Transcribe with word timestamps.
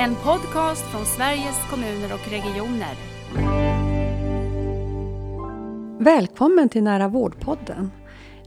En 0.00 0.14
podcast 0.14 0.82
från 0.82 1.04
Sveriges 1.04 1.70
kommuner 1.70 2.14
och 2.14 2.30
regioner. 2.30 2.94
Välkommen 5.98 6.68
till 6.68 6.82
Nära 6.82 7.08
vårdpodden. 7.08 7.90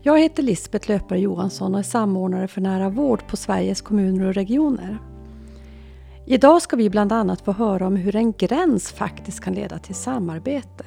Jag 0.02 0.20
heter 0.20 0.44
Lisbeth 0.44 0.90
Löpare 0.90 1.20
Johansson 1.20 1.74
och 1.74 1.80
är 1.80 1.84
samordnare 1.84 2.48
för 2.48 2.62
nära 2.62 2.90
vård 2.90 3.28
på 3.28 3.38
Sveriges 3.38 3.82
kommuner 3.82 4.26
och 4.26 4.34
regioner. 4.34 4.98
Idag 6.26 6.62
ska 6.62 6.76
vi 6.76 6.90
bland 6.90 7.12
annat 7.12 7.42
få 7.42 7.52
höra 7.52 7.88
om 7.88 7.96
hur 7.96 8.16
en 8.16 8.32
gräns 8.32 8.92
faktiskt 8.92 9.40
kan 9.44 9.54
leda 9.54 9.80
till 9.80 9.96
samarbete. 9.96 10.84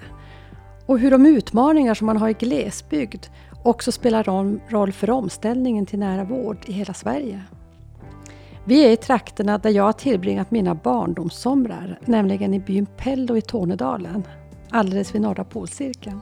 Och 0.86 0.98
hur 0.98 1.10
de 1.10 1.26
utmaningar 1.26 1.94
som 1.94 2.06
man 2.06 2.16
har 2.16 2.28
i 2.28 2.32
glesbygd 2.32 3.26
också 3.64 3.92
spelar 3.92 4.24
roll 4.70 4.92
för 4.92 5.10
omställningen 5.10 5.86
till 5.86 5.98
nära 5.98 6.24
vård 6.24 6.58
i 6.66 6.72
hela 6.72 6.94
Sverige. 6.94 7.42
Vi 8.68 8.84
är 8.84 8.90
i 8.90 8.96
trakterna 8.96 9.58
där 9.58 9.70
jag 9.70 9.84
har 9.84 9.92
tillbringat 9.92 10.50
mina 10.50 10.74
barndomssomrar, 10.74 11.98
nämligen 12.04 12.54
i 12.54 12.60
byn 12.60 12.86
Pello 12.96 13.36
i 13.36 13.40
Tornedalen, 13.40 14.22
alldeles 14.70 15.14
vid 15.14 15.22
norra 15.22 15.44
polcirkeln. 15.44 16.20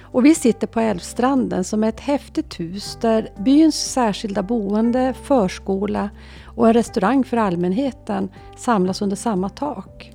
Och 0.00 0.24
vi 0.24 0.34
sitter 0.34 0.66
på 0.66 0.80
Älvstranden 0.80 1.64
som 1.64 1.84
är 1.84 1.88
ett 1.88 2.00
häftigt 2.00 2.60
hus 2.60 2.98
där 3.00 3.28
byns 3.38 3.92
särskilda 3.92 4.42
boende, 4.42 5.14
förskola 5.22 6.10
och 6.44 6.66
en 6.68 6.74
restaurang 6.74 7.24
för 7.24 7.36
allmänheten 7.36 8.28
samlas 8.56 9.02
under 9.02 9.16
samma 9.16 9.48
tak. 9.48 10.12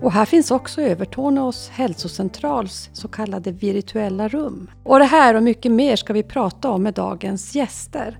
Och 0.00 0.12
här 0.12 0.24
finns 0.24 0.50
också 0.50 0.82
Övertorneås 0.82 1.68
hälsocentrals 1.68 2.90
så 2.92 3.08
kallade 3.08 3.52
virtuella 3.52 4.28
rum. 4.28 4.70
Och 4.84 4.98
det 4.98 5.04
här 5.04 5.34
och 5.34 5.42
mycket 5.42 5.72
mer 5.72 5.96
ska 5.96 6.12
vi 6.12 6.22
prata 6.22 6.70
om 6.70 6.82
med 6.82 6.94
dagens 6.94 7.54
gäster. 7.54 8.18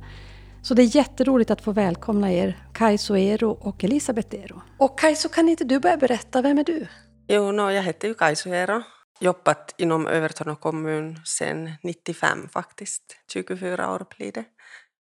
Så 0.65 0.75
det 0.75 0.83
är 0.83 0.97
jätteroligt 0.97 1.51
att 1.51 1.61
få 1.61 1.73
välkomna 1.73 2.33
er, 2.33 2.67
Kaiso 2.75 3.17
Ero 3.17 3.51
och 3.51 3.85
Elisabeth 3.85 4.37
Ero. 4.37 4.63
Och 4.79 4.99
Kaiso, 4.99 5.29
kan 5.29 5.49
inte 5.49 5.65
du 5.65 5.79
börja 5.79 5.97
berätta, 5.97 6.43
vem 6.43 6.59
är 6.59 6.65
du? 6.65 6.87
Jo, 7.29 7.53
no, 7.53 7.71
jag 7.71 7.83
heter 7.83 8.09
ju 8.09 8.15
Kaiso 8.15 8.51
Ero. 8.51 8.83
Jobbat 9.21 9.75
inom 9.79 10.07
Övertorneå 10.07 10.57
kommun 10.57 11.21
sedan 11.25 11.71
95 11.83 12.49
faktiskt. 12.49 13.03
24 13.33 13.95
år 13.95 14.07
blir 14.17 14.33
det. 14.33 14.45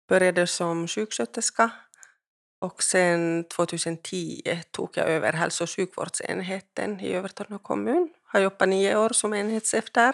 Började 0.09 0.47
som 0.47 0.87
sjuksköterska 0.87 1.69
och 2.61 2.83
sen 2.83 3.45
2010 3.55 4.41
tog 4.71 4.89
jag 4.93 5.07
över 5.07 5.33
hälso 5.33 5.63
och 5.63 5.69
sjukvårdsenheten 5.69 6.99
i 6.99 7.13
Övertorneå 7.13 7.59
kommun. 7.59 8.09
Har 8.23 8.39
jobbat 8.39 8.69
nio 8.69 8.97
år 8.97 9.09
som 9.09 9.33
enhetschef 9.33 9.91
där. 9.91 10.13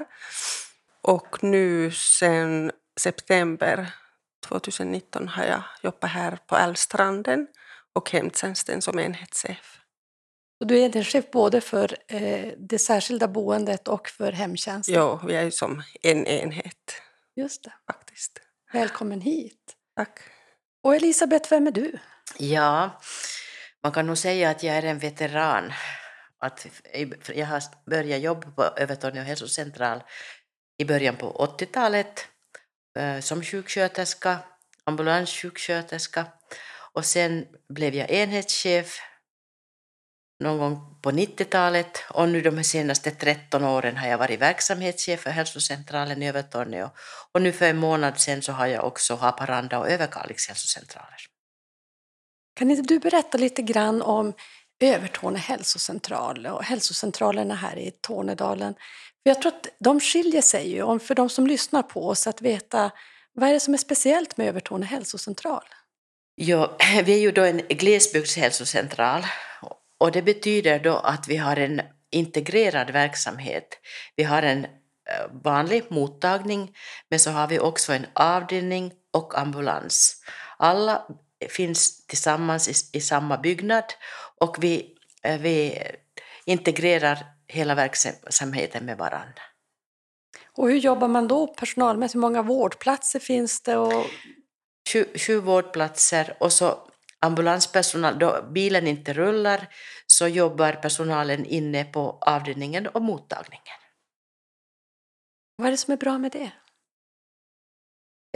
Och 1.01 1.43
nu 1.43 1.91
sen 1.91 2.71
september 2.99 3.93
2019 4.45 5.27
har 5.27 5.43
jag 5.43 5.63
jobbat 5.83 6.11
här 6.11 6.39
på 6.47 6.55
Älvstranden 6.55 7.47
och 7.93 8.11
hemtjänsten 8.11 8.81
som 8.81 8.99
enhetschef. 8.99 9.79
Och 10.59 10.67
du 10.67 10.79
är 10.79 10.85
enhetschef 10.85 11.31
både 11.31 11.61
för 11.61 11.97
eh, 12.07 12.53
det 12.57 12.79
särskilda 12.79 13.27
boendet 13.27 13.87
och 13.87 14.09
för 14.09 14.31
hemtjänsten? 14.31 14.95
Ja, 14.95 15.21
vi 15.27 15.35
är 15.35 15.43
ju 15.43 15.51
som 15.51 15.83
en 16.01 16.27
enhet. 16.27 17.01
Just 17.35 17.63
det. 17.63 17.73
Faktiskt. 17.87 18.39
Välkommen 18.73 19.21
hit. 19.21 19.75
Tack. 19.95 20.19
Och 20.83 20.95
Elisabeth, 20.95 21.49
vem 21.49 21.67
är 21.67 21.71
du? 21.71 21.99
Ja, 22.37 23.01
man 23.83 23.91
kan 23.91 24.07
nog 24.07 24.17
säga 24.17 24.49
att 24.49 24.63
jag 24.63 24.75
är 24.75 24.83
en 24.83 24.99
veteran. 24.99 25.73
Att 26.39 26.67
jag 27.35 27.45
har 27.45 27.63
börjat 27.89 28.21
jobba 28.21 28.51
på 28.51 28.63
Övertorneå 28.63 29.23
hälsocentral 29.23 30.03
i 30.77 30.85
början 30.85 31.15
på 31.15 31.55
80-talet 31.59 32.07
Eh, 32.19 32.36
Eh, 32.97 33.19
som 33.19 33.43
sjuksköterska, 33.43 34.39
ambulanssjuksköterska 34.83 36.25
och 36.93 37.05
sen 37.05 37.45
blev 37.69 37.95
jag 37.95 38.09
enhetschef 38.09 38.99
någon 40.43 40.57
gång 40.57 40.99
på 41.01 41.11
90-talet 41.11 42.03
och 42.09 42.29
nu 42.29 42.41
de 42.41 42.63
senaste 42.63 43.11
13 43.11 43.63
åren 43.63 43.97
har 43.97 44.07
jag 44.07 44.17
varit 44.17 44.39
verksamhetschef 44.39 45.19
för 45.19 45.29
hälsocentralen 45.29 46.23
i 46.23 46.29
Övertorneå 46.29 46.89
och 47.31 47.41
nu 47.41 47.51
för 47.51 47.65
en 47.65 47.77
månad 47.77 48.19
sedan 48.19 48.41
så 48.41 48.51
har 48.51 48.67
jag 48.67 48.85
också 48.85 49.15
Haparanda 49.15 49.79
och 49.79 49.89
Överkalix 49.89 50.47
hälsocentraler. 50.47 51.17
Kan 52.55 52.71
inte 52.71 52.93
du 52.93 52.99
berätta 52.99 53.37
lite 53.37 53.61
grann 53.61 54.01
om 54.01 54.33
Övertorneå 54.79 55.39
hälsocentral 55.39 56.47
och 56.47 56.63
hälsocentralerna 56.63 57.55
här 57.55 57.77
i 57.77 57.91
Tornedalen? 57.91 58.75
Jag 59.27 59.41
tror 59.41 59.51
att 59.51 59.67
de 59.79 59.99
skiljer 59.99 60.41
sig 60.41 60.71
ju, 60.71 60.99
för 60.99 61.15
de 61.15 61.29
som 61.29 61.47
lyssnar 61.47 61.83
på 61.83 62.07
oss, 62.07 62.27
att 62.27 62.41
veta 62.41 62.91
vad 63.33 63.49
är 63.49 63.53
det 63.53 63.59
som 63.59 63.73
är 63.73 63.77
speciellt 63.77 64.37
med 64.37 64.47
Övertorneå 64.47 64.87
hälsocentral? 64.87 65.63
Ja, 66.35 66.77
vi 67.03 67.13
är 67.13 67.19
ju 67.19 67.31
då 67.31 67.43
en 67.43 67.57
glesbygdshälsocentral 67.57 69.25
och 69.97 70.11
det 70.11 70.21
betyder 70.21 70.79
då 70.79 70.95
att 70.95 71.27
vi 71.27 71.37
har 71.37 71.55
en 71.55 71.81
integrerad 72.11 72.91
verksamhet. 72.91 73.67
Vi 74.15 74.23
har 74.23 74.43
en 74.43 74.65
eh, 74.65 74.71
vanlig 75.43 75.83
mottagning, 75.89 76.75
men 77.09 77.19
så 77.19 77.31
har 77.31 77.47
vi 77.47 77.59
också 77.59 77.93
en 77.93 78.05
avdelning 78.13 78.93
och 79.13 79.39
ambulans. 79.39 80.21
Alla 80.57 81.07
finns 81.49 82.07
tillsammans 82.07 82.67
i, 82.67 82.97
i 82.97 83.01
samma 83.01 83.37
byggnad 83.37 83.83
och 84.41 84.63
vi, 84.63 84.95
eh, 85.23 85.39
vi 85.39 85.81
integrerar 86.45 87.36
hela 87.47 87.75
verksamheten 87.75 88.85
med 88.85 88.97
varandra. 88.97 89.41
Och 90.57 90.69
hur 90.69 90.77
jobbar 90.77 91.07
man 91.07 91.27
då 91.27 91.47
personalmässigt? 91.47 92.15
Hur 92.15 92.21
många 92.21 92.41
vårdplatser 92.41 93.19
finns 93.19 93.61
det? 93.61 93.77
Och... 93.77 94.05
Sju, 94.93 95.05
sju 95.15 95.39
vårdplatser 95.39 96.37
och 96.39 96.53
så 96.53 96.89
ambulanspersonal, 97.19 98.19
då 98.19 98.41
bilen 98.51 98.87
inte 98.87 99.13
rullar 99.13 99.67
så 100.07 100.27
jobbar 100.27 100.73
personalen 100.73 101.45
inne 101.45 101.83
på 101.83 102.17
avdelningen 102.21 102.87
och 102.87 103.01
mottagningen. 103.01 103.77
Vad 105.55 105.67
är 105.67 105.71
det 105.71 105.77
som 105.77 105.93
är 105.93 105.97
bra 105.97 106.17
med 106.17 106.31
det? 106.31 106.51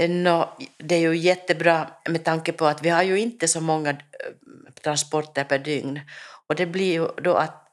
No, 0.08 0.50
det 0.78 0.96
är 0.96 1.00
ju 1.00 1.18
jättebra 1.18 1.92
med 2.10 2.24
tanke 2.24 2.52
på 2.52 2.66
att 2.66 2.84
vi 2.84 2.90
har 2.90 3.04
ju 3.04 3.20
inte 3.20 3.48
så 3.48 3.62
många 3.62 3.90
eh, 3.90 3.98
transporter 4.84 5.44
per 5.44 5.60
dygn 5.60 6.02
och 6.48 6.56
det 6.56 6.66
blir 6.66 6.94
ju 6.94 7.08
då 7.08 7.34
att 7.34 7.62
Eh, 7.62 7.71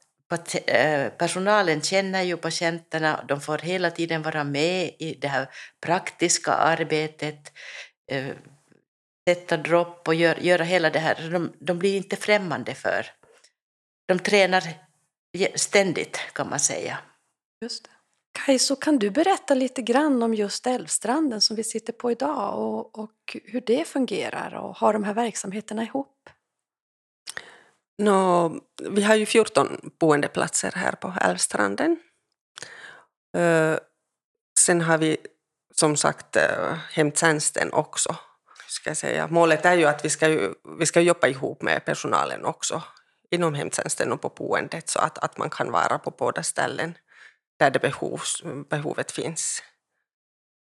Eh, 0.67 1.09
personalen 1.09 1.81
känner 1.81 2.23
ju 2.23 2.37
patienterna, 2.37 3.25
de 3.27 3.41
får 3.41 3.57
hela 3.57 3.91
tiden 3.91 4.21
vara 4.21 4.43
med 4.43 4.91
i 4.99 5.17
det 5.21 5.27
här 5.27 5.49
praktiska 5.81 6.51
arbetet, 6.51 7.51
eh, 8.11 8.35
sätta 9.29 9.57
dropp 9.57 10.07
och 10.07 10.15
gör, 10.15 10.35
göra 10.35 10.63
hela 10.63 10.89
det 10.89 10.99
här. 10.99 11.29
De, 11.31 11.53
de 11.59 11.79
blir 11.79 11.97
inte 11.97 12.15
främmande 12.15 12.75
för. 12.75 13.05
De 14.07 14.19
tränar 14.19 14.63
ständigt 15.55 16.19
kan 16.33 16.49
man 16.49 16.59
säga. 16.59 16.97
Just 17.61 17.83
det. 17.83 17.89
Kajso, 18.45 18.75
kan 18.75 18.99
du 18.99 19.09
berätta 19.09 19.53
lite 19.53 19.81
grann 19.81 20.23
om 20.23 20.33
just 20.33 20.67
Älvstranden 20.67 21.41
som 21.41 21.55
vi 21.55 21.63
sitter 21.63 21.93
på 21.93 22.11
idag 22.11 22.59
och, 22.59 22.99
och 22.99 23.37
hur 23.43 23.61
det 23.61 23.87
fungerar 23.87 24.55
och 24.55 24.77
har 24.77 24.93
de 24.93 25.03
här 25.03 25.13
verksamheterna 25.13 25.83
ihop? 25.83 26.18
No, 27.99 28.59
vi 28.89 29.03
har 29.03 29.15
ju 29.15 29.25
14 29.25 29.91
boendeplatser 29.99 30.71
här 30.75 30.91
på 30.91 31.13
Älvstranden. 31.21 31.99
Eh, 33.37 33.77
sen 34.59 34.81
har 34.81 34.97
vi 34.97 35.17
som 35.75 35.97
sagt 35.97 36.35
eh, 36.35 36.77
hemtjänsten 36.91 37.73
också. 37.73 38.15
Ska 38.67 38.95
säga. 38.95 39.27
Målet 39.27 39.65
är 39.65 39.73
ju 39.73 39.85
att 39.85 40.05
vi 40.05 40.09
ska, 40.09 40.29
ju, 40.29 40.53
vi 40.79 40.85
ska 40.85 41.01
jobba 41.01 41.27
ihop 41.27 41.61
med 41.61 41.85
personalen 41.85 42.45
också 42.45 42.83
inom 43.31 43.53
hemtjänsten 43.53 44.11
och 44.11 44.21
på 44.21 44.29
boendet 44.29 44.89
så 44.89 44.99
att, 44.99 45.17
att 45.17 45.37
man 45.37 45.49
kan 45.49 45.71
vara 45.71 45.99
på 45.99 46.11
båda 46.11 46.43
ställen 46.43 46.97
där 47.57 47.71
det 47.71 47.79
behovs, 47.79 48.43
behovet 48.69 49.11
finns. 49.11 49.63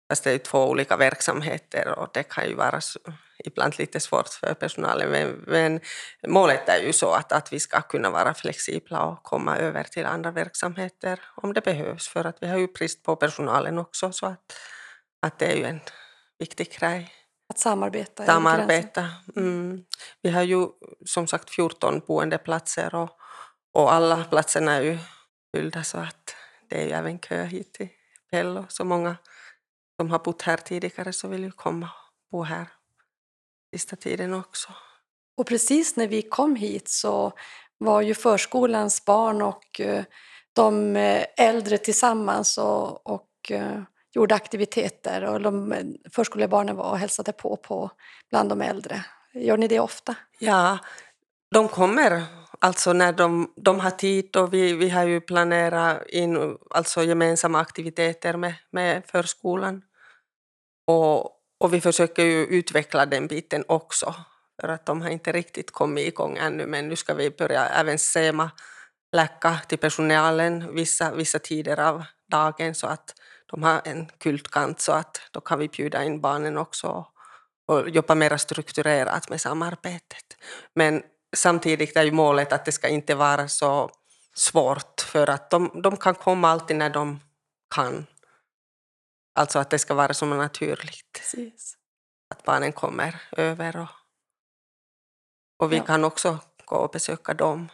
Fast 0.09 0.25
det 0.25 0.33
är 0.33 0.39
två 0.39 0.69
olika 0.69 0.97
verksamheter 0.97 1.99
och 1.99 2.09
det 2.13 2.23
kan 2.23 2.49
ju 2.49 2.55
vara 2.55 2.81
ibland 3.45 3.79
lite 3.79 4.01
svårt 4.01 4.29
för 4.29 4.55
personalen. 4.55 5.11
Men, 5.11 5.45
men, 5.47 5.81
målet 6.27 6.69
är 6.69 6.79
ju 6.79 6.93
så 6.93 7.13
att, 7.13 7.33
att 7.33 7.53
vi 7.53 7.61
ska 7.61 7.81
kunna 7.81 8.11
vara 8.11 8.35
flexibla 8.35 9.05
och 9.05 9.23
komma 9.23 9.57
över 9.57 9.85
till 9.85 10.07
andra 10.07 10.31
verksamheter 10.31 11.21
om 11.35 11.53
det 11.53 11.65
behövs. 11.65 12.09
För 12.09 12.25
att 12.25 12.37
vi 12.41 12.49
har 12.49 12.59
ju 12.59 12.67
brist 12.67 13.03
på 13.03 13.17
personalen 13.17 13.79
också 13.79 14.13
så 14.13 14.27
att, 14.27 14.53
att 15.23 15.39
det 15.39 15.47
är 15.47 15.57
ju 15.57 15.65
en 15.65 15.81
viktig 16.39 16.73
grej. 16.73 17.13
Att 17.49 17.59
samarbeta? 17.59 18.27
Samarbeta. 18.27 19.09
Mm. 19.37 19.85
Vi 20.23 20.31
har 20.31 20.43
ju 20.43 20.67
som 21.05 21.27
sagt 21.27 21.51
14 21.51 22.03
boendeplatser 22.07 22.95
och, 22.95 23.11
och 23.73 23.93
alla 23.93 24.25
platserna 24.25 24.75
är 24.75 24.83
ju 24.83 24.99
fyllda 25.55 25.85
så 25.85 25.99
att 25.99 26.35
det 26.69 26.83
är 26.83 26.85
ju 26.85 26.93
även 26.93 27.19
kö 27.19 27.45
hit 27.45 27.75
till 27.75 27.89
Pello. 28.31 28.65
Så 28.69 28.85
många 28.85 29.17
som 29.97 30.11
har 30.11 30.19
bott 30.19 30.43
här 30.43 30.57
tidigare 30.57 31.13
så 31.13 31.29
vill 31.29 31.45
ju 31.45 31.51
komma 31.51 31.87
och 32.31 32.39
bo 32.39 32.43
här 32.43 32.67
sista 33.73 33.97
tiden 33.97 34.35
också. 34.35 34.69
Och 35.37 35.47
precis 35.47 35.97
när 35.97 36.07
vi 36.07 36.23
kom 36.23 36.57
hit 36.57 36.89
så 36.89 37.33
var 37.79 38.01
ju 38.01 38.15
förskolans 38.15 39.05
barn 39.05 39.43
och 39.43 39.81
eh, 39.81 40.05
de 40.53 40.97
eh, 40.97 41.25
äldre 41.37 41.79
tillsammans 41.79 42.59
och, 42.59 43.07
och 43.07 43.51
eh, 43.51 43.83
gjorde 44.13 44.35
aktiviteter 44.35 45.25
och 45.25 45.41
de 45.41 45.75
förskolebarnen 46.13 46.77
var 46.77 46.91
och 46.91 46.99
hälsade 46.99 47.33
på, 47.33 47.57
på 47.57 47.91
bland 48.31 48.49
de 48.49 48.63
äldre. 48.63 49.05
Gör 49.35 49.57
ni 49.57 49.69
det 49.69 49.81
ofta? 49.81 50.15
Ja, 50.39 50.79
de 51.51 51.69
kommer 51.69 52.25
alltså 52.59 52.93
när 52.93 53.13
de, 53.13 53.53
de 53.57 53.81
har 53.81 53.91
tid 53.91 54.37
och 54.37 54.55
vi, 54.55 54.73
vi 54.73 54.89
har 54.89 55.05
ju 55.05 55.21
planerat 55.21 56.07
in 56.09 56.59
alltså 56.71 57.03
gemensamma 57.03 57.61
aktiviteter 57.61 58.37
med, 58.37 58.55
med 58.71 59.03
förskolan. 59.07 59.83
Och, 60.87 61.25
och 61.61 61.75
vi 61.75 61.81
försöker 61.81 62.25
ju 62.25 62.47
utveckla 62.47 63.07
den 63.07 63.27
biten 63.27 63.65
också 63.69 64.15
för 64.61 64.69
att 64.69 64.87
de 64.87 65.03
har 65.03 65.11
inte 65.11 65.33
riktigt 65.33 65.71
kommit 65.71 66.07
igång 66.09 66.37
ännu 66.37 66.67
men 66.67 66.89
nu 66.89 66.97
ska 66.97 67.15
vi 67.15 67.31
börja 67.31 67.67
även 67.67 67.99
sema 67.99 68.51
läcka 69.13 69.59
till 69.69 69.79
personalen 69.79 70.75
vissa, 70.75 71.15
vissa 71.15 71.39
tider 71.39 71.81
av 71.81 72.05
dagen 72.31 72.75
så 72.75 72.87
att 72.87 73.15
de 73.47 73.63
har 73.63 73.81
en 73.85 74.07
kultkant 74.19 74.81
så 74.81 74.93
att 74.93 75.21
då 75.31 75.41
kan 75.41 75.59
vi 75.59 75.69
bjuda 75.69 76.05
in 76.05 76.21
barnen 76.21 76.59
också 76.59 77.07
och 77.69 77.89
jobba 77.91 78.15
mer 78.15 78.37
strukturerat 78.37 79.31
med 79.31 79.41
samarbetet. 79.41 80.37
Men 80.75 81.03
samtidigt 81.37 81.97
är 81.97 82.03
ju 82.05 82.13
målet 82.13 82.53
att 82.53 82.65
det 82.65 82.73
ska 82.73 82.89
inte 82.89 83.15
vara 83.15 83.49
så 83.49 83.91
svårt 84.35 85.01
för 85.01 85.31
att 85.31 85.51
de, 85.51 85.81
de 85.83 85.97
kan 85.97 86.15
komma 86.15 86.49
alltid 86.49 86.77
när 86.77 86.91
de 86.91 87.21
kan. 87.75 88.07
Alltså 89.35 89.59
att 89.59 89.71
det 89.71 89.79
ska 89.79 89.95
vara 89.95 90.15
så 90.15 90.27
naturligt. 90.27 91.13
Precis. 91.13 91.77
Att 92.35 92.45
barnen 92.45 92.73
kommer 92.73 93.23
över 93.33 93.77
och, 93.77 93.89
och 95.59 95.73
vi 95.73 95.77
Ja. 95.77 95.85
kan 95.85 96.05
också 96.05 96.39
gå 96.65 96.77
och 96.77 96.91
besöka 96.91 97.35
dem 97.35 97.69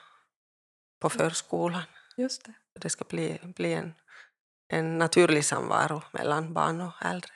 på 1.01 1.11
förskolan. 1.11 1.83
Just 2.17 2.45
det. 2.45 2.53
Det 2.81 2.91
ska 2.91 3.05
bli, 3.05 3.39
bli 3.43 3.73
en, 3.75 3.95
en 4.69 4.99
naturlig 4.99 5.45
samvaro 5.45 6.03
mellan 6.13 6.55
barn 6.55 6.81
och 6.81 6.93
äldre. 7.03 7.33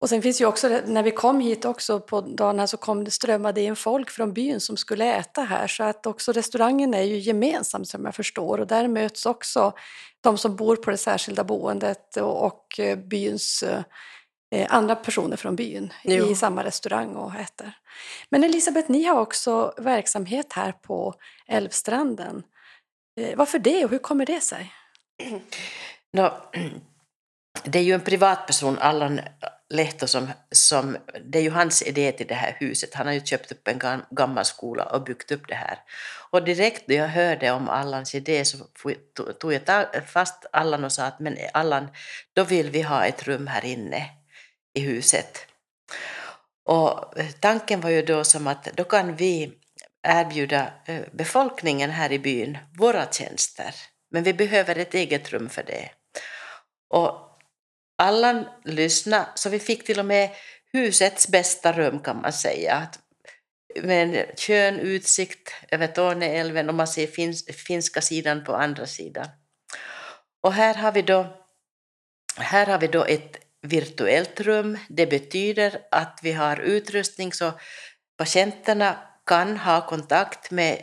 Och 0.00 0.08
sen 0.08 0.22
finns 0.22 0.40
ju 0.40 0.46
också, 0.46 0.68
när 0.86 1.02
vi 1.02 1.10
kom 1.10 1.40
hit 1.40 1.64
också 1.64 2.00
på 2.00 2.20
dagarna 2.20 2.66
så 2.66 2.76
kom 2.76 3.04
det 3.04 3.10
strömmade 3.10 3.60
in 3.60 3.76
folk 3.76 4.10
från 4.10 4.32
byn 4.32 4.60
som 4.60 4.76
skulle 4.76 5.14
äta 5.14 5.42
här 5.42 5.66
så 5.66 5.82
att 5.84 6.06
också 6.06 6.32
restaurangen 6.32 6.94
är 6.94 7.02
ju 7.02 7.18
gemensam 7.18 7.84
som 7.84 8.04
jag 8.04 8.14
förstår 8.14 8.60
och 8.60 8.66
där 8.66 8.88
möts 8.88 9.26
också 9.26 9.72
de 10.20 10.38
som 10.38 10.56
bor 10.56 10.76
på 10.76 10.90
det 10.90 10.96
särskilda 10.96 11.44
boendet 11.44 12.16
och, 12.16 12.46
och 12.46 12.80
eh, 12.80 12.98
byns 12.98 13.62
eh, 13.62 14.66
andra 14.68 14.96
personer 14.96 15.36
från 15.36 15.56
byn 15.56 15.92
Jo. 16.04 16.26
i 16.26 16.34
samma 16.34 16.64
restaurang 16.64 17.16
och 17.16 17.34
äter. 17.34 17.72
Men 18.28 18.44
Elisabeth, 18.44 18.90
ni 18.90 19.04
har 19.04 19.20
också 19.20 19.74
verksamhet 19.78 20.52
här 20.52 20.72
på 20.72 21.14
Älvstranden. 21.46 22.42
Eh, 23.20 23.36
varför 23.36 23.58
det 23.58 23.84
och 23.84 23.90
hur 23.90 23.98
kommer 23.98 24.26
det 24.26 24.40
sig? 24.40 24.72
Nå, 26.12 26.32
det 27.64 27.78
är 27.78 27.82
ju 27.82 27.92
en 27.92 28.00
privatperson, 28.00 28.78
Allan 28.78 29.20
Lehto, 29.70 30.06
som, 30.06 30.30
som, 30.50 30.96
det 31.24 31.38
är 31.38 31.42
ju 31.42 31.50
hans 31.50 31.82
idé 31.82 32.12
till 32.12 32.26
det 32.26 32.34
här 32.34 32.56
huset. 32.60 32.94
Han 32.94 33.06
har 33.06 33.14
ju 33.14 33.20
köpt 33.20 33.52
upp 33.52 33.68
en 33.68 34.02
gammal 34.10 34.44
skola 34.44 34.84
och 34.84 35.04
byggt 35.04 35.32
upp 35.32 35.48
det 35.48 35.54
här. 35.54 35.78
Och 36.30 36.44
direkt 36.44 36.88
när 36.88 36.96
jag 36.96 37.08
hörde 37.08 37.50
om 37.50 37.68
Allans 37.68 38.14
idé 38.14 38.44
så 38.44 38.58
tog 39.40 39.52
jag 39.52 39.86
fast 40.06 40.46
Allan 40.52 40.84
och 40.84 40.92
sa 40.92 41.04
att 41.04 41.20
men 41.20 41.36
Allan, 41.54 41.88
då 42.32 42.44
vill 42.44 42.70
vi 42.70 42.82
ha 42.82 43.04
ett 43.04 43.22
rum 43.22 43.46
här 43.46 43.64
inne 43.64 44.10
i 44.74 44.80
huset. 44.80 45.46
Och 46.64 47.18
eh, 47.18 47.30
tanken 47.40 47.80
var 47.80 47.90
ju 47.90 48.02
då 48.02 48.24
som 48.24 48.46
att 48.46 48.64
då 48.64 48.84
kan 48.84 49.16
vi 49.16 49.52
erbjuda 50.02 50.72
eh, 50.86 51.02
befolkningen 51.12 51.90
här 51.90 52.12
i 52.12 52.18
byn 52.18 52.58
våra 52.78 53.06
tjänster. 53.06 53.74
Men 54.10 54.22
vi 54.22 54.34
behöver 54.34 54.78
ett 54.78 54.94
eget 54.94 55.32
rum 55.32 55.48
för 55.48 55.62
det. 55.62 55.90
Och 56.88 57.29
Allan 58.00 58.44
lyssnade, 58.64 59.26
så 59.34 59.48
vi 59.48 59.58
fick 59.58 59.84
till 59.86 59.98
och 59.98 60.06
med 60.06 60.30
husets 60.72 61.28
bästa 61.28 61.72
rum 61.72 61.98
kan 62.00 62.20
man 62.20 62.32
säga. 62.32 62.74
Att- 62.74 62.98
Med 63.82 64.02
en 64.02 64.36
skön 64.36 64.78
utsikt 64.78 65.54
över 65.70 65.86
Torneälven 65.86 66.68
och 66.68 66.74
man 66.74 66.86
ser 66.88 67.06
fins, 67.06 67.46
finska 67.66 68.00
sidan 68.00 68.44
på 68.44 68.54
andra 68.54 68.86
sidan. 68.86 69.26
Och 70.40 70.52
här 70.52 70.74
har 70.74 70.92
vi 70.92 71.02
då, 71.02 71.26
här 72.36 72.66
har 72.66 72.78
vi 72.78 72.86
då 72.86 73.04
ett 73.04 73.36
virtuellt 73.62 74.40
rum. 74.40 74.78
Det 74.88 75.06
betyder 75.06 75.80
att 75.90 76.20
vi 76.22 76.32
har 76.32 76.56
utrustning 76.60 77.32
så 77.32 77.52
patienterna 78.16 78.98
kan 79.26 79.56
ha 79.56 79.86
kontakt 79.86 80.50
med 80.50 80.82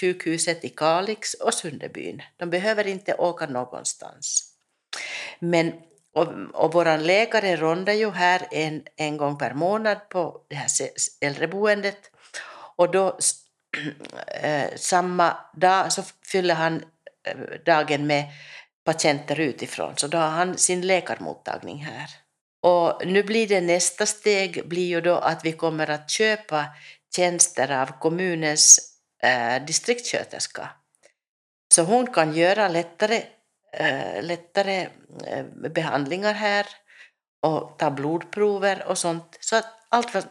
sjukhuset 0.00 0.64
i 0.64 0.68
Kalix 0.68 1.34
och 1.34 1.54
Sunderbyn. 1.54 2.22
De 2.36 2.50
behöver 2.50 2.86
inte 2.86 3.14
åka 3.14 3.46
någonstans. 3.46 4.52
Men, 5.38 5.72
och, 6.14 6.28
och 6.52 6.72
vår 6.72 6.98
läkare 6.98 7.56
rondar 7.56 7.92
ju 7.92 8.10
här 8.10 8.46
en, 8.50 8.82
en 8.96 9.16
gång 9.16 9.38
per 9.38 9.54
månad 9.54 10.08
på 10.08 10.40
det 10.48 10.54
här 10.54 10.68
äldreboendet. 11.20 12.10
Och 12.76 12.90
då 12.90 13.18
äh, 14.42 14.68
samma 14.76 15.36
dag 15.54 15.92
så 15.92 16.02
fyller 16.32 16.54
han 16.54 16.84
eh, 17.26 17.36
dagen 17.66 18.06
med 18.06 18.24
patienter 18.84 19.40
utifrån. 19.40 19.96
Så 19.96 20.06
då 20.06 20.18
har 20.18 20.30
han 20.30 20.58
sin 20.58 20.86
läkarmottagning 20.86 21.84
här. 21.84 22.10
Och 22.62 23.06
nu 23.06 23.22
blir 23.22 23.48
det 23.48 23.60
nästa 23.60 24.06
steg 24.06 24.68
blir 24.68 24.86
ju 24.86 25.00
då 25.00 25.14
att 25.14 25.44
vi 25.44 25.52
kommer 25.52 25.90
att 25.90 26.10
köpa 26.10 26.66
tjänster 27.16 27.70
av 27.82 27.98
kommunens 28.00 28.78
eh, 29.22 29.64
distriktssköterska. 29.64 30.70
Så 31.74 31.82
hon 31.82 32.06
kan 32.06 32.34
göra 32.34 32.68
lättare, 32.68 33.22
eh, 33.76 34.22
lättare 34.22 34.88
eh, 35.26 35.44
behandlingar 35.70 36.32
här 36.32 36.66
och 37.46 37.78
ta 37.78 37.90
blodprover 37.90 38.84
och 38.88 38.98
sånt. 38.98 39.36
Så 39.40 39.56
att 39.56 39.66
allt 39.88 40.10
för, 40.10 40.22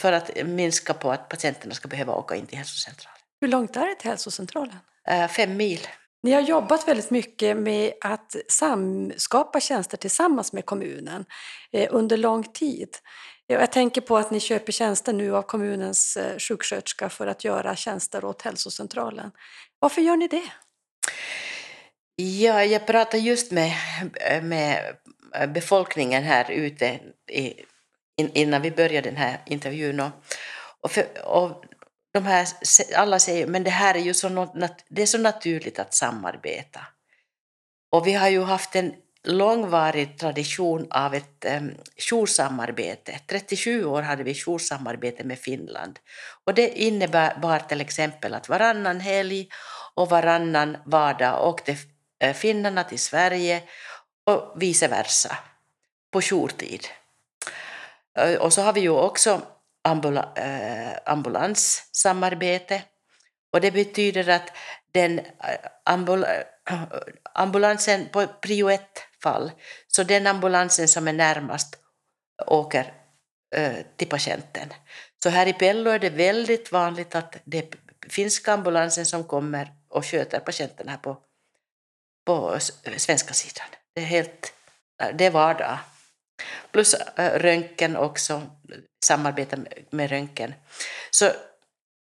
för 0.00 0.12
att 0.12 0.30
minska 0.46 0.94
på 0.94 1.12
att 1.12 1.28
patienterna 1.28 1.74
ska 1.74 1.88
behöva 1.88 2.14
åka 2.14 2.34
in 2.36 2.46
till 2.46 2.58
hälsocentralen. 2.58 3.18
Hur 3.40 3.48
långt 3.48 3.76
är 3.76 3.86
det 3.86 3.94
till 3.94 4.10
hälsocentralen? 4.10 4.76
Eh, 5.08 5.28
fem 5.28 5.56
mil. 5.56 5.80
Ni 6.22 6.32
har 6.32 6.40
jobbat 6.40 6.88
väldigt 6.88 7.10
mycket 7.10 7.56
med 7.56 7.92
att 8.00 8.36
samskapa 8.48 9.60
tjänster 9.60 9.96
tillsammans 9.96 10.52
med 10.52 10.66
kommunen 10.66 11.24
eh, 11.72 11.88
under 11.90 12.16
lång 12.16 12.44
tid. 12.44 12.88
Jag 13.46 13.72
tänker 13.72 14.00
på 14.00 14.16
att 14.16 14.30
ni 14.30 14.40
köper 14.40 14.72
tjänster 14.72 15.12
nu 15.12 15.36
av 15.36 15.42
kommunens 15.42 16.16
eh, 16.16 16.38
sjuksköterska 16.38 17.08
för 17.08 17.26
att 17.26 17.44
göra 17.44 17.76
tjänster 17.76 18.24
åt 18.24 18.42
hälsocentralen. 18.42 19.30
Varför 19.78 20.02
gör 20.02 20.16
ni 20.16 20.28
det? 20.28 20.52
Ja, 22.16 22.64
jag 22.64 22.86
pratade 22.86 23.22
just 23.22 23.52
med, 23.52 23.72
med 24.42 24.96
befolkningen 25.48 26.22
här 26.22 26.50
ute 26.50 27.00
i, 27.30 27.54
innan 28.16 28.62
vi 28.62 28.70
började 28.70 29.08
den 29.08 29.16
här 29.16 29.42
intervjun. 29.46 30.00
Och, 30.00 30.10
och, 30.80 30.90
för, 30.90 31.26
och 31.26 31.64
de 32.12 32.24
här, 32.24 32.46
alla 32.94 33.18
säger 33.18 33.46
men 33.46 33.64
det 33.64 33.70
här 33.70 33.94
är 33.94 34.00
ju 34.00 34.14
så, 34.14 34.48
det 34.88 35.02
är 35.02 35.06
så 35.06 35.18
naturligt 35.18 35.78
att 35.78 35.94
samarbeta. 35.94 36.80
Och 37.90 38.06
vi 38.06 38.12
har 38.12 38.28
ju 38.28 38.42
haft 38.42 38.76
en 38.76 38.94
långvarig 39.24 40.18
tradition 40.18 40.86
av 40.90 41.14
ett 41.14 41.44
um, 41.58 41.74
joursamarbete. 42.10 43.20
37 43.26 43.84
år 43.84 44.02
hade 44.02 44.22
vi 44.22 44.34
joursamarbete 44.34 45.24
med 45.24 45.38
Finland. 45.38 45.98
Och 46.44 46.54
det 46.54 46.78
innebar 46.82 47.58
till 47.68 47.80
exempel 47.80 48.34
att 48.34 48.48
varannan 48.48 49.00
helg 49.00 49.48
och 49.94 50.10
varannan 50.10 50.76
vardag 50.84 51.48
åkte 51.48 51.76
Eh, 52.20 52.34
finnarna 52.34 52.84
till 52.84 52.98
Sverige 52.98 53.62
och 54.26 54.62
vice 54.62 54.88
versa 54.88 55.38
på 56.12 56.20
jourtid. 56.22 56.86
Eh, 58.18 58.34
och 58.34 58.52
så 58.52 58.62
har 58.62 58.72
vi 58.72 58.80
ju 58.80 58.90
också 58.90 59.42
ambula, 59.84 60.32
eh, 60.36 60.98
ambulanssamarbete 61.12 62.82
och 63.52 63.60
det 63.60 63.70
betyder 63.70 64.28
att 64.28 64.52
den 64.92 65.18
eh, 65.18 65.24
ambul, 65.84 66.24
ambulansen 67.34 68.08
på 68.12 68.26
prio 68.26 68.70
ett 68.70 69.02
fall, 69.22 69.52
så 69.88 70.02
den 70.02 70.26
ambulansen 70.26 70.88
som 70.88 71.08
är 71.08 71.12
närmast 71.12 71.76
åker 72.46 72.92
eh, 73.54 73.76
till 73.96 74.08
patienten. 74.08 74.72
Så 75.22 75.28
här 75.28 75.46
i 75.46 75.52
Pello 75.52 75.90
är 75.90 75.98
det 75.98 76.10
väldigt 76.10 76.72
vanligt 76.72 77.14
att 77.14 77.36
det 77.44 77.58
är 77.58 77.68
finska 78.08 78.52
ambulansen 78.52 79.06
som 79.06 79.24
kommer 79.24 79.72
och 79.88 80.06
sköter 80.06 80.40
patienten 80.40 80.88
här 80.88 80.96
på, 80.96 81.16
på 82.26 82.58
svenska 82.96 83.34
sidan. 83.34 83.66
Det 83.94 84.00
är 84.00 84.04
helt, 84.04 84.52
det 85.14 85.24
är 85.24 85.30
vardag. 85.30 85.78
Plus 86.72 86.94
eh, 86.94 87.38
röntgen 87.38 87.96
också, 87.96 88.42
samarbeta 89.04 89.56
med- 89.90 90.10
röntgen. 90.10 90.54
Så 91.10 91.30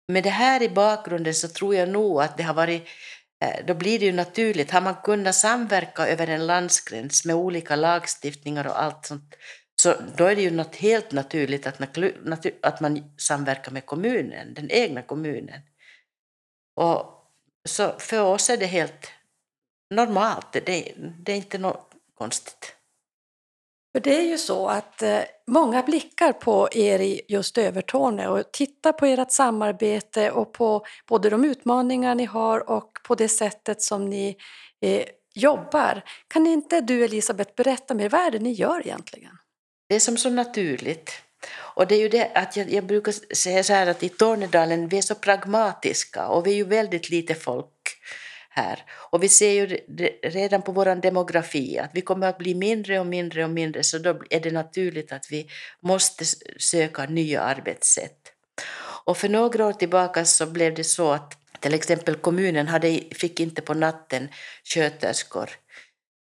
med 0.07 0.23
det 0.23 0.29
här 0.29 0.61
i 0.61 0.69
bakgrunden 0.69 1.33
så 1.33 1.47
tror 1.47 1.75
jag 1.75 1.89
nog 1.89 2.21
att 2.21 2.37
det 2.37 2.43
har 2.43 2.53
varit, 2.53 2.87
eh, 3.43 3.65
då 3.65 3.73
blir 3.73 3.99
det 3.99 4.05
ju 4.05 4.11
naturligt, 4.11 4.71
har 4.71 4.81
man 4.81 4.95
kunnat 4.95 5.35
samverka 5.35 6.07
över 6.07 6.27
en 6.27 6.47
landsgräns 6.47 7.25
med 7.25 7.35
olika 7.35 7.75
lagstiftningar 7.75 8.67
och 8.67 8.81
allt 8.83 9.05
sånt, 9.05 9.35
så 9.81 9.95
då 10.15 10.25
är 10.25 10.35
det 10.35 10.41
ju 10.41 10.51
något 10.51 10.75
helt 10.75 11.11
naturligt 11.11 11.67
att, 11.67 11.81
att 12.61 12.79
man 12.79 13.13
samverkar 13.17 13.71
med 13.71 13.85
kommunen, 13.85 14.53
den 14.53 14.71
egna 14.71 15.01
kommunen. 15.01 15.61
Och 16.75 17.05
så 17.69 17.99
för 17.99 18.21
oss 18.21 18.49
är 18.49 18.57
det 18.57 18.65
helt 18.65 19.11
normalt, 19.91 20.51
det, 20.51 20.93
det 21.25 21.31
är 21.31 21.35
inte 21.35 21.57
något 21.57 21.91
konstigt. 22.17 22.75
För 23.91 23.99
det 23.99 24.17
är 24.17 24.21
ju 24.21 24.37
så 24.37 24.67
att 24.67 25.01
eh, 25.01 25.19
många 25.47 25.83
blickar 25.83 26.33
på 26.33 26.69
er 26.71 26.99
i 26.99 27.21
just 27.27 27.57
Övertorneå 27.57 28.39
och 28.39 28.51
tittar 28.51 28.91
på 28.91 29.05
ert 29.05 29.31
samarbete 29.31 30.31
och 30.31 30.53
på 30.53 30.85
både 31.07 31.29
de 31.29 31.45
utmaningar 31.45 32.15
ni 32.15 32.25
har 32.25 32.69
och 32.69 32.91
på 33.07 33.15
det 33.15 33.29
sättet 33.29 33.81
som 33.81 34.09
ni 34.09 34.37
eh, 34.81 35.03
jobbar. 35.35 36.01
Kan 36.27 36.47
inte 36.47 36.81
du 36.81 37.05
Elisabeth 37.05 37.51
berätta 37.55 37.93
mer, 37.93 38.09
vad 38.09 38.21
är 38.21 38.31
det 38.31 38.39
ni 38.39 38.51
gör 38.51 38.81
egentligen? 38.81 39.37
Det 39.89 39.95
är 39.95 39.99
som 39.99 40.17
så 40.17 40.29
naturligt. 40.29 41.11
Och 41.75 41.87
det 41.87 41.95
är 41.95 41.99
ju 41.99 42.09
det 42.09 42.31
att 42.35 42.57
jag, 42.57 42.71
jag 42.71 42.85
brukar 42.85 43.35
säga 43.35 43.63
så 43.63 43.73
här 43.73 43.87
att 43.87 44.03
i 44.03 44.09
Tornedalen 44.09 44.87
vi 44.87 44.97
är 44.97 45.01
så 45.01 45.15
pragmatiska 45.15 46.27
och 46.27 46.47
vi 46.47 46.51
är 46.51 46.55
ju 46.55 46.63
väldigt 46.63 47.09
lite 47.09 47.35
folk 47.35 47.80
här. 48.53 48.83
Och 49.11 49.23
vi 49.23 49.29
ser 49.29 49.51
ju 49.51 49.65
redan 50.23 50.61
på 50.61 50.71
vår 50.71 50.95
demografi 50.95 51.79
att 51.79 51.91
vi 51.93 52.01
kommer 52.01 52.27
att 52.27 52.37
bli 52.37 52.55
mindre 52.55 52.99
och 52.99 53.05
mindre 53.05 53.43
och 53.43 53.49
mindre 53.49 53.83
så 53.83 53.97
då 53.97 54.21
är 54.29 54.39
det 54.39 54.51
naturligt 54.51 55.11
att 55.11 55.27
vi 55.31 55.47
måste 55.81 56.25
söka 56.57 57.05
nya 57.05 57.41
arbetssätt. 57.41 58.17
Och 59.05 59.17
för 59.17 59.29
några 59.29 59.65
år 59.65 59.73
tillbaka 59.73 60.25
så 60.25 60.45
blev 60.45 60.73
det 60.73 60.83
så 60.83 61.11
att 61.11 61.37
till 61.59 61.73
exempel 61.73 62.15
kommunen 62.15 62.67
hade, 62.67 62.99
fick 63.11 63.39
inte 63.39 63.61
på 63.61 63.73
natten 63.73 64.29
sköterskor. 64.63 65.49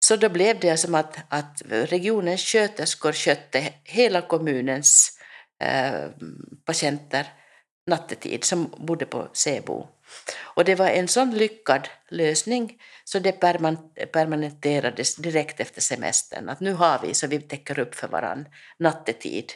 Så 0.05 0.17
då 0.17 0.29
blev 0.29 0.61
det 0.61 0.77
som 0.77 0.95
att, 0.95 1.17
att 1.29 1.63
regionens 1.69 2.41
sköterskor 2.41 3.13
skötte 3.13 3.73
hela 3.85 4.21
kommunens 4.21 5.19
eh, 5.63 6.11
patienter 6.65 7.27
nattetid 7.91 8.45
som 8.45 8.75
bodde 8.77 9.07
på 9.07 9.29
Sebo. 9.33 9.89
Och 10.43 10.65
det 10.65 10.75
var 10.75 10.89
en 10.89 11.09
sån 11.09 11.31
lyckad 11.31 11.89
lösning 12.09 12.83
så 13.05 13.19
det 13.19 13.33
permanenterades 14.13 15.17
direkt 15.17 15.61
efter 15.61 15.81
semestern. 15.81 16.49
Att 16.49 16.61
nu 16.61 16.73
har 16.73 16.99
vi 17.03 17.15
så 17.15 17.27
vi 17.27 17.41
täcker 17.41 17.79
upp 17.79 17.95
för 17.95 18.09
varann 18.09 18.49
nattetid. 18.79 19.53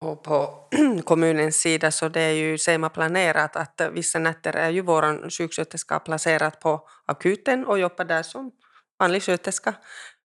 Och 0.00 0.22
på 0.22 0.68
kommunens 1.04 1.56
sida 1.56 1.90
så 1.90 2.08
det 2.08 2.20
är 2.20 2.32
ju 2.32 2.58
SEMA 2.58 2.88
planerat 2.88 3.56
att 3.56 3.80
vissa 3.92 4.18
nätter 4.18 4.56
är 4.56 4.70
ju 4.70 4.80
vår 4.80 5.30
sjuksköterska 5.30 5.98
placerad 5.98 6.60
på 6.60 6.88
akuten 7.06 7.66
och 7.66 7.78
jobbar 7.78 8.04
där 8.04 8.22
som 8.22 8.52
vanlig 8.98 9.22
sköterska 9.22 9.74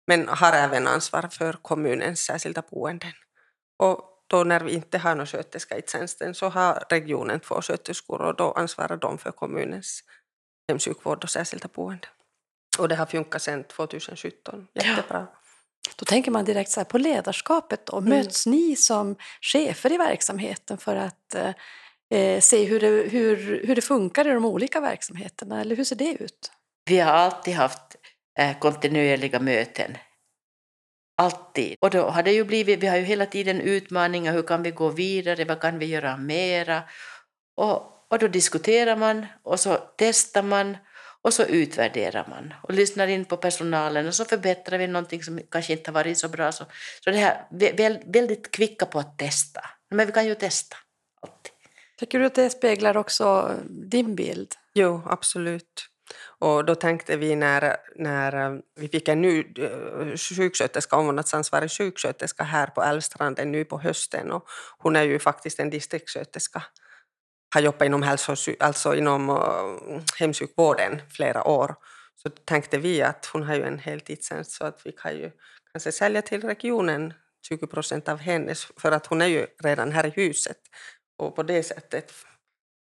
men 0.08 0.28
har 0.28 0.54
även 0.54 0.88
ansvar 0.88 1.30
för 1.32 1.54
kommunens 1.54 2.20
särskilda 2.20 2.64
boenden. 2.72 3.12
Och 3.78 4.13
då 4.34 4.44
när 4.44 4.60
vi 4.60 4.74
inte 4.74 4.98
har 4.98 5.16
någon 5.16 5.26
sköterska 5.28 5.78
i 5.78 5.82
tjänsten 5.88 6.36
så 6.36 6.50
har 6.50 6.84
regionen 6.90 7.40
två 7.40 7.62
sköterskor 7.62 8.22
och 8.22 8.36
då 8.36 8.52
ansvarar 8.52 8.98
de 8.98 9.18
för 9.18 9.32
kommunens 9.32 10.04
hemsjukvård 10.68 11.24
och 11.24 11.30
särskilda 11.30 11.68
boende. 11.74 12.08
Och 12.80 12.90
det 12.90 12.96
har 12.96 13.06
funkat 13.06 13.42
sedan 13.42 13.64
2017 13.64 14.68
jättebra. 14.74 15.28
Ja. 15.32 15.40
Då 15.96 16.06
tänker 16.06 16.32
man 16.32 16.46
direkt 16.46 16.72
så 16.72 16.86
på 16.86 16.98
ledarskapet. 16.98 17.86
Då. 17.86 17.98
Mm. 17.98 18.10
Möts 18.10 18.46
ni 18.46 18.76
som 18.76 19.16
chefer 19.42 19.92
i 19.92 19.98
verksamheten 19.98 20.78
för 20.78 20.96
att 20.96 21.36
eh, 22.10 22.40
se 22.40 22.66
hur 22.66 22.80
det, 22.80 22.88
hur, 22.88 23.62
hur 23.68 23.76
det 23.76 23.82
funkar 23.82 24.28
i 24.28 24.32
de 24.32 24.46
olika 24.46 24.80
verksamheterna? 24.80 25.62
Eller 25.62 25.76
hur 25.76 25.84
ser 25.84 25.96
det 25.96 26.14
ut? 26.14 26.52
Vi 26.86 27.00
har 27.00 27.12
alltid 27.12 27.54
haft 27.54 27.96
eh, 28.40 28.60
kontinuerliga 28.60 29.40
möten 29.40 29.98
Alltid. 31.24 31.76
Och 31.82 31.90
då 31.90 32.02
har 32.02 32.24
det 32.24 32.32
ju 32.32 32.44
blivit, 32.44 32.80
vi 32.80 32.88
har 32.88 32.98
ju 32.98 33.04
hela 33.04 33.26
tiden 33.26 33.62
utmaningar, 33.62 34.34
hur 34.34 34.44
kan 34.44 34.64
vi 34.64 34.72
gå 34.72 34.90
vidare, 34.90 35.46
vad 35.46 35.60
kan 35.62 35.80
vi 35.80 35.86
göra 35.86 36.18
mera? 36.18 36.84
Och, 37.56 37.76
och 38.10 38.20
då 38.20 38.28
diskuterar 38.28 38.96
man 38.96 39.26
och 39.44 39.60
så 39.60 39.78
testar 39.98 40.44
man 40.44 40.78
och 41.22 41.34
så 41.34 41.44
utvärderar 41.44 42.28
man 42.30 42.54
och 42.64 42.74
lyssnar 42.74 43.08
in 43.08 43.26
på 43.26 43.38
personalen 43.38 44.08
och 44.08 44.16
så 44.16 44.26
förbättrar 44.26 44.78
vi 44.78 44.88
någonting 44.88 45.24
som 45.24 45.40
kanske 45.52 45.74
inte 45.74 45.90
har 45.90 45.94
varit 45.94 46.18
så 46.18 46.30
bra. 46.30 46.52
Så, 46.52 46.66
så 47.04 47.10
det 47.10 47.18
här, 47.18 47.48
vi 47.52 47.84
är 47.84 48.12
väldigt 48.14 48.52
kvicka 48.52 48.86
på 48.86 49.00
att 49.00 49.18
testa. 49.18 49.62
Men 49.90 50.08
vi 50.08 50.12
kan 50.12 50.26
ju 50.26 50.36
testa 50.36 50.76
alltid. 51.22 51.52
Tycker 51.98 52.20
du 52.20 52.26
att 52.26 52.36
det 52.36 52.50
speglar 52.50 52.98
också 52.98 53.52
din 53.70 54.16
bild? 54.16 54.56
Jo, 54.74 55.02
absolut. 55.06 55.93
Och 56.44 56.66
då 56.66 56.76
tänkte 56.76 57.18
vi 57.18 57.36
när, 57.36 57.78
när 57.96 58.46
eh, 58.46 58.60
vi 58.76 58.88
fick 58.88 59.08
en 59.08 59.22
ny 59.22 59.40
eh, 59.58 60.18
sjuksköterska, 60.18 60.96
omvårdnadsansvarig 60.96 61.72
sjuksköterska 61.72 62.44
här 62.44 62.68
på 62.68 62.84
Älvstranden 62.84 63.52
nu 63.52 63.66
på 63.66 63.80
hösten 63.80 64.32
och 64.32 64.46
hon 64.78 64.96
är 64.96 65.04
ju 65.04 65.20
faktiskt 65.20 65.60
en 65.60 65.70
distriktssköterska 65.70 66.64
har 67.54 67.62
jobbat 67.62 67.86
inom, 67.86 68.04
hälso, 68.04 68.36
alltså 68.60 68.96
inom 68.96 69.30
eh, 69.30 70.02
hemsjukvården 70.20 71.02
flera 71.10 71.44
år. 71.44 71.76
Så 72.16 72.30
tänkte 72.30 72.78
vi 72.78 73.02
att 73.02 73.26
hon 73.26 73.44
har 73.44 73.56
ju 73.56 73.64
en 73.64 73.80
heltidstjänst 73.80 74.52
så 74.52 74.66
att 74.66 74.82
vi 74.86 74.92
kan 74.92 75.16
ju 75.16 75.32
kanske 75.72 75.92
sälja 75.92 76.22
till 76.22 76.42
regionen 76.42 77.14
20 77.48 77.68
procent 77.68 78.10
av 78.10 78.18
hennes, 78.18 78.68
för 78.78 78.92
att 78.92 79.06
hon 79.06 79.22
är 79.22 79.28
ju 79.28 79.48
redan 79.64 79.92
här 79.92 80.06
i 80.06 80.10
huset. 80.10 80.58
Och 81.18 81.36
på 81.36 81.44
det 81.44 81.64
sättet 81.64 82.14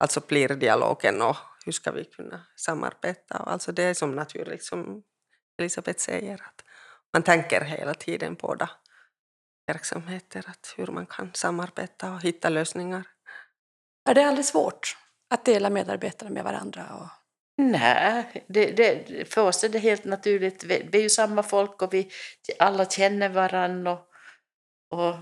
alltså 0.01 0.21
blir 0.29 0.49
dialogen 0.49 1.23
och 1.23 1.37
hur 1.67 1.73
ska 1.73 1.93
vi 1.93 2.05
kunna 2.05 2.47
samarbeta? 2.57 3.37
Alltså 3.37 3.73
det 3.73 3.83
är 3.83 3.95
som 3.95 4.15
naturligt 4.15 4.65
som 4.65 5.03
Elisabeth 5.59 5.99
säger, 5.99 6.35
att 6.35 6.65
man 7.13 7.23
tänker 7.23 7.61
hela 7.61 7.95
tiden 7.95 8.37
på 8.37 8.47
båda 8.47 8.71
verksamheter, 9.67 10.45
att 10.49 10.75
hur 10.77 10.87
man 10.87 11.07
kan 11.07 11.31
samarbeta 11.35 12.13
och 12.13 12.23
hitta 12.23 12.49
lösningar. 12.49 13.05
Är 14.09 14.15
det 14.15 14.25
aldrig 14.25 14.47
svårt 14.47 14.97
att 15.31 15.45
dela 15.45 15.71
medarbetare 15.71 16.31
med 16.31 16.45
varandra? 16.45 16.95
Och... 16.95 17.09
Nej, 17.57 18.45
det, 18.49 18.67
det, 18.71 19.25
för 19.33 19.43
oss 19.43 19.65
är 19.65 19.69
det 19.69 19.79
helt 19.79 20.05
naturligt. 20.05 20.65
Vi, 20.65 20.89
vi 20.93 20.99
är 20.99 21.03
ju 21.03 21.11
samma 21.11 21.43
folk 21.43 21.83
och 21.83 21.95
vi 21.95 22.11
alla 22.59 22.87
känner 22.87 23.29
varandra. 23.29 23.93
Och, 23.93 24.09
och 25.01 25.15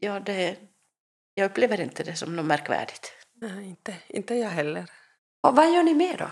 ja, 0.00 0.20
det, 0.20 0.56
jag 1.34 1.50
upplever 1.50 1.80
inte 1.80 2.02
det 2.04 2.16
som 2.16 2.36
något 2.36 2.46
märkvärdigt. 2.46 3.12
Nej, 3.34 3.68
inte, 3.68 3.96
inte 4.08 4.34
jag 4.34 4.48
heller. 4.48 4.86
Och 5.42 5.56
vad 5.56 5.72
gör 5.74 5.82
ni 5.82 5.94
mer 5.94 6.16
då? 6.16 6.30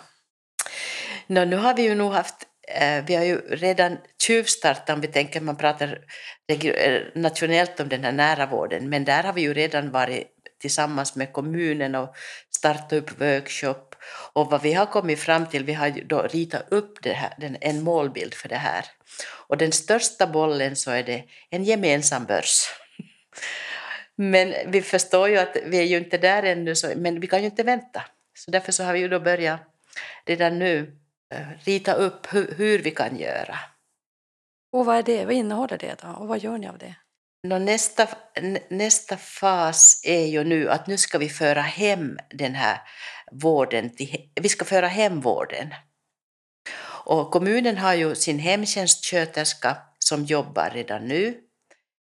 No, 1.26 1.45
nu 1.45 1.57
har 1.57 1.75
vi 1.75 1.83
ju 1.83 1.95
nog 1.95 2.12
haft 2.12 2.47
eh, 2.69 3.05
vi 3.05 3.14
har 3.14 3.25
ju 3.25 3.40
redan 3.40 3.99
tjuvstartat, 4.23 4.90
om 4.90 5.00
vi 5.00 5.09
tänker 5.09 5.40
man 5.40 5.57
pratar 5.57 5.99
eh, 6.49 7.02
nationellt 7.14 7.81
om 7.81 7.88
den 7.88 8.05
här 8.05 8.12
nära 8.12 8.47
vården, 8.47 8.88
men 8.88 9.05
där 9.05 9.23
har 9.23 9.33
vi 9.33 9.40
ju 9.40 9.55
redan 9.55 9.90
varit 9.90 10.29
tillsammans 10.61 11.17
med 11.17 11.33
kommunen 11.33 11.95
och 11.95 12.14
startat 12.50 12.93
upp 12.93 13.21
workshop. 13.21 13.95
Och 14.33 14.50
vad 14.50 14.62
vi 14.62 14.73
har 14.73 14.87
kommit 14.87 15.21
fram 15.21 15.47
till, 15.47 15.64
vi 15.64 15.73
har 15.73 15.90
då 15.90 16.23
ritat 16.23 16.67
upp 16.71 17.02
det 17.02 17.12
här, 17.12 17.59
en 17.61 17.83
målbild 17.83 18.35
för 18.35 18.49
det 18.49 18.57
här. 18.57 18.85
Och 19.49 19.57
den 19.57 19.73
största 19.73 20.26
bollen 20.26 20.76
så 20.76 20.90
är 20.90 21.02
det 21.02 21.25
en 21.50 21.64
gemensam 21.64 22.25
börs. 22.25 22.67
Men 24.17 24.55
vi 24.67 24.83
förstår 24.83 25.29
ju 25.29 25.38
att 25.38 25.57
vi 25.64 25.79
är 25.79 25.85
ju 25.85 25.97
inte 25.97 26.19
där 26.19 26.43
ännu, 26.43 26.76
så, 26.76 26.93
men 26.97 27.21
vi 27.21 27.26
kan 27.26 27.40
ju 27.40 27.47
inte 27.47 27.62
vänta. 27.62 28.02
Så 28.44 28.50
därför 28.50 28.73
så 28.73 28.85
har 28.85 28.92
vi 28.92 28.99
ju 28.99 29.09
då 29.09 29.20
börjat 29.20 29.61
redan 30.26 30.59
nu 30.59 30.99
eh, 31.35 31.49
rita 31.64 31.92
upp 31.92 32.35
hur, 32.35 32.54
hur 32.54 32.78
vi 32.78 32.90
kan 32.90 33.16
göra. 33.16 33.59
Och 34.73 34.87
vad 34.87 34.97
är 34.97 35.02
det? 35.02 35.25
Vad 35.25 35.35
innehåller 35.35 35.78
det 35.78 36.02
då? 36.02 36.09
Och 36.09 36.28
vad 36.28 36.38
gör 36.38 36.59
ni 36.59 36.68
av 36.68 36.78
det? 36.78 36.94
Nå, 37.42 37.59
nästa, 37.59 38.09
nästa 38.68 39.16
fas 39.16 40.00
är 40.04 40.26
ju 40.26 40.44
nu 40.44 40.70
att 40.70 40.87
nu 40.87 40.99
ska 40.99 41.18
vi 41.18 41.28
föra 41.28 41.61
hem 41.61 42.18
den 42.30 42.54
här 42.54 42.80
vården, 43.32 43.97
till, 43.97 44.30
vi 44.40 44.49
ska 44.49 44.64
föra 44.64 44.88
hem 44.88 45.20
vården. 45.20 45.75
Och 47.06 47.30
kommunen 47.30 47.78
har 47.78 47.94
ju 47.94 48.14
sin 48.14 48.38
hemtjänstsköterska 48.38 49.76
som 49.99 50.25
jobbar 50.25 50.70
redan 50.70 51.09
nu. 51.09 51.40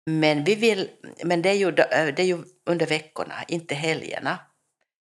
Men, 0.07 0.45
vi 0.45 0.55
vill, 0.55 0.91
men 1.25 1.43
det, 1.43 1.49
är 1.49 1.55
ju, 1.55 1.71
det 1.71 2.19
är 2.19 2.27
ju 2.27 2.45
under 2.67 2.87
veckorna, 2.87 3.35
inte 3.49 3.75
helgerna. 3.75 4.39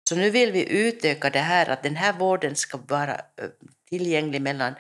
Så 0.09 0.17
nu 0.17 0.31
vill 0.31 0.53
vi 0.53 0.73
utöka 0.73 1.31
det 1.31 1.39
här 1.39 1.69
att 1.69 1.83
den 1.83 1.97
här 1.97 2.13
vården 2.13 2.57
ska 2.57 2.79
vara 2.79 3.15
eh, 3.15 3.49
tillgänglig 3.89 4.43
mellan 4.43 4.75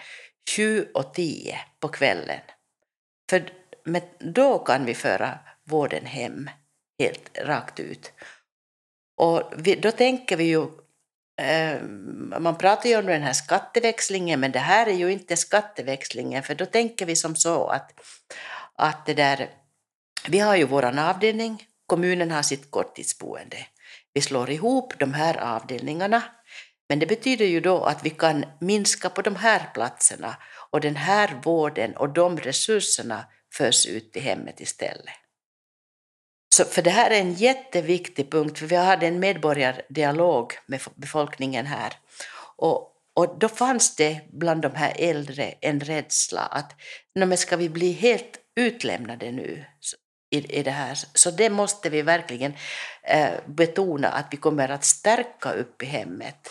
7 0.56 0.86
och 0.94 1.14
10 1.14 1.60
på 1.80 1.88
kvällen. 1.88 2.40
För 3.30 3.50
då 4.18 4.58
kan 4.58 4.84
vi 4.84 4.94
föra 4.94 5.38
vården 5.64 6.06
hem 6.06 6.50
helt 6.98 7.38
rakt 7.38 7.80
ut. 7.80 8.12
Och 9.16 9.52
vi, 9.56 9.74
då 9.74 9.90
tänker 9.90 10.36
vi 10.36 10.44
ju 10.44 10.62
eh, 11.40 11.82
man 12.40 12.58
pratar 12.58 12.88
ju 12.88 12.96
om 12.96 13.06
den 13.06 13.22
här 13.22 13.32
skatteväxlingen, 13.32 14.40
men 14.40 14.52
det 14.52 14.58
här 14.58 14.86
är 14.86 14.94
ju 14.94 15.12
inte 15.12 15.36
skatteväxlingen, 15.36 16.42
för 16.42 16.54
då 16.54 16.66
tänker 16.66 17.06
vi 17.06 17.16
som 17.16 17.36
så 17.36 17.66
att, 17.66 17.92
att 18.74 19.06
det 19.06 19.14
där, 19.14 19.50
vi 20.28 20.38
har 20.38 20.56
ju 20.56 20.64
våran 20.64 20.98
avdelning, 20.98 21.66
kommunen 21.86 22.30
har 22.30 22.42
sitt 22.42 22.70
korttidsboende. 22.70 23.56
Vi 24.16 24.22
slår 24.22 24.50
ihop 24.50 24.98
de 24.98 25.14
här 25.14 25.36
avdelningarna, 25.36 26.22
men 26.88 26.98
det 26.98 27.06
betyder 27.06 27.44
ju 27.44 27.60
då 27.60 27.84
att 27.84 28.04
vi 28.04 28.10
kan 28.10 28.44
minska 28.60 29.10
på 29.10 29.22
de 29.22 29.36
här 29.36 29.70
platserna 29.74 30.36
och 30.70 30.80
den 30.80 30.96
här 30.96 31.40
vården 31.44 31.96
och 31.96 32.12
de 32.12 32.38
resurserna 32.38 33.24
förs 33.54 33.86
ut 33.86 34.12
till 34.12 34.22
hemmet 34.22 34.60
istället. 34.60 35.14
Så 36.54 36.64
för 36.64 36.82
det 36.82 36.90
här 36.90 37.10
är 37.10 37.20
en 37.20 37.32
jätteviktig 37.32 38.30
punkt, 38.30 38.58
för 38.58 38.66
vi 38.66 38.76
hade 38.76 39.06
en 39.06 39.20
medborgardialog 39.20 40.52
med 40.66 40.80
befolkningen 40.94 41.66
här. 41.66 41.92
Och, 42.56 42.92
och 43.14 43.38
då 43.38 43.48
fanns 43.48 43.96
det 43.96 44.20
bland 44.32 44.62
de 44.62 44.74
här 44.74 44.92
äldre 44.98 45.54
en 45.60 45.80
rädsla 45.80 46.40
att 46.40 46.72
ska 47.38 47.56
vi 47.56 47.68
bli 47.68 47.92
helt 47.92 48.38
utlämnade 48.54 49.32
nu 49.32 49.64
i, 50.30 50.58
i 50.58 50.62
det 50.62 50.70
här. 50.70 50.98
Så 51.14 51.30
det 51.30 51.50
måste 51.50 51.90
vi 51.90 52.02
verkligen 52.02 52.52
eh, 53.02 53.30
betona 53.46 54.08
att 54.08 54.26
vi 54.30 54.36
kommer 54.36 54.68
att 54.68 54.84
stärka 54.84 55.52
upp 55.52 55.82
i 55.82 55.86
hemmet. 55.86 56.48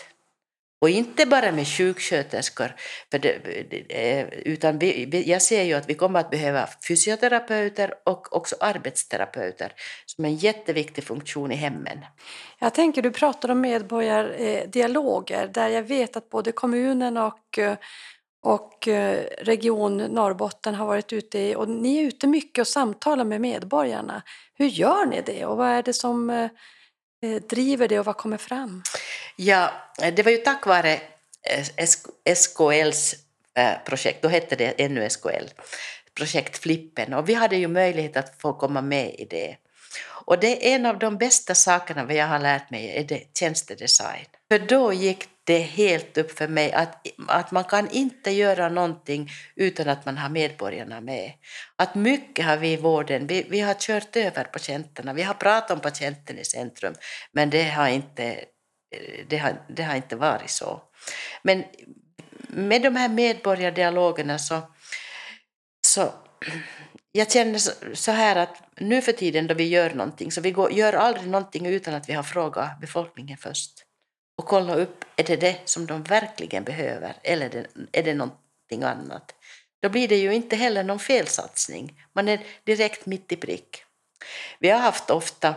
Och 0.80 0.90
inte 0.90 1.26
bara 1.26 1.52
med 1.52 1.68
sjuksköterskor, 1.68 2.74
för 3.10 3.18
det, 3.18 3.30
eh, 3.88 4.26
utan 4.28 4.78
vi, 4.78 5.22
jag 5.26 5.42
ser 5.42 5.62
ju 5.62 5.74
att 5.74 5.88
vi 5.88 5.94
kommer 5.94 6.20
att 6.20 6.30
behöva 6.30 6.68
fysioterapeuter 6.88 7.94
och 8.04 8.36
också 8.36 8.56
arbetsterapeuter 8.60 9.72
som 10.06 10.24
en 10.24 10.36
jätteviktig 10.36 11.04
funktion 11.04 11.52
i 11.52 11.54
hemmen. 11.54 11.98
Jag 12.58 12.74
tänker, 12.74 13.02
du 13.02 13.10
pratar 13.10 13.50
om 13.50 13.60
medborgardialoger 13.60 15.48
där 15.48 15.68
jag 15.68 15.82
vet 15.82 16.16
att 16.16 16.30
både 16.30 16.52
kommunen 16.52 17.16
och 17.16 17.58
eh, 17.58 17.76
och 18.46 18.88
eh, 18.88 19.24
Region 19.38 19.96
Norrbotten 19.96 20.74
har 20.74 20.86
varit 20.86 21.12
ute 21.12 21.56
och 21.56 21.68
ni 21.68 21.98
är 21.98 22.02
ute 22.02 22.26
mycket 22.26 22.62
och 22.62 22.68
samtalar 22.68 23.24
med 23.24 23.40
medborgarna. 23.40 24.22
Hur 24.54 24.66
gör 24.66 25.06
ni 25.06 25.22
det 25.26 25.46
och 25.46 25.56
vad 25.56 25.68
är 25.68 25.82
det 25.82 25.92
som 25.92 26.30
eh, 26.30 26.50
eh, 27.22 27.42
driver 27.48 27.88
det 27.88 27.98
och 27.98 28.04
vad 28.04 28.16
kommer 28.16 28.36
fram? 28.36 28.82
Ja, 29.36 29.72
det 30.16 30.22
var 30.22 30.32
ju 30.32 30.36
tack 30.36 30.66
vare 30.66 31.00
SKLs 32.34 33.14
projekt, 33.84 34.22
då 34.22 34.28
hette 34.28 34.56
det 34.56 34.84
ännu 34.84 35.10
SKL, 35.10 35.46
projekt 36.14 36.58
Flippen 36.58 37.14
och 37.14 37.28
vi 37.28 37.34
hade 37.34 37.56
ju 37.56 37.68
möjlighet 37.68 38.16
att 38.16 38.40
få 38.40 38.52
komma 38.52 38.82
med 38.82 39.14
i 39.18 39.24
det. 39.24 39.56
Och 40.08 40.40
det 40.40 40.70
är 40.70 40.74
en 40.74 40.86
av 40.86 40.98
de 40.98 41.16
bästa 41.16 41.54
sakerna 41.54 42.04
vad 42.04 42.14
jag 42.14 42.26
har 42.26 42.38
lärt 42.38 42.70
mig, 42.70 42.96
är 42.96 43.04
det 43.04 43.38
tjänstedesign. 43.38 44.26
För 44.48 44.58
då 44.58 44.92
gick 44.92 45.28
det 45.46 45.54
är 45.54 45.62
helt 45.62 46.18
upp 46.18 46.38
för 46.38 46.48
mig 46.48 46.72
att, 46.72 47.06
att 47.28 47.50
man 47.50 47.64
kan 47.64 47.90
inte 47.90 48.30
göra 48.30 48.68
någonting 48.68 49.30
utan 49.56 49.88
att 49.88 50.06
man 50.06 50.18
har 50.18 50.28
medborgarna 50.28 51.00
med. 51.00 51.32
Att 51.76 51.94
mycket 51.94 52.44
har 52.44 52.56
vi 52.56 52.72
i 52.72 52.76
vården, 52.76 53.26
vi, 53.26 53.46
vi 53.50 53.60
har 53.60 53.74
kört 53.74 54.16
över 54.16 54.44
patienterna, 54.44 55.12
vi 55.12 55.22
har 55.22 55.34
pratat 55.34 55.70
om 55.70 55.80
patienten 55.80 56.38
i 56.38 56.44
centrum, 56.44 56.94
men 57.32 57.50
det 57.50 57.62
har 57.62 57.88
inte, 57.88 58.44
det 59.28 59.36
har, 59.36 59.64
det 59.68 59.82
har 59.82 59.96
inte 59.96 60.16
varit 60.16 60.50
så. 60.50 60.82
Men 61.42 61.64
med 62.48 62.82
de 62.82 62.96
här 62.96 63.08
medborgardialogerna 63.08 64.38
så, 64.38 64.62
så 65.86 66.12
jag 67.12 67.32
känner 67.32 67.58
så 67.94 68.12
här 68.12 68.36
att 68.36 68.62
nu 68.80 69.02
för 69.02 69.12
tiden 69.12 69.46
då 69.46 69.54
vi 69.54 69.68
gör 69.68 69.90
någonting, 69.90 70.32
så 70.32 70.40
vi 70.40 70.50
går, 70.50 70.72
gör 70.72 70.92
aldrig 70.92 71.28
någonting 71.28 71.66
utan 71.66 71.94
att 71.94 72.08
vi 72.08 72.12
har 72.12 72.22
frågat 72.22 72.80
befolkningen 72.80 73.38
först 73.38 73.85
och 74.36 74.46
kolla 74.46 74.74
upp, 74.74 75.04
är 75.16 75.24
det 75.24 75.36
det 75.36 75.60
som 75.64 75.86
de 75.86 76.02
verkligen 76.02 76.64
behöver 76.64 77.16
eller 77.22 77.46
är 77.46 77.50
det, 77.50 77.66
är 77.92 78.02
det 78.02 78.14
någonting 78.14 78.82
annat? 78.82 79.34
Då 79.82 79.88
blir 79.88 80.08
det 80.08 80.16
ju 80.16 80.34
inte 80.34 80.56
heller 80.56 80.84
någon 80.84 80.98
felsatsning, 80.98 82.02
man 82.12 82.28
är 82.28 82.40
direkt 82.64 83.06
mitt 83.06 83.32
i 83.32 83.36
prick. 83.36 83.82
Vi 84.58 84.70
har 84.70 84.78
haft 84.78 85.10
ofta, 85.10 85.54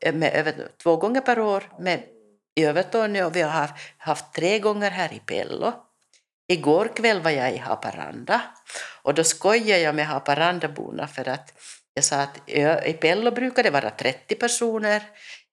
eh, 0.00 0.14
med 0.14 0.34
över 0.34 0.68
två 0.82 0.96
gånger 0.96 1.20
per 1.20 1.38
år 1.40 1.72
med, 1.78 2.02
i 2.54 2.64
Övertorneå 2.64 3.26
och 3.26 3.36
vi 3.36 3.42
har 3.42 3.70
haft 3.98 4.34
tre 4.34 4.58
gånger 4.58 4.90
här 4.90 5.12
i 5.12 5.18
Pello. 5.18 5.72
Igår 6.48 6.96
kväll 6.96 7.20
var 7.20 7.30
jag 7.30 7.54
i 7.54 7.56
Haparanda 7.56 8.40
och 9.02 9.14
då 9.14 9.24
skojade 9.24 9.80
jag 9.80 9.94
med 9.94 10.06
Haparandaborna 10.06 11.08
för 11.08 11.28
att 11.28 11.52
jag 11.94 12.04
sa 12.04 12.16
att 12.16 12.48
i 12.86 12.92
Pello 13.00 13.30
brukar 13.30 13.62
det 13.62 13.70
vara 13.70 13.90
30 13.90 14.34
personer, 14.34 15.02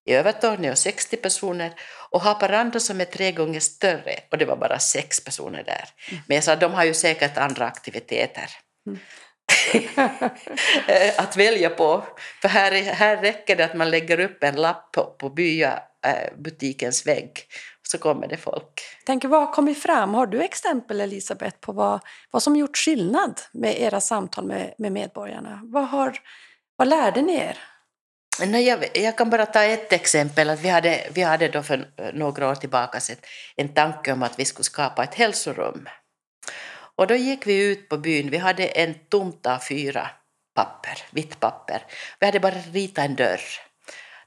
i 0.10 0.14
Övertorneå 0.14 0.76
60 0.76 1.18
personer 1.18 1.74
och 2.10 2.22
Haparanda 2.22 2.80
som 2.80 3.02
är 3.02 3.06
tre 3.06 3.32
gånger 3.32 3.60
större 3.60 4.20
och 4.32 4.38
det 4.38 4.46
var 4.46 4.56
bara 4.56 4.80
sex 4.80 5.24
personer 5.24 5.64
där. 5.64 5.86
Mm. 6.12 6.24
Men 6.28 6.36
jag 6.36 6.44
sa 6.44 6.56
de 6.56 6.74
har 6.74 6.84
ju 6.84 6.94
säkert 6.94 7.38
andra 7.38 7.66
aktiviteter. 7.66 8.50
Mm. 8.88 9.00
att 11.18 11.38
välja 11.38 11.70
på. 11.70 12.04
För 12.42 12.48
här, 12.48 12.72
här 12.72 13.18
räcker 13.18 13.56
det 13.56 13.66
att 13.66 13.74
man 13.74 13.90
lägger 13.90 14.20
upp 14.20 14.44
en 14.44 14.56
lapp 14.56 14.92
på, 14.92 15.04
på 15.04 15.30
byabutikens 15.30 17.06
eh, 17.06 17.16
vägg 17.16 17.32
så 17.84 17.98
kommer 17.98 18.28
det 18.28 18.38
folk. 18.38 18.82
Tänker, 19.06 19.28
vad 19.28 19.40
har 19.40 19.54
kommit 19.54 19.82
fram? 19.82 20.14
Har 20.14 20.28
du 20.28 20.42
exempel 20.42 21.02
Elisabeth 21.02 21.58
på 21.60 21.72
vad, 21.72 22.00
vad 22.32 22.44
som 22.44 22.56
gjort 22.56 22.78
skillnad 22.78 23.42
med 23.52 23.82
era 23.82 24.02
samtal 24.02 24.46
med, 24.46 24.74
med 24.78 24.92
medborgarna? 24.92 25.62
Vad, 25.64 25.88
har, 25.88 26.18
vad 26.76 26.88
lärde 26.88 27.22
ni 27.22 27.36
er? 27.36 27.58
Nej, 28.48 28.68
jag, 28.68 28.98
jag, 28.98 29.18
kan 29.18 29.30
bara 29.30 29.46
ta 29.46 29.64
ett 29.64 29.94
exempel. 29.94 30.50
Att 30.50 30.62
vi, 30.62 30.70
hade, 30.70 31.08
vi 31.14 31.22
hade 31.22 31.48
då 31.48 31.64
för 31.64 31.88
några 32.14 32.50
år 32.50 32.56
tillbaka 32.56 33.00
sett 33.00 33.26
en 33.56 33.70
tanke 33.74 34.14
om 34.14 34.24
att 34.24 34.40
vi 34.40 34.46
skulle 34.46 34.64
skapa 34.64 35.04
ett 35.04 35.16
hälsorum. 35.16 35.90
Och 36.96 37.08
då 37.08 37.16
gick 37.16 37.48
vi 37.48 37.72
ut 37.72 37.90
på 37.90 37.98
byn. 37.98 38.30
Vi 38.30 38.38
hade 38.38 38.66
en 38.66 38.94
tomt 39.10 39.46
av 39.46 39.60
fyra 39.60 40.10
papper, 40.56 41.04
vitt 41.12 41.40
papper. 41.40 41.84
Vi 42.20 42.26
hade 42.26 42.40
bara 42.40 42.56
ritat 42.72 43.06
en 43.06 43.16
dörr 43.16 43.42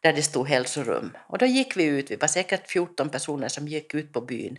där 0.03 0.12
det 0.12 0.22
stod 0.22 0.48
hälsorum. 0.48 1.16
Och 1.27 1.38
då 1.38 1.46
gick 1.46 1.77
vi 1.77 1.85
ut, 1.85 2.11
vi 2.11 2.16
var 2.16 2.29
säkert 2.29 2.70
14 2.70 3.11
personer 3.11 3.48
som 3.48 3.68
gick 3.68 3.94
ut 3.94 4.12
på 4.12 4.20
byn. 4.20 4.57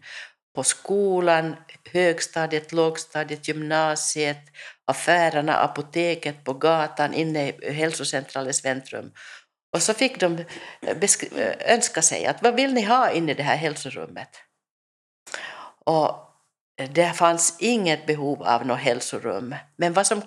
På 0.56 0.64
skolan, 0.64 1.56
högstadiet, 1.92 2.72
lågstadiet, 2.72 3.48
gymnasiet, 3.48 4.42
affärerna, 4.86 5.56
apoteket, 5.56 6.44
på 6.44 6.54
gatan, 6.54 7.14
inne 7.14 7.50
i 7.50 7.74
hälsocentralens 7.74 8.66
väntrum. 8.66 9.12
Och 9.74 9.82
så 9.82 9.94
fick 9.94 10.20
de 10.20 10.38
eh, 10.82 10.98
eh, 11.36 11.74
önska 11.74 12.02
sig 12.02 12.26
att 12.26 12.42
vad 12.42 12.56
vill 12.56 12.74
ni 12.74 12.82
ha 12.82 13.12
inne 13.12 13.32
i 13.32 13.36
det 13.36 13.44
här 13.44 13.56
hälsorummet? 13.56 14.30
Och 15.86 16.30
det 16.76 17.14
fanns 17.14 17.56
inget 17.60 18.06
behov 18.06 18.44
av 18.44 18.66
något 18.66 18.80
hälsorum. 18.80 19.56
Men 19.76 19.94
vad 19.94 20.08
som 20.08 20.22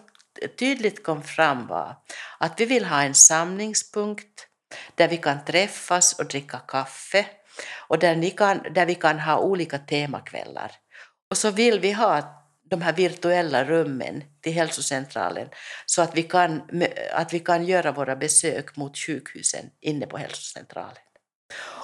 tydligt 0.59 1.05
kom 1.05 1.23
fram 1.23 1.67
var 1.67 1.97
att 2.39 2.61
vi 2.61 2.65
vill 2.65 2.85
ha 2.85 3.03
en 3.03 3.15
samlingspunkt 3.15 4.47
där 4.95 5.09
vi 5.09 5.17
kan 5.17 5.45
träffas 5.45 6.19
och 6.19 6.27
dricka 6.27 6.59
kaffe 6.59 7.27
och 7.89 7.99
där, 7.99 8.17
ni 8.17 8.31
kan, 8.31 8.63
där 8.75 8.87
vi 8.87 8.95
kan 8.95 9.21
ha 9.21 9.39
olika 9.39 9.79
temakvällar. 9.79 10.73
Och 11.31 11.37
så 11.37 11.51
vill 11.51 11.81
vi 11.81 11.93
ha 11.93 12.46
de 12.69 12.83
här 12.83 12.93
virtuella 12.93 13.65
rummen 13.65 14.25
till 14.41 14.53
hälsocentralen 14.53 15.49
så 15.87 16.03
att 16.03 16.17
vi, 16.17 16.23
kan, 16.23 16.63
att 17.13 17.33
vi 17.33 17.41
kan 17.41 17.65
göra 17.65 17.93
våra 17.93 18.17
besök 18.17 18.77
mot 18.77 18.99
sjukhusen 18.99 19.71
inne 19.81 20.07
på 20.07 20.17
hälsocentralen. 20.17 21.03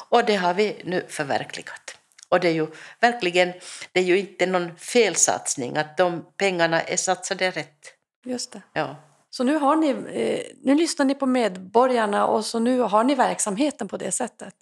Och 0.08 0.24
det 0.24 0.36
har 0.36 0.54
vi 0.54 0.82
nu 0.84 1.06
förverkligat. 1.08 1.96
Och 2.28 2.40
det 2.40 2.48
är 2.48 2.52
ju 2.52 2.66
verkligen, 3.00 3.52
det 3.92 4.00
är 4.00 4.04
ju 4.04 4.18
inte 4.18 4.46
någon 4.46 4.76
felsatsning 4.76 5.76
att 5.76 5.96
de 5.96 6.26
pengarna 6.36 6.80
är 6.80 6.96
satsade 6.96 7.50
rätt. 7.50 7.94
Just 8.24 8.52
det. 8.52 8.62
Ja. 8.72 8.96
Så 9.30 9.44
nu, 9.44 9.54
har 9.54 9.76
ni, 9.76 9.88
eh, 9.90 10.56
nu 10.62 10.74
lyssnar 10.74 11.06
ni 11.06 11.14
på 11.14 11.26
medborgarna 11.26 12.26
och 12.26 12.44
så 12.44 12.58
nu 12.58 12.80
har 12.80 13.04
ni 13.04 13.14
verksamheten 13.14 13.88
på 13.88 13.96
det 13.96 14.12
sättet? 14.12 14.54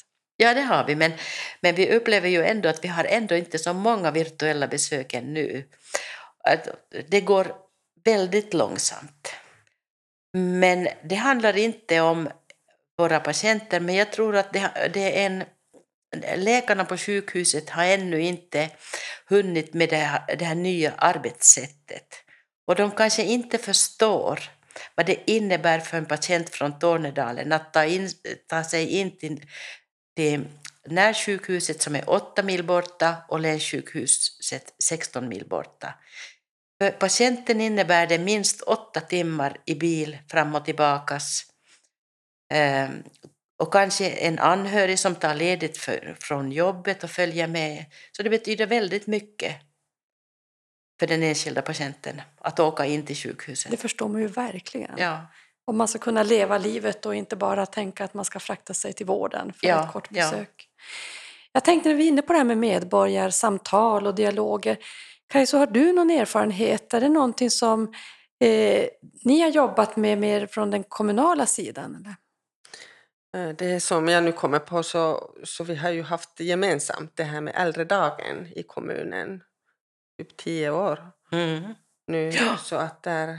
Ja, 0.42 0.55
det 0.55 0.61
har 0.61 0.85
vi, 0.85 0.96
men, 0.96 1.12
men 1.61 1.74
vi 1.74 1.96
upplever 1.96 2.29
ju 2.29 2.44
ändå 2.44 2.68
att 2.68 2.85
vi 2.85 2.88
har 2.88 3.05
ändå 3.05 3.35
inte 3.35 3.59
så 3.59 3.72
många 3.72 4.11
virtuella 4.11 4.68
besök 4.68 5.14
ännu. 5.14 5.64
Det 7.09 7.20
går 7.20 7.53
väldigt 8.05 8.55
långsamt. 8.55 9.35
Men 10.33 10.88
det 11.05 11.14
handlar 11.14 11.57
inte 11.57 12.00
om 12.00 12.29
våra 12.98 13.20
patienter, 13.20 13.81
men 13.81 13.94
jag 13.94 14.12
tror 14.12 14.37
att 14.37 14.53
det, 14.53 14.90
det 14.94 15.22
är 15.22 15.26
en 15.26 15.44
Läkarna 16.37 16.85
på 16.85 16.96
sjukhuset 16.96 17.70
har 17.70 17.85
ännu 17.85 18.20
inte 18.20 18.70
hunnit 19.26 19.74
med 19.74 19.88
det 19.88 19.96
här, 19.96 20.37
det 20.37 20.44
här 20.44 20.55
nya 20.55 20.92
arbetssättet. 20.96 22.07
Och 22.66 22.74
de 22.74 22.90
kanske 22.90 23.22
inte 23.22 23.59
förstår 23.59 24.40
vad 24.94 25.07
det 25.07 25.31
innebär 25.31 25.79
för 25.81 25.96
en 25.98 26.07
patient 26.07 26.50
från 26.50 26.79
Tornedalen 26.79 27.53
att 27.53 27.72
ta, 27.72 27.85
in, 27.85 28.11
ta 28.46 28.64
sig 28.64 28.88
in 28.88 29.18
till, 29.18 29.46
till 30.20 30.44
närsjukhuset 30.87 31.83
som 31.83 31.96
är 31.96 32.11
8 32.11 32.42
mil 32.42 32.64
borta 32.64 33.16
och 33.28 33.40
länssjukhuset 33.40 34.74
16 34.85 35.28
mil 35.28 35.48
borta. 35.48 35.94
För 36.80 36.90
patienten 36.90 37.61
innebär 37.61 38.06
det 38.06 38.18
minst 38.18 38.61
åtta 38.61 39.00
timmar 39.00 39.56
i 39.66 39.74
bil 39.74 40.18
fram 40.28 40.54
och 40.54 40.64
tillbakas. 40.64 41.46
Ehm, 42.52 43.02
och 43.59 43.72
kanske 43.72 44.11
en 44.11 44.38
anhörig 44.38 44.98
som 44.98 45.14
tar 45.14 45.35
ledigt 45.35 45.78
för, 45.78 46.16
från 46.20 46.52
jobbet 46.52 47.04
och 47.04 47.11
följer 47.11 47.46
med. 47.46 47.85
Så 48.12 48.22
det 48.22 48.30
betyder 48.30 48.66
väldigt 48.66 49.06
mycket 49.06 49.56
för 50.98 51.06
den 51.06 51.22
enskilda 51.22 51.62
patienten 51.62 52.22
att 52.38 52.61
åka 52.61 52.87
in 52.87 53.06
till 53.06 53.16
sjukhuset. 53.16 53.70
Det 53.70 53.76
förstår 53.76 54.09
man 54.09 54.20
ju 54.20 54.26
verkligen. 54.26 54.98
Ja. 54.98 55.26
Om 55.70 55.78
man 55.78 55.88
ska 55.88 55.98
kunna 55.98 56.22
leva 56.22 56.59
livet 56.59 57.06
och 57.06 57.14
inte 57.14 57.37
bara 57.37 57.66
tänka 57.66 58.04
att 58.04 58.14
man 58.14 58.24
ska 58.24 58.40
frakta 58.40 58.74
sig 58.74 58.92
till 58.92 59.06
vården 59.06 59.52
för 59.52 59.66
ja, 59.66 59.85
ett 59.85 59.92
kort 59.92 60.11
besök. 60.11 60.54
Ja. 60.56 60.85
Jag 61.52 61.64
tänkte 61.64 61.88
när 61.88 61.96
vi 61.96 62.04
är 62.04 62.09
inne 62.09 62.22
på 62.22 62.33
det 62.33 62.38
här 62.38 62.44
med 62.44 62.59
medborgarsamtal 62.59 64.06
och 64.06 64.14
dialoger. 64.14 64.78
Kajso, 65.28 65.59
har 65.59 65.66
du 65.66 65.92
någon 65.92 66.11
erfarenhet? 66.11 66.94
Är 66.94 67.00
det 67.00 67.09
någonting 67.09 67.50
som 67.50 67.83
eh, 68.40 68.88
ni 69.24 69.40
har 69.40 69.48
jobbat 69.48 69.96
med 69.96 70.18
mer 70.18 70.46
från 70.46 70.70
den 70.70 70.85
kommunala 70.85 71.46
sidan? 71.46 71.96
Eller? 71.96 72.16
Eh, 73.48 73.56
det 73.56 73.80
som 73.80 74.09
jag 74.09 74.24
nu 74.24 74.33
kommer 74.33 74.59
på 74.59 74.83
så, 74.83 75.30
så 75.44 75.64
vi 75.64 75.76
har 75.76 75.90
ju 75.90 76.02
haft 76.02 76.40
gemensamt 76.40 77.16
det 77.16 77.24
här 77.24 77.40
med 77.40 77.54
äldredagen 77.56 78.46
i 78.56 78.62
kommunen. 78.62 79.42
Typ 80.18 80.37
tio 80.37 80.70
år 80.70 81.11
mm. 81.33 81.74
nu. 82.06 82.30
Ja. 82.30 82.56
Så 82.56 82.76
att 82.76 83.02
där, 83.02 83.38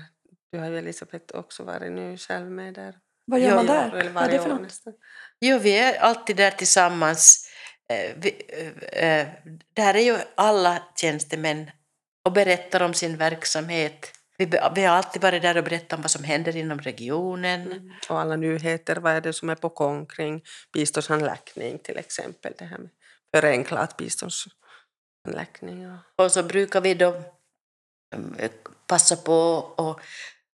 Du 0.51 0.59
har 0.59 0.69
ju 0.69 0.77
Elisabeth 0.77 1.35
också 1.35 1.63
varit 1.63 1.91
nu 1.91 2.17
själv 2.17 2.51
med 2.51 2.73
där. 2.73 2.97
Vad 3.25 3.39
gör 3.39 3.55
man 3.55 3.65
där? 3.65 3.95
Eller 3.95 4.11
Vad 4.11 4.23
är 4.23 4.29
det 4.31 4.39
för 4.39 4.59
nästan. 4.59 4.93
Jo, 5.39 5.57
vi 5.57 5.77
är 5.77 5.99
alltid 5.99 6.37
där 6.37 6.51
tillsammans. 6.51 7.47
Eh, 7.89 8.15
Vi, 8.17 8.41
eh, 8.47 9.03
eh, 9.03 9.27
där 9.73 9.93
är 9.93 9.99
ju 9.99 10.17
alla 10.35 10.83
tjänstemän 10.95 11.71
och 12.25 12.31
berättar 12.31 12.81
om 12.81 12.93
sin 12.93 13.17
verksamhet. 13.17 14.11
Vi, 14.37 14.45
vi 14.75 14.83
har 14.83 14.95
alltid 14.95 15.21
varit 15.21 15.41
där 15.41 15.57
och 15.57 15.63
berättat 15.63 15.93
om 15.93 16.01
vad 16.01 16.11
som 16.11 16.23
händer 16.23 16.55
inom 16.55 16.79
regionen. 16.79 17.61
Mm. 17.61 17.91
Och 18.09 18.19
alla 18.19 18.35
nyheter, 18.35 18.95
vad 18.95 19.13
är 19.13 19.21
det 19.21 19.33
som 19.33 19.49
är 19.49 19.55
på 19.55 19.69
gång 19.69 20.05
kring 20.05 20.43
biståndshandläggning 20.73 21.79
till 21.79 21.97
exempel. 21.97 22.53
Det 22.57 22.65
här 22.65 22.77
med 22.77 22.89
förenklat 23.35 23.97
biståndshandläggning. 23.97 25.91
Och, 25.91 25.99
Och 26.25 26.31
så 26.31 26.43
brukar 26.43 26.81
vi 26.81 26.93
då 26.93 27.23
eh, 28.37 28.51
passa 28.87 29.15
på 29.15 29.33
och, 29.77 30.01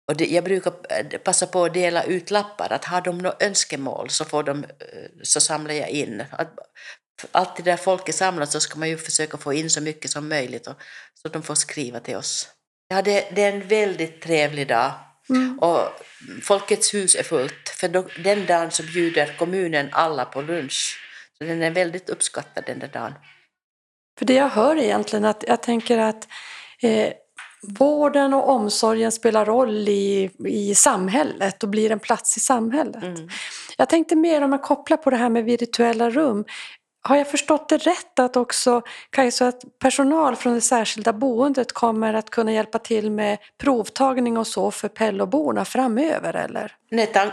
och 0.09 0.17
det, 0.17 0.27
jag 0.27 0.45
brukar 0.45 0.73
eh, 0.91 1.19
passa 1.19 1.47
på 1.47 1.65
att 1.65 1.75
dela 1.75 2.05
ut 2.05 2.31
lappar. 2.31 2.73
Att 2.73 2.85
har 2.85 3.01
de 3.01 3.19
några 3.19 3.37
önskemål 3.41 4.11
så, 4.11 4.25
får 4.25 4.43
de, 4.43 4.65
eh, 4.65 4.69
så 5.23 5.41
samlar 5.41 5.75
jag 5.75 5.91
in. 5.91 6.25
Att, 6.31 6.59
alltid 7.33 7.65
där 7.65 7.77
folk 7.77 8.09
är 8.09 8.13
samlat 8.13 8.53
så 8.53 8.61
ska 8.61 8.79
man 8.79 8.89
ju 8.89 8.99
försöka 8.99 9.37
få 9.37 9.53
in 9.53 9.71
så 9.71 9.81
mycket 9.81 10.11
som 10.11 10.29
möjligt 10.29 10.67
och, 10.67 10.75
så 11.23 11.29
de 11.29 11.43
får 11.43 11.55
skriva 11.55 12.01
till 12.01 12.17
oss. 12.17 12.49
Ja, 12.89 13.03
det, 13.03 13.29
det 13.35 13.43
är 13.43 13.53
en 13.53 13.69
väldigt 13.69 14.23
trevlig 14.23 14.69
dag. 14.69 14.93
Mm. 15.29 15.59
Och 15.59 15.89
Folkets 16.43 16.95
hus 16.95 17.15
är 17.15 17.23
fullt, 17.23 17.69
för 17.69 17.89
då, 17.89 18.07
den 18.25 18.47
dagen 18.47 18.71
så 18.71 18.83
bjuder 18.83 19.37
kommunen 19.39 19.89
alla 19.93 20.25
på 20.25 20.43
lunch. 20.43 20.99
Så 21.39 21.45
den 21.45 21.63
är 21.63 21.71
väldigt 21.71 22.11
uppskattad 22.11 22.65
den 22.67 22.79
där 22.79 22.89
dagen. 22.89 23.15
För 24.19 24.25
det 24.25 24.35
jag 24.35 24.49
hör 24.49 24.77
egentligen 24.77 25.25
att 25.25 25.45
jag 25.49 25.63
tänker 25.63 25.99
att 25.99 26.29
eh, 26.83 27.13
vården 27.63 28.35
och 28.35 28.49
omsorgen 28.49 29.13
spelar 29.13 29.45
roll 29.45 29.89
i, 29.89 30.31
i 30.47 30.75
samhället 30.75 31.63
och 31.63 31.69
blir 31.69 31.91
en 31.91 31.99
plats 31.99 32.37
i 32.37 32.41
samhället. 32.41 33.03
Mm. 33.03 33.29
Jag 33.77 33.89
tänkte 33.89 34.17
mer 34.17 34.43
om 34.43 34.53
att 34.53 34.63
koppla 34.63 34.97
på 34.97 35.11
det 35.11 35.17
här 35.17 35.29
med 35.29 35.45
virtuella 35.45 36.11
rum. 36.11 36.45
Har 37.05 37.17
jag 37.17 37.31
förstått 37.31 37.69
det 37.69 37.77
rätt 37.77 38.19
att 38.19 38.37
också 38.37 38.83
Kajsa, 39.11 39.49
att 39.49 39.79
personal 39.79 40.37
från 40.37 40.55
det 40.55 40.61
särskilda 40.61 41.13
boendet 41.13 41.73
kommer 41.73 42.15
att 42.15 42.31
kunna 42.31 42.53
hjälpa 42.53 42.79
till 42.79 43.11
med 43.11 43.39
provtagning 43.59 44.39
och 44.39 44.47
så 44.47 44.71
för 44.71 44.89
Pelloborna 44.89 45.65
framöver 45.65 46.37
eller? 46.37 46.77
Nej, 46.91 47.07
tan 47.07 47.31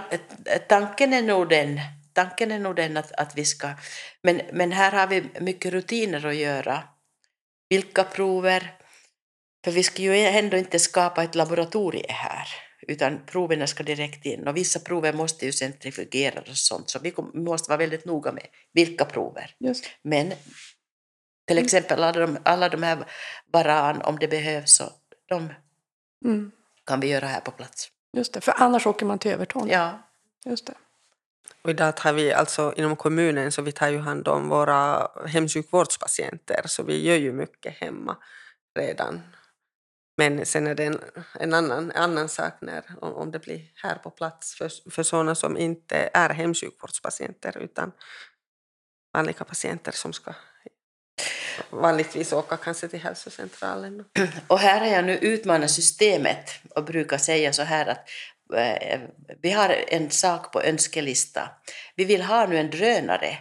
tanken 0.69 1.13
är 1.13 1.21
nog 1.21 1.49
den, 1.49 1.79
tanken 2.13 2.51
är 2.51 2.59
nog 2.59 2.75
den 2.75 2.97
att, 2.97 3.11
att 3.11 3.37
vi 3.37 3.45
ska... 3.45 3.67
Men, 4.21 4.41
men 4.53 4.71
här 4.71 4.91
har 4.91 5.07
vi 5.07 5.23
mycket 5.39 5.71
rutiner 5.71 6.25
att 6.25 6.35
göra. 6.35 6.79
Vilka 7.69 8.03
prover? 8.03 8.78
För 9.63 9.71
vi 9.71 9.83
ska 9.83 10.01
ju 10.01 10.15
ändå 10.15 10.57
inte 10.57 10.79
skapa 10.79 11.23
ett 11.23 11.35
laboratorium 11.35 12.05
här, 12.09 12.47
utan 12.87 13.19
proverna 13.25 13.67
ska 13.67 13.83
direkt 13.83 14.25
in. 14.25 14.47
Och 14.47 14.57
vissa 14.57 14.79
prover 14.79 15.13
måste 15.13 15.45
ju 15.45 15.51
centrifugeras 15.51 16.49
och 16.49 16.57
sånt, 16.57 16.89
så 16.89 16.99
vi 16.99 17.13
måste 17.33 17.69
vara 17.69 17.77
väldigt 17.77 18.05
noga 18.05 18.31
med 18.31 18.45
vilka 18.73 19.05
prover. 19.05 19.55
Just. 19.59 19.85
Men 20.01 20.33
till 21.47 21.57
exempel 21.57 22.03
alla 22.03 22.19
de, 22.27 22.37
alla 22.43 22.69
de 22.69 22.83
här 22.83 23.05
varan, 23.53 24.01
om 24.01 24.19
det 24.19 24.27
behövs, 24.27 24.75
så 24.77 24.83
de 25.29 25.53
Mm, 26.25 26.51
kan 26.85 26.99
vi 26.99 27.07
göra 27.07 27.27
här 27.27 27.39
på 27.41 27.51
plats. 27.51 27.87
just 28.13 28.33
det, 28.33 28.41
för 28.41 28.53
annars 28.57 28.87
åker 28.87 29.05
man 29.05 29.19
till 29.19 29.31
Övertorneå. 29.31 29.73
Ja. 29.73 29.99
Just 30.45 30.65
det. 30.67 30.73
och 31.61 31.69
idag 31.69 31.93
har 31.99 32.13
vi 32.13 32.33
alltså 32.33 32.73
inom 32.77 32.95
kommunen 32.95 33.51
så 33.51 33.61
vi 33.61 33.71
tar 33.71 33.89
ju 33.89 33.99
hand 33.99 34.27
om 34.27 34.49
våra 34.49 35.07
hemsjukvårdspatienter 35.27 36.61
så 36.65 36.83
vi 36.83 37.05
gör 37.07 37.15
ju 37.15 37.31
mycket 37.31 37.73
hemma 37.77 38.17
redan. 38.79 39.21
Men 40.19 40.45
sen 40.45 40.67
är 40.67 40.75
det 40.75 40.85
en, 40.85 40.99
en 41.39 41.53
annan, 41.53 41.91
annan 41.91 42.29
sak 42.29 42.53
när, 42.61 42.83
om, 43.01 43.13
om 43.13 43.31
det 43.31 43.39
blir 43.39 43.61
här 43.75 43.95
på 43.95 44.09
plats 44.09 44.55
för, 44.55 44.91
för 44.91 45.03
sådana 45.03 45.35
som 45.35 45.57
inte 45.57 46.09
är 46.13 46.29
hemsjukvårdspatienter 46.29 47.57
utan 47.57 47.91
vanliga 49.13 49.43
patienter 49.43 49.91
som 49.91 50.13
ska 50.13 50.33
vanligtvis 51.69 52.33
åka 52.33 52.57
kanske 52.57 52.87
till 52.87 52.99
hälsocentralen. 52.99 54.05
Och 54.47 54.59
här 54.67 54.79
har 54.79 54.87
jag 54.87 55.05
nu 55.05 55.17
utmanat 55.17 55.71
systemet 55.71 56.49
och 56.75 56.83
brukar 56.83 57.17
säga 57.17 57.53
så 57.53 57.63
här 57.63 57.85
att 57.87 58.09
eh, 58.53 58.99
vi 59.41 59.51
har 59.51 59.69
en 59.87 60.09
sak 60.09 60.53
på 60.53 60.61
önskelista. 60.61 61.49
Vi 61.95 62.05
vill 62.05 62.21
ha 62.21 62.45
nu 62.45 62.57
en 62.57 62.69
drönare 62.69 63.37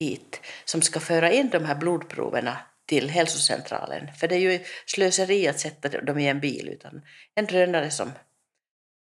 hit 0.00 0.40
som 0.64 0.82
ska 0.82 1.00
föra 1.00 1.30
in 1.30 1.50
de 1.50 1.64
här 1.64 1.74
blodproverna 1.74 2.58
till 2.90 3.10
hälsocentralen. 3.10 4.08
För 4.20 4.28
det 4.28 4.34
är 4.34 4.38
ju 4.38 4.60
slöseri 4.86 5.48
att 5.48 5.60
sätta 5.60 5.88
dem 5.88 6.18
i 6.18 6.28
en 6.28 6.40
bil, 6.40 6.68
utan 6.68 7.02
en 7.34 7.46
drönare 7.46 7.90
som... 7.90 8.12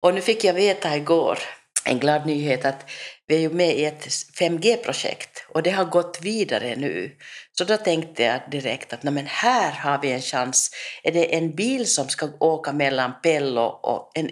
Och 0.02 0.14
nu 0.14 0.22
fick 0.22 0.44
jag 0.44 0.54
veta 0.54 0.96
igår, 0.96 1.40
en 1.86 2.00
glad 2.00 2.26
nyhet, 2.26 2.66
att 2.66 2.90
vi 3.28 3.36
är 3.36 3.40
ju 3.40 3.50
med 3.50 3.76
i 3.78 3.86
ett 3.86 4.08
5G-projekt 4.40 5.46
och 5.50 5.64
det 5.64 5.72
har 5.72 5.86
gått 5.86 6.20
vidare 6.22 6.76
nu. 6.76 7.18
Så 7.52 7.64
då 7.64 7.78
tänkte 7.78 8.24
jag 8.24 8.42
direkt 8.52 8.94
att 8.94 9.04
"Nej, 9.04 9.14
men 9.14 9.28
här 9.28 9.72
har 9.72 10.02
vi 10.02 10.12
en 10.12 10.22
chans. 10.22 10.72
Är 11.04 11.12
det 11.12 11.36
en 11.36 11.56
bil 11.56 11.88
som 11.88 12.10
ska 12.10 12.30
åka 12.40 12.74
mellan 12.74 13.14
Pello 13.24 13.62
och, 13.62 14.12
en, 14.16 14.30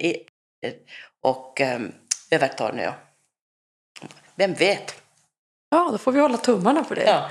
och 1.22 1.60
um, 1.62 1.94
Övertorneå? 2.32 2.94
Vem 4.36 4.54
vet? 4.54 5.02
Ja, 5.70 5.90
då 5.92 5.98
får 5.98 6.12
vi 6.12 6.20
hålla 6.20 6.38
tummarna 6.38 6.84
för 6.84 6.96
det. 6.96 7.04
Ja. 7.06 7.30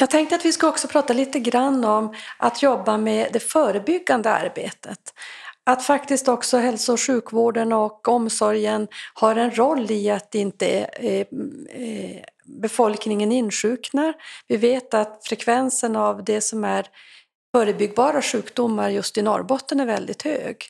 Jag 0.00 0.10
tänkte 0.10 0.34
att 0.34 0.44
vi 0.44 0.52
ska 0.52 0.68
också 0.68 0.88
prata 0.88 1.12
lite 1.12 1.40
grann 1.40 1.84
om 1.84 2.14
att 2.36 2.62
jobba 2.62 2.96
med 2.96 3.28
det 3.32 3.40
förebyggande 3.40 4.30
arbetet. 4.30 5.14
Att 5.64 5.84
faktiskt 5.84 6.28
också 6.28 6.58
hälso 6.58 6.92
och 6.92 7.00
sjukvården 7.00 7.72
och 7.72 8.08
omsorgen 8.08 8.88
har 9.14 9.36
en 9.36 9.50
roll 9.50 9.90
i 9.90 10.10
att 10.10 10.34
inte 10.34 10.68
eh, 10.68 11.26
eh 11.82 12.22
befolkningen 12.44 13.32
insjuknar. 13.32 14.14
Vi 14.48 14.56
vet 14.56 14.94
att 14.94 15.20
frekvensen 15.24 15.96
av 15.96 16.24
det 16.24 16.40
som 16.40 16.64
är 16.64 16.86
förebyggbara 17.54 18.22
sjukdomar 18.22 18.88
just 18.88 19.18
i 19.18 19.22
Norrbotten 19.22 19.80
är 19.80 19.86
väldigt 19.86 20.22
hög. 20.22 20.64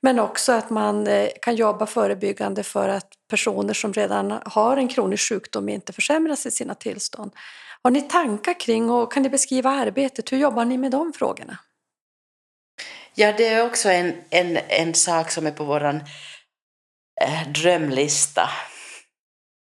Men 0.00 0.18
också 0.18 0.52
att 0.52 0.70
man 0.70 1.06
eh, 1.06 1.28
kan 1.42 1.56
jobba 1.56 1.86
förebyggande 1.86 2.62
för 2.62 2.88
att 2.88 3.08
personer 3.30 3.74
som 3.74 3.92
redan 3.92 4.40
har 4.44 4.76
en 4.76 4.88
kronisk 4.88 5.28
sjukdom 5.28 5.68
inte 5.68 5.92
försämras 5.92 6.46
i 6.46 6.50
sina 6.50 6.74
tillstånd. 6.74 7.32
Har 7.84 7.90
ni 7.90 8.02
tankar 8.02 8.60
kring 8.60 8.90
och 8.90 9.12
kan 9.12 9.22
ni 9.22 9.28
beskriva 9.28 9.70
arbetet? 9.70 10.32
Hur 10.32 10.38
jobbar 10.38 10.64
ni 10.64 10.78
med 10.78 10.90
de 10.90 11.12
frågorna? 11.12 11.58
Ja, 13.14 13.32
det 13.32 13.48
är 13.48 13.66
också 13.66 13.88
en, 13.88 14.14
en, 14.30 14.58
en 14.68 14.94
sak 14.94 15.30
som 15.30 15.46
är 15.46 15.50
på 15.50 15.64
vår 15.64 15.84
eh, 15.84 17.48
drömlista. 17.54 18.50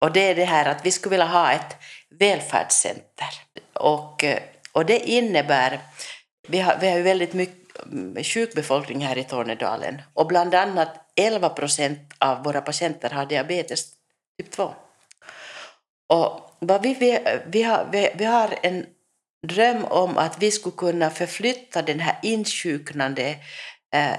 Och 0.02 0.12
det 0.12 0.20
är 0.20 0.36
det 0.36 0.46
här 0.46 0.66
att 0.66 0.86
vi 0.86 0.92
skulle 0.92 1.10
vilja 1.10 1.26
ha 1.26 1.52
ett 1.52 1.78
välfärdscenter. 2.10 3.30
Och, 3.74 4.24
eh, 4.24 4.40
och 4.72 4.86
det 4.86 5.00
innebär, 5.00 5.80
vi 6.48 6.60
har, 6.60 6.78
vi 6.82 6.90
har 6.90 6.98
ju 6.98 7.04
väldigt 7.04 7.34
mycket 7.34 7.86
mm, 7.86 8.24
sjuk 8.24 8.54
befolkning 8.54 9.06
här 9.06 9.18
i 9.18 9.24
Tornedalen 9.24 10.02
och 10.14 10.28
bland 10.28 10.56
annat 10.56 11.12
11 11.16 11.50
procent 11.50 12.14
av 12.18 12.44
våra 12.44 12.62
patienter 12.62 13.10
har 13.10 13.26
diabetes 13.26 13.86
typ 14.38 14.52
2. 14.52 14.74
Och 16.08 16.51
vad 16.66 16.82
vi, 16.82 16.94
vi, 16.94 17.20
vi, 17.46 17.64
har, 17.64 17.90
vi, 17.92 18.10
vi 18.16 18.26
har 18.26 18.60
en 18.62 18.86
dröm 19.48 19.86
om 19.86 20.18
att 20.18 20.44
vi 20.44 20.52
skulle 20.52 20.76
kunna 20.76 21.10
förflytta 21.10 21.82
den 21.82 22.00
här 22.00 22.20
insjuknande 22.22 23.36
eh, 23.94 24.16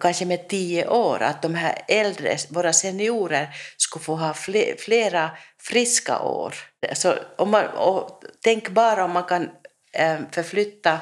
kanske 0.00 0.24
med 0.24 0.48
tio 0.48 0.88
år, 0.88 1.22
att 1.22 1.42
de 1.42 1.54
här 1.54 1.82
äldre, 1.88 2.36
våra 2.50 2.72
seniorer, 2.72 3.48
skulle 3.76 4.04
få 4.04 4.16
ha 4.16 4.34
flera 4.78 5.30
friska 5.58 6.20
år. 6.20 6.54
Så 6.92 7.14
om 7.38 7.50
man, 7.50 7.66
och 7.66 8.22
tänk 8.40 8.68
bara 8.68 9.04
om 9.04 9.10
man 9.12 9.24
kan 9.24 9.50
eh, 9.92 10.18
förflytta 10.30 10.98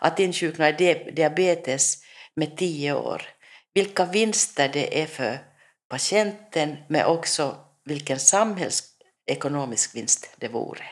att 0.00 0.20
insjukna 0.20 0.68
i 0.68 1.10
diabetes 1.14 1.98
med 2.36 2.56
tio 2.56 2.94
år. 2.94 3.22
Vilka 3.74 4.04
vinster 4.04 4.70
det 4.72 5.02
är 5.02 5.06
för 5.06 5.38
patienten, 5.88 6.76
men 6.88 7.06
också 7.06 7.56
vilken 7.84 8.18
samhällsekonomisk 9.28 9.94
vinst 9.94 10.36
det 10.38 10.48
vore. 10.48 10.84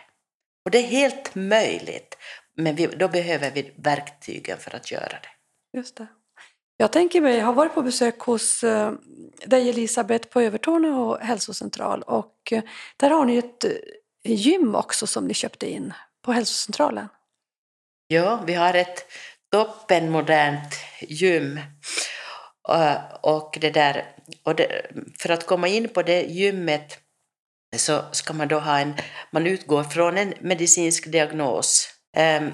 Och 0.64 0.70
det 0.70 0.78
är 0.78 0.86
helt 0.86 1.34
möjligt, 1.34 2.18
men 2.56 2.76
vi, 2.76 2.86
då 2.86 3.08
behöver 3.08 3.50
vi 3.50 3.72
verktygen 3.76 4.58
för 4.58 4.76
att 4.76 4.90
göra 4.90 5.18
det. 5.22 5.78
Just 5.78 5.96
det. 5.96 6.06
Jag 6.76 6.92
tänker 6.92 7.20
mig, 7.20 7.36
jag 7.36 7.46
har 7.46 7.52
varit 7.52 7.74
på 7.74 7.82
besök 7.82 8.18
hos 8.20 8.64
eh, 8.64 8.92
dig 9.46 9.68
Elisabeth 9.68 10.28
på 10.28 10.40
Övertorneå 10.40 11.18
hälsocentral 11.18 12.02
och 12.02 12.52
eh, 12.52 12.62
där 12.96 13.10
har 13.10 13.24
ni 13.24 13.36
ett 13.36 13.64
eh, 13.64 13.70
gym 14.24 14.74
också 14.74 15.06
som 15.06 15.26
ni 15.26 15.34
köpte 15.34 15.70
in 15.70 15.92
på 16.24 16.32
hälsocentralen. 16.32 17.08
Ja, 18.08 18.42
vi 18.46 18.54
har 18.54 18.74
ett 18.74 19.06
toppenmodernt 19.52 20.74
gym. 21.00 21.60
Och, 23.22 23.58
det 23.60 23.70
där, 23.70 24.04
och 24.42 24.54
det, 24.54 24.90
för 25.18 25.32
att 25.32 25.46
komma 25.46 25.68
in 25.68 25.88
på 25.88 26.02
det 26.02 26.22
gymmet 26.22 27.01
så 27.76 28.02
ska 28.12 28.32
man 28.32 28.48
då 28.48 28.58
ha 28.58 28.78
en, 28.78 28.94
man 29.30 29.46
utgår 29.46 29.84
från 29.84 30.18
en 30.18 30.34
medicinsk 30.40 31.12
diagnos. 31.12 31.88
Ehm, 32.16 32.52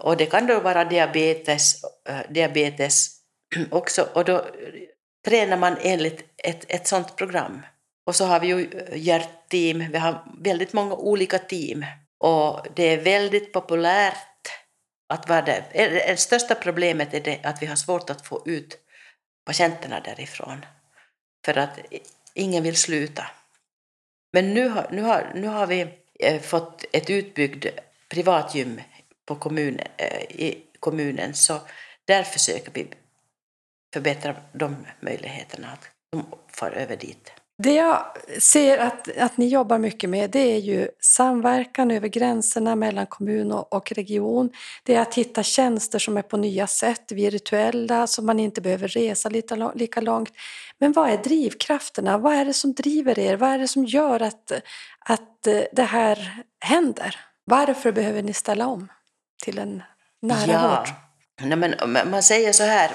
och 0.00 0.16
det 0.16 0.26
kan 0.26 0.46
då 0.46 0.60
vara 0.60 0.84
diabetes, 0.84 1.84
eh, 2.08 2.20
diabetes 2.30 3.10
också, 3.70 4.08
och 4.12 4.24
då 4.24 4.44
tränar 5.24 5.56
man 5.56 5.76
enligt 5.80 6.24
ett, 6.44 6.64
ett 6.68 6.86
sådant 6.86 7.16
program. 7.16 7.62
Och 8.06 8.16
så 8.16 8.24
har 8.24 8.40
vi 8.40 8.46
ju 8.46 8.70
eh, 8.70 8.98
hjärtteam, 8.98 9.92
vi 9.92 9.98
har 9.98 10.24
väldigt 10.38 10.72
många 10.72 10.94
olika 10.94 11.38
team. 11.38 11.86
Och 12.18 12.66
det 12.74 12.82
är 12.82 12.98
väldigt 12.98 13.52
populärt 13.52 14.48
att 15.08 15.28
vara 15.28 15.42
där. 15.42 15.64
Eh, 15.72 15.90
det 15.90 16.20
största 16.20 16.54
problemet 16.54 17.14
är 17.14 17.20
det 17.20 17.40
att 17.42 17.62
vi 17.62 17.66
har 17.66 17.76
svårt 17.76 18.10
att 18.10 18.26
få 18.26 18.42
ut 18.46 18.78
patienterna 19.46 20.00
därifrån. 20.00 20.66
För 21.44 21.58
att 21.58 21.78
ingen 22.34 22.62
vill 22.62 22.76
sluta. 22.76 23.24
Men 24.36 24.54
nu 24.54 24.68
har, 24.68 24.86
nu 24.90 25.02
har, 25.02 25.32
nu 25.34 25.46
har 25.46 25.66
vi 25.66 25.86
eh, 26.20 26.40
fått 26.40 26.84
ett 26.92 27.10
utbyggt 27.10 27.66
privatgym 28.08 28.80
på 29.26 29.36
kommun, 29.36 29.80
eh, 29.96 30.22
i 30.22 30.62
kommunen 30.80 31.34
så 31.34 31.60
där 32.04 32.22
försöker 32.22 32.70
vi 32.72 32.86
förbättra 33.92 34.36
de 34.52 34.76
möjligheterna 35.00 35.68
att 35.72 35.90
de 36.10 36.24
far 36.48 36.70
över 36.70 36.96
dit. 36.96 37.32
Det 37.58 37.74
jag 37.74 38.06
ser 38.38 38.78
att, 38.78 39.18
att 39.18 39.36
ni 39.36 39.48
jobbar 39.48 39.78
mycket 39.78 40.10
med 40.10 40.30
det 40.30 40.38
är 40.38 40.58
ju 40.58 40.88
samverkan 41.00 41.90
över 41.90 42.08
gränserna 42.08 42.76
mellan 42.76 43.06
kommun 43.06 43.52
och 43.52 43.92
region. 43.92 44.50
Det 44.82 44.94
är 44.94 45.00
att 45.00 45.14
hitta 45.14 45.42
tjänster 45.42 45.98
som 45.98 46.16
är 46.16 46.22
på 46.22 46.36
nya 46.36 46.66
sätt, 46.66 47.12
virtuella, 47.12 48.06
så 48.06 48.22
man 48.22 48.40
inte 48.40 48.60
behöver 48.60 48.88
resa 48.88 49.28
lika, 49.28 49.72
lika 49.74 50.00
långt. 50.00 50.32
Men 50.78 50.92
vad 50.92 51.10
är 51.10 51.16
drivkrafterna? 51.16 52.18
Vad 52.18 52.34
är 52.34 52.44
det 52.44 52.54
som 52.54 52.72
driver 52.72 53.18
er? 53.18 53.36
Vad 53.36 53.50
är 53.50 53.58
det 53.58 53.68
som 53.68 53.84
gör 53.84 54.22
att, 54.22 54.52
att 54.98 55.42
det 55.72 55.84
här 55.88 56.44
händer? 56.60 57.20
Varför 57.44 57.92
behöver 57.92 58.22
ni 58.22 58.32
ställa 58.32 58.66
om 58.66 58.88
till 59.44 59.58
en 59.58 59.82
nära 60.22 60.52
ja. 60.52 60.68
vård? 60.68 60.88
Nej, 61.48 61.76
men 61.86 62.10
man 62.10 62.22
säger 62.22 62.52
så 62.52 62.62
här, 62.62 62.90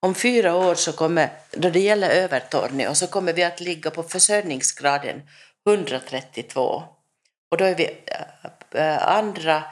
om 0.00 0.14
fyra 0.14 0.56
år 0.56 0.74
så 0.74 0.92
kommer, 0.92 1.28
då 1.50 1.70
det 1.70 1.80
gäller 1.80 2.10
Övertorneå, 2.10 2.94
så 2.94 3.06
kommer 3.06 3.32
vi 3.32 3.44
att 3.44 3.60
ligga 3.60 3.90
på 3.90 4.02
försörjningsgraden 4.02 5.22
132. 5.68 6.82
Och 7.50 7.56
då 7.56 7.64
är 7.64 7.74
vi 7.74 7.98
äh, 8.74 9.08
andra 9.08 9.64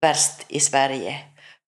värst 0.00 0.44
i 0.48 0.60
Sverige. 0.60 1.18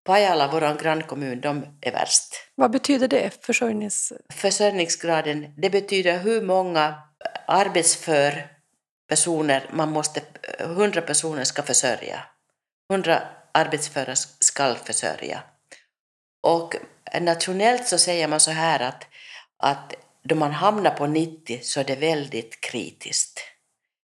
Pajala, 0.05 0.49
vår 0.53 0.83
grannkommun, 0.83 1.41
de 1.41 1.79
är 1.81 1.93
värst. 1.93 2.35
Vad 2.55 2.71
betyder 2.71 3.09
det, 3.09 3.45
försörjnings... 3.45 4.13
Försörjningsgraden, 4.33 5.55
det 5.57 5.71
betyder 5.71 6.19
hur 6.19 6.43
många 6.43 6.95
arbetsför 7.47 8.49
personer 9.09 9.71
man 9.73 9.93
måste, 9.93 10.23
100 10.59 11.01
personer 11.01 11.45
ska 11.45 11.63
försörja. 11.63 12.23
100 12.93 13.23
arbetsföra 13.53 14.17
ska 14.17 14.75
försörja. 14.75 15.43
Och 16.49 16.75
nationellt 17.21 17.89
så 17.89 17.99
säger 17.99 18.29
man 18.29 18.41
så 18.41 18.51
här 18.51 18.81
att, 18.81 19.07
att 19.57 19.95
då 20.23 20.35
man 20.35 20.53
hamnar 20.53 20.91
på 20.91 21.07
90 21.07 21.61
så 21.63 21.81
är 21.81 21.85
det 21.85 21.97
väldigt 21.97 22.61
kritiskt. 22.61 23.41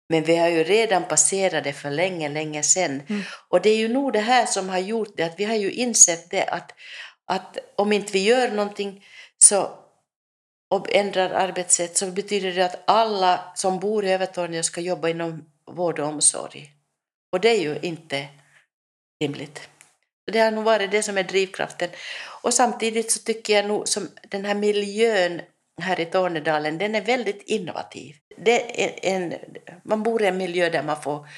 Men 0.09 0.25
vi 0.25 0.37
har 0.37 0.49
ju 0.49 0.65
redan 0.65 1.05
passerat 1.05 1.65
det 1.65 1.73
för 1.73 1.91
länge, 1.91 2.29
länge 2.29 2.63
sedan. 2.63 3.03
Mm. 3.09 3.23
Och 3.49 3.61
det 3.61 3.71
är 3.71 3.77
ju 3.77 3.89
nog 3.89 4.13
det 4.13 4.21
här 4.21 4.47
som 4.47 4.69
har 4.69 4.79
gjort 4.79 5.17
det, 5.17 5.23
att 5.23 5.41
vi 5.41 5.45
har 5.45 5.55
ju 5.55 5.73
insett 5.73 6.31
det 6.31 6.45
att, 6.45 6.73
att 7.27 7.59
om 7.77 7.93
inte 7.93 8.13
vi 8.13 8.25
gör 8.25 8.51
någonting 8.51 9.05
så 9.39 9.79
och 10.71 10.93
ändrar 10.93 11.31
arbetssätt 11.31 11.97
så 11.97 12.07
betyder 12.07 12.53
det 12.53 12.65
att 12.65 12.83
alla 12.87 13.53
som 13.55 13.79
bor 13.79 14.05
i 14.05 14.13
Övertorneå 14.13 14.63
ska 14.63 14.81
jobba 14.81 15.09
inom 15.09 15.45
vård 15.71 15.99
och 15.99 16.09
omsorg. 16.09 16.71
Och 17.33 17.41
det 17.41 17.49
är 17.49 17.61
ju 17.61 17.79
inte 17.83 18.29
rimligt. 19.23 19.69
Det 20.25 20.39
har 20.39 20.51
nog 20.51 20.65
varit 20.65 20.91
det 20.91 21.03
som 21.03 21.19
är 21.19 21.23
drivkraften. 21.23 21.89
Och 22.43 22.55
samtidigt 22.55 23.13
så 23.13 23.19
tycker 23.19 23.57
jag 23.57 23.67
nog 23.67 23.89
som 23.89 24.09
den 24.29 24.45
här 24.45 24.55
miljön 24.55 25.41
här 25.81 26.01
i 26.01 26.05
Tornedalen, 26.05 26.79
den 26.79 26.95
är 26.95 27.01
väldigt 27.01 27.43
innovativ. 27.43 28.17
Det 28.37 28.85
är 28.85 29.15
en, 29.15 29.35
man 29.85 30.03
bor 30.03 30.23
i 30.23 30.27
en 30.27 30.37
miljö 30.37 30.71
där 30.71 30.83
man 30.83 31.03
får 31.03 31.29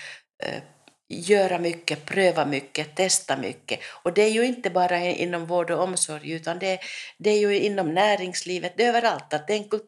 eh, 0.42 0.62
göra 1.08 1.58
mycket, 1.58 2.06
pröva 2.06 2.44
mycket, 2.44 2.96
testa 2.96 3.36
mycket. 3.36 3.80
Och 4.02 4.12
det 4.12 4.22
är 4.22 4.30
ju 4.30 4.44
inte 4.44 4.70
bara 4.70 4.98
inom 5.00 5.46
vård 5.46 5.70
och 5.70 5.82
omsorg 5.82 6.30
utan 6.30 6.58
det, 6.58 6.78
det 7.18 7.30
är 7.30 7.38
ju 7.38 7.58
inom 7.58 7.94
näringslivet, 7.94 8.72
det 8.76 8.84
är 8.84 8.88
överallt, 8.88 9.34
att 9.34 9.46
det 9.46 9.54
är 9.54 9.58
en 9.58 9.80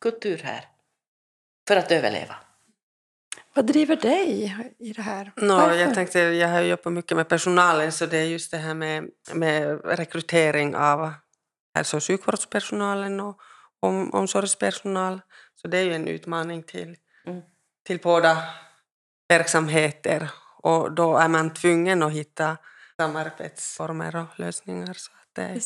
kultur 0.00 0.40
här 0.44 0.64
för 1.68 1.76
att 1.76 1.92
överleva. 1.92 2.36
Vad 3.54 3.66
driver 3.66 3.96
dig 3.96 4.56
i 4.78 4.92
det 4.92 5.02
här? 5.02 5.32
No, 5.36 5.74
jag, 5.74 5.94
tänkte, 5.94 6.20
jag 6.20 6.48
har 6.48 6.60
jobbat 6.60 6.92
mycket 6.92 7.16
med 7.16 7.28
personalen 7.28 7.92
så 7.92 8.06
det 8.06 8.18
är 8.18 8.24
just 8.24 8.50
det 8.50 8.56
här 8.56 8.74
med, 8.74 9.10
med 9.34 9.80
rekrytering 9.84 10.76
av 10.76 11.12
hälso 11.74 11.96
och 11.96 12.04
sjukvårdspersonalen 12.04 13.20
och 13.20 13.40
om, 13.80 14.14
omsorgspersonal. 14.14 15.20
Så 15.54 15.68
det 15.68 15.78
är 15.78 15.82
ju 15.82 15.94
en 15.94 16.08
utmaning 16.08 16.62
till, 16.62 16.96
mm. 17.26 17.42
till 17.86 17.98
båda 17.98 18.36
verksamheter 19.28 20.30
och 20.62 20.92
då 20.92 21.16
är 21.16 21.28
man 21.28 21.54
tvungen 21.54 22.02
att 22.02 22.12
hitta 22.12 22.56
samarbetsformer 22.96 24.16
och 24.16 24.40
lösningar. 24.40 24.94
Så 24.94 25.12
att 25.12 25.34
det, 25.34 25.60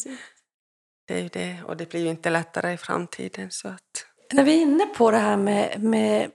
det 1.06 1.14
är 1.14 1.22
ju 1.22 1.28
det 1.28 1.62
och 1.64 1.76
det 1.76 1.88
blir 1.88 2.00
ju 2.00 2.08
inte 2.08 2.30
lättare 2.30 2.72
i 2.72 2.76
framtiden. 2.76 3.50
Så 3.50 3.68
att... 3.68 4.06
När 4.32 4.44
vi 4.44 4.58
är 4.58 4.62
inne 4.62 4.86
på 4.86 5.10
det 5.10 5.18
här 5.18 5.36
med, 5.36 5.82
med 5.82 6.30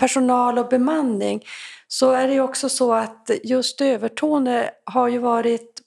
personal 0.00 0.58
och 0.58 0.68
bemanning 0.68 1.44
så 1.88 2.10
är 2.10 2.28
det 2.28 2.34
ju 2.34 2.40
också 2.40 2.68
så 2.68 2.92
att 2.92 3.30
just 3.44 3.80
Övertorneå 3.80 4.70
har 4.84 5.08
ju 5.08 5.18
varit 5.18 5.80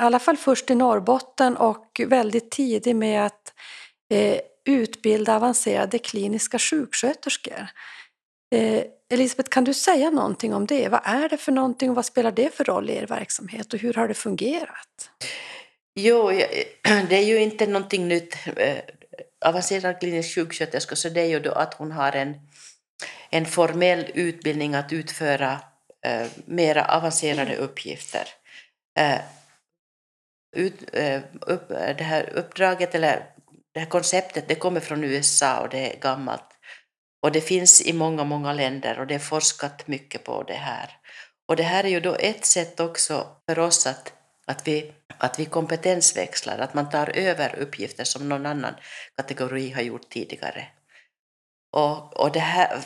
i 0.00 0.02
alla 0.02 0.18
fall 0.18 0.36
först 0.36 0.70
i 0.70 0.74
Norrbotten 0.74 1.56
och 1.56 2.00
väldigt 2.06 2.50
tidig 2.50 2.96
med 2.96 3.26
att 3.26 3.52
eh, 4.12 4.40
utbilda 4.64 5.36
avancerade 5.36 5.98
kliniska 5.98 6.58
sjuksköterskor. 6.58 7.66
Eh, 8.54 8.82
Elisabeth, 9.12 9.48
kan 9.50 9.64
du 9.64 9.74
säga 9.74 10.10
någonting 10.10 10.54
om 10.54 10.66
det? 10.66 10.88
Vad 10.88 11.00
är 11.04 11.28
det 11.28 11.36
för 11.36 11.52
någonting 11.52 11.90
och 11.90 11.96
vad 11.96 12.04
spelar 12.04 12.32
det 12.32 12.54
för 12.54 12.64
roll 12.64 12.90
i 12.90 12.96
er 12.96 13.06
verksamhet 13.06 13.72
och 13.72 13.80
hur 13.80 13.94
har 13.94 14.08
det 14.08 14.14
fungerat? 14.14 15.10
Jo, 15.94 16.30
det 17.08 17.16
är 17.16 17.24
ju 17.24 17.42
inte 17.42 17.66
någonting 17.66 18.08
nytt. 18.08 18.36
Eh, 18.56 18.76
avancerad 19.44 20.00
klinisk 20.00 20.34
sjuksköterska, 20.34 20.96
så 20.96 21.08
det 21.08 21.20
är 21.20 21.26
ju 21.26 21.40
då 21.40 21.52
att 21.52 21.74
hon 21.74 21.92
har 21.92 22.12
en 22.12 22.34
en 23.30 23.46
formell 23.46 24.10
utbildning 24.14 24.74
att 24.74 24.92
utföra 24.92 25.60
eh, 26.06 26.26
mera 26.44 26.84
avancerade 26.84 27.56
uppgifter. 27.56 28.28
Eh, 28.98 29.20
ut, 30.56 30.94
eh, 30.94 31.20
upp, 31.40 31.68
det 31.68 32.04
här 32.04 32.30
uppdraget, 32.30 32.94
eller 32.94 33.26
det 33.74 33.80
här 33.80 33.86
konceptet, 33.86 34.48
det 34.48 34.54
kommer 34.54 34.80
från 34.80 35.04
USA 35.04 35.60
och 35.60 35.68
det 35.68 35.94
är 35.94 36.00
gammalt. 36.00 36.56
Och 37.22 37.32
det 37.32 37.40
finns 37.40 37.82
i 37.82 37.92
många, 37.92 38.24
många 38.24 38.52
länder 38.52 38.98
och 38.98 39.06
det 39.06 39.14
är 39.14 39.18
forskat 39.18 39.88
mycket 39.88 40.24
på 40.24 40.42
det 40.42 40.54
här. 40.54 40.90
Och 41.48 41.56
det 41.56 41.62
här 41.62 41.84
är 41.84 41.88
ju 41.88 42.00
då 42.00 42.14
ett 42.14 42.44
sätt 42.44 42.80
också 42.80 43.26
för 43.48 43.58
oss 43.58 43.86
att, 43.86 44.12
att, 44.46 44.68
vi, 44.68 44.92
att 45.18 45.38
vi 45.38 45.44
kompetensväxlar, 45.44 46.58
att 46.58 46.74
man 46.74 46.90
tar 46.90 47.10
över 47.10 47.58
uppgifter 47.58 48.04
som 48.04 48.28
någon 48.28 48.46
annan 48.46 48.74
kategori 49.16 49.70
har 49.70 49.82
gjort 49.82 50.08
tidigare. 50.08 50.66
Och, 51.70 52.20
och 52.20 52.32
det 52.32 52.40
här, 52.40 52.84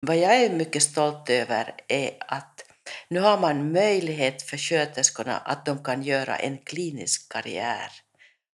vad 0.00 0.16
jag 0.16 0.36
är 0.36 0.50
mycket 0.50 0.82
stolt 0.82 1.30
över 1.30 1.74
är 1.88 2.10
att 2.18 2.64
nu 3.08 3.20
har 3.20 3.38
man 3.38 3.72
möjlighet 3.72 4.42
för 4.42 4.56
sköterskorna 4.56 5.38
att 5.38 5.66
de 5.66 5.84
kan 5.84 6.02
göra 6.02 6.36
en 6.36 6.58
klinisk 6.58 7.32
karriär. 7.32 7.90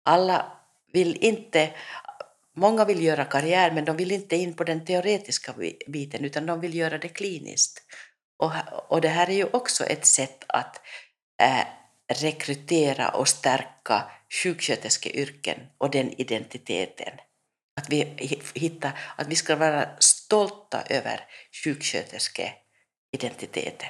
Alla 0.04 0.52
vill 0.92 1.16
inte, 1.24 1.70
många 2.56 2.84
vill 2.84 3.02
göra 3.02 3.24
karriär 3.24 3.70
men 3.70 3.84
de 3.84 3.96
vill 3.96 4.12
inte 4.12 4.36
in 4.36 4.54
på 4.54 4.64
den 4.64 4.84
teoretiska 4.84 5.54
biten 5.86 6.24
utan 6.24 6.46
de 6.46 6.60
vill 6.60 6.74
göra 6.74 6.98
det 6.98 7.08
kliniskt. 7.08 7.82
Och, 8.38 8.52
och 8.88 9.00
det 9.00 9.08
här 9.08 9.30
är 9.30 9.34
ju 9.34 9.44
också 9.44 9.84
ett 9.84 10.06
sätt 10.06 10.44
att 10.48 10.80
äh, 11.42 11.66
rekrytera 12.22 13.08
och 13.08 13.28
stärka 13.28 14.10
sjuksköterskeyrken 14.42 15.60
och 15.78 15.90
den 15.90 16.20
identiteten. 16.20 17.12
Att 17.80 17.90
vi 17.90 18.04
hittar, 18.54 18.98
att 19.16 19.28
vi 19.28 19.36
ska 19.36 19.56
vara 19.56 19.88
stolta 19.98 20.82
över 20.82 21.20
sjuksköterskeidentiteten. 21.64 23.88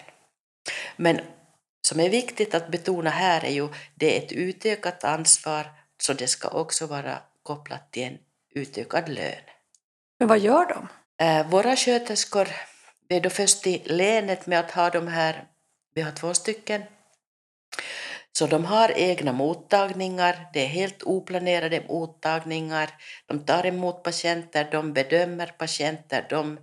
Men 0.96 1.20
som 1.82 2.00
är 2.00 2.08
viktigt 2.08 2.54
att 2.54 2.70
betona 2.70 3.10
här 3.10 3.44
är 3.44 3.50
ju 3.50 3.68
det 3.94 4.16
är 4.16 4.22
ett 4.22 4.32
utökat 4.32 5.04
ansvar 5.04 5.66
så 6.02 6.12
det 6.12 6.26
ska 6.26 6.48
också 6.48 6.86
vara 6.86 7.18
kopplat 7.42 7.92
till 7.92 8.02
en 8.02 8.18
utökad 8.54 9.08
lön. 9.08 9.42
Men 10.18 10.28
vad 10.28 10.38
gör 10.38 10.66
de? 10.66 10.88
Eh, 11.24 11.50
våra 11.50 11.76
sköterskor, 11.76 12.48
vi 13.08 13.16
är 13.16 13.20
då 13.20 13.30
först 13.30 13.66
i 13.66 13.82
länet 13.84 14.46
med 14.46 14.60
att 14.60 14.70
ha 14.70 14.90
de 14.90 15.08
här, 15.08 15.44
vi 15.94 16.02
har 16.02 16.12
två 16.12 16.34
stycken 16.34 16.82
så 18.40 18.46
de 18.46 18.64
har 18.64 18.92
egna 18.96 19.32
mottagningar, 19.32 20.48
det 20.52 20.64
är 20.64 20.66
helt 20.66 21.02
oplanerade 21.02 21.82
mottagningar. 21.88 22.90
De 23.26 23.44
tar 23.44 23.66
emot 23.66 24.02
patienter, 24.02 24.68
de 24.70 24.92
bedömer 24.92 25.46
patienter, 25.46 26.26
de, 26.30 26.58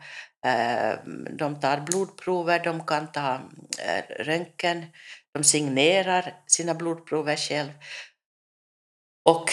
eh, 0.45 0.93
de 1.37 1.59
tar 1.59 1.79
blodprover, 1.79 2.59
de 2.63 2.85
kan 2.85 3.11
ta 3.11 3.33
eh, 3.79 4.23
röntgen, 4.23 4.85
de 5.33 5.43
signerar 5.43 6.33
sina 6.47 6.73
blodprover 6.73 7.35
själv. 7.35 7.71
och, 9.25 9.49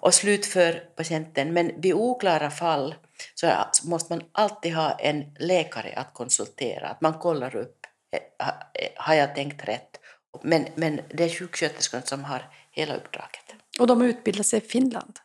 och 0.00 0.14
slutför 0.14 0.72
patienten. 0.96 1.52
Men 1.52 1.80
vid 1.80 1.94
oklara 1.94 2.50
fall 2.50 2.94
så 3.34 3.46
måste 3.84 4.12
man 4.12 4.22
alltid 4.32 4.74
ha 4.74 4.90
en 4.90 5.34
läkare 5.38 5.92
att 5.96 6.14
konsultera, 6.14 6.88
att 6.88 7.00
man 7.00 7.18
kollar 7.18 7.56
upp, 7.56 7.86
eh, 8.12 8.88
har 8.96 9.14
jag 9.14 9.34
tänkt 9.34 9.68
rätt? 9.68 10.01
Men, 10.42 10.66
men 10.74 11.00
det 11.08 11.24
är 11.24 11.28
sjuksköterskan 11.28 12.02
som 12.02 12.24
har 12.24 12.54
hela 12.70 12.96
uppdraget. 12.96 13.54
Och 13.78 13.86
de 13.86 14.02
utbildar 14.02 14.42
sig 14.42 14.58
i 14.58 14.68
Finland? 14.68 15.18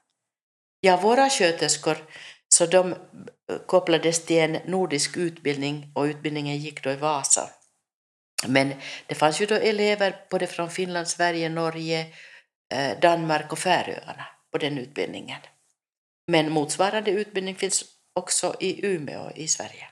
Ja, 0.81 0.97
våra 0.97 1.29
sköterskor 1.29 1.97
så 2.49 2.65
de 2.65 2.95
kopplades 3.65 4.25
till 4.25 4.37
en 4.37 4.51
nordisk 4.65 5.17
utbildning 5.17 5.91
och 5.95 6.03
utbildningen 6.03 6.57
gick 6.57 6.83
då 6.83 6.91
i 6.91 6.95
Vasa. 6.95 7.49
Men 8.47 8.73
det 9.07 9.15
fanns 9.15 9.41
ju 9.41 9.45
då 9.45 9.55
elever 9.55 10.25
både 10.29 10.47
från 10.47 10.69
Finland, 10.69 11.07
Sverige, 11.07 11.49
Norge, 11.49 12.13
eh, 12.73 12.99
Danmark 12.99 13.51
och 13.51 13.59
Färöarna 13.59 14.25
på 14.51 14.57
den 14.57 14.77
utbildningen. 14.77 15.39
Men 16.31 16.51
motsvarande 16.51 17.11
utbildning 17.11 17.55
finns 17.55 17.85
också 18.13 18.55
i 18.59 18.85
Umeå 18.85 19.31
i 19.35 19.47
Sverige. 19.47 19.89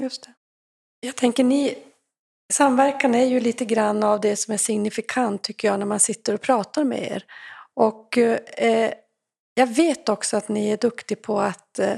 Just 0.00 0.22
det. 0.22 0.34
Jag 1.00 1.16
tänker 1.16 1.44
ni, 1.44 1.78
samverkan 2.52 3.14
är 3.14 3.24
ju 3.24 3.40
lite 3.40 3.64
grann 3.64 4.02
av 4.02 4.20
det 4.20 4.36
som 4.36 4.54
är 4.54 4.58
signifikant 4.58 5.42
tycker 5.42 5.68
jag 5.68 5.78
när 5.78 5.86
man 5.86 6.00
sitter 6.00 6.34
och 6.34 6.40
pratar 6.40 6.84
med 6.84 7.12
er. 7.12 7.24
Och 7.74 8.18
eh, 8.18 8.92
jag 9.54 9.66
vet 9.66 10.08
också 10.08 10.36
att 10.36 10.48
ni 10.48 10.70
är 10.70 10.76
duktiga 10.76 11.18
på 11.22 11.40
att 11.40 11.78
eh, 11.78 11.96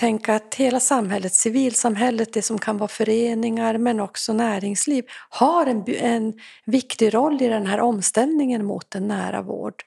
tänka 0.00 0.34
att 0.34 0.54
hela 0.54 0.80
samhället, 0.80 1.34
civilsamhället, 1.34 2.32
det 2.32 2.42
som 2.42 2.58
kan 2.58 2.78
vara 2.78 2.88
föreningar 2.88 3.78
men 3.78 4.00
också 4.00 4.32
näringsliv, 4.32 5.04
har 5.30 5.66
en, 5.66 5.84
en 5.86 6.40
viktig 6.64 7.14
roll 7.14 7.42
i 7.42 7.48
den 7.48 7.66
här 7.66 7.80
omställningen 7.80 8.64
mot 8.64 8.94
en 8.94 9.08
nära 9.08 9.42
vård. 9.42 9.82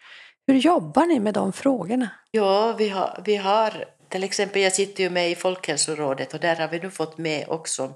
Hur 0.48 0.56
jobbar 0.56 1.06
ni 1.06 1.20
med 1.20 1.34
de 1.34 1.54
frågorna? 1.54 2.10
Ja, 2.32 2.76
vi 2.78 2.90
har, 2.90 3.22
vi 3.26 3.36
har 3.36 3.86
till 4.10 4.24
exempel, 4.24 4.62
jag 4.62 4.74
sitter 4.74 5.04
ju 5.04 5.10
med 5.10 5.32
i 5.32 5.36
Folkhälsorådet 5.36 6.34
och 6.34 6.40
där 6.40 6.56
har 6.56 6.68
vi 6.68 6.80
nu 6.80 6.90
fått 6.90 7.18
med 7.18 7.46
också 7.48 7.94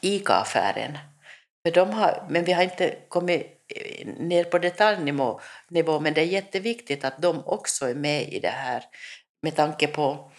ICA-affären. 0.00 0.98
men 2.28 2.44
vi 2.44 2.52
har 2.52 2.62
inte 2.62 2.96
kommit 3.08 3.64
eh, 3.68 4.06
ner 4.06 4.44
på 4.44 4.58
detaljnivå, 4.58 5.40
men 6.00 6.14
det 6.14 6.20
är 6.20 6.24
jätteviktigt 6.24 7.04
att 7.04 7.22
de 7.22 7.42
också 7.46 7.88
är 7.88 7.94
med 7.94 8.32
i 8.32 8.40
det 8.40 8.48
här 8.48 8.84
med 9.42 9.56
tanke 9.56 9.86
på, 9.86 10.30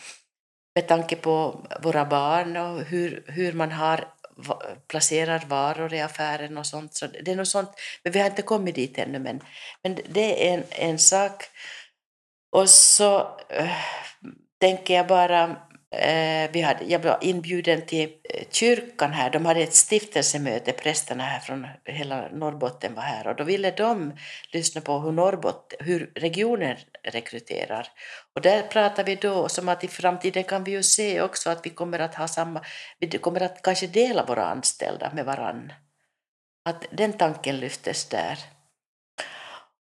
med 0.76 0.88
tanke 0.88 1.16
på 1.16 1.66
våra 1.82 2.06
barn 2.06 2.58
och 2.58 2.82
hur, 2.82 3.24
hur 3.28 3.54
man 3.54 3.72
har 3.72 4.08
placerar 4.88 5.44
varor 5.48 5.94
i 5.94 6.02
affären 6.02 6.58
och 6.58 6.66
sånt. 6.66 6.96
Så 6.96 7.08
det 7.08 7.32
är 7.32 7.36
något 7.36 7.48
sånt, 7.48 7.70
men 8.04 8.14
vi 8.14 8.20
har 8.20 8.26
inte 8.30 8.42
kommit 8.42 8.76
dit 8.76 8.98
ännu. 8.98 9.20
Men, 9.20 9.42
men 9.84 10.00
det 10.10 10.50
är 10.50 10.54
en, 10.54 10.64
en 10.70 11.00
sak. 11.00 11.44
Och 12.52 12.70
så 12.70 13.38
äh, 13.50 13.72
tänker 14.62 14.94
jag 14.94 15.08
bara 15.08 15.56
Eh, 15.96 16.50
vi 16.52 16.62
hade, 16.62 16.86
jag 16.86 17.00
var 17.00 17.18
inbjuden 17.22 17.86
till 17.86 18.10
eh, 18.24 18.44
kyrkan 18.52 19.14
här. 19.14 19.30
De 19.30 19.46
hade 19.46 19.60
ett 19.60 19.76
stiftelsemöte, 19.76 20.72
prästerna 20.72 21.24
här 21.24 21.40
från 21.40 21.68
hela 21.86 22.28
Norrbotten 22.32 22.96
var 22.96 23.02
här 23.02 23.28
och 23.28 23.36
då 23.36 23.44
ville 23.44 23.72
de 23.72 24.14
lyssna 24.52 24.82
på 24.82 25.00
hur, 25.00 25.12
Norrbotten, 25.12 25.80
hur 25.82 26.12
regionen 26.16 26.78
rekryterar. 27.04 27.88
Och 28.36 28.42
där 28.42 28.62
pratade 28.62 29.12
vi 29.12 29.16
då 29.16 29.50
som 29.50 29.70
att 29.70 29.84
i 29.84 29.88
framtiden 29.88 30.44
kan 30.44 30.64
vi 30.64 30.72
ju 30.72 30.84
se 30.84 31.22
också 31.22 31.50
att 31.50 31.66
vi 31.66 31.70
kommer 31.70 32.00
att 32.00 32.16
ha 32.16 32.28
samma, 32.28 32.62
vi 33.00 33.08
kommer 33.08 33.42
att 33.42 33.62
kanske 33.62 33.88
dela 33.88 34.26
våra 34.26 34.46
anställda 34.46 35.12
med 35.14 35.26
varann. 35.26 35.74
Att 36.70 36.86
den 36.92 37.14
tanken 37.14 37.58
lyftes 37.58 38.06
där. 38.06 38.40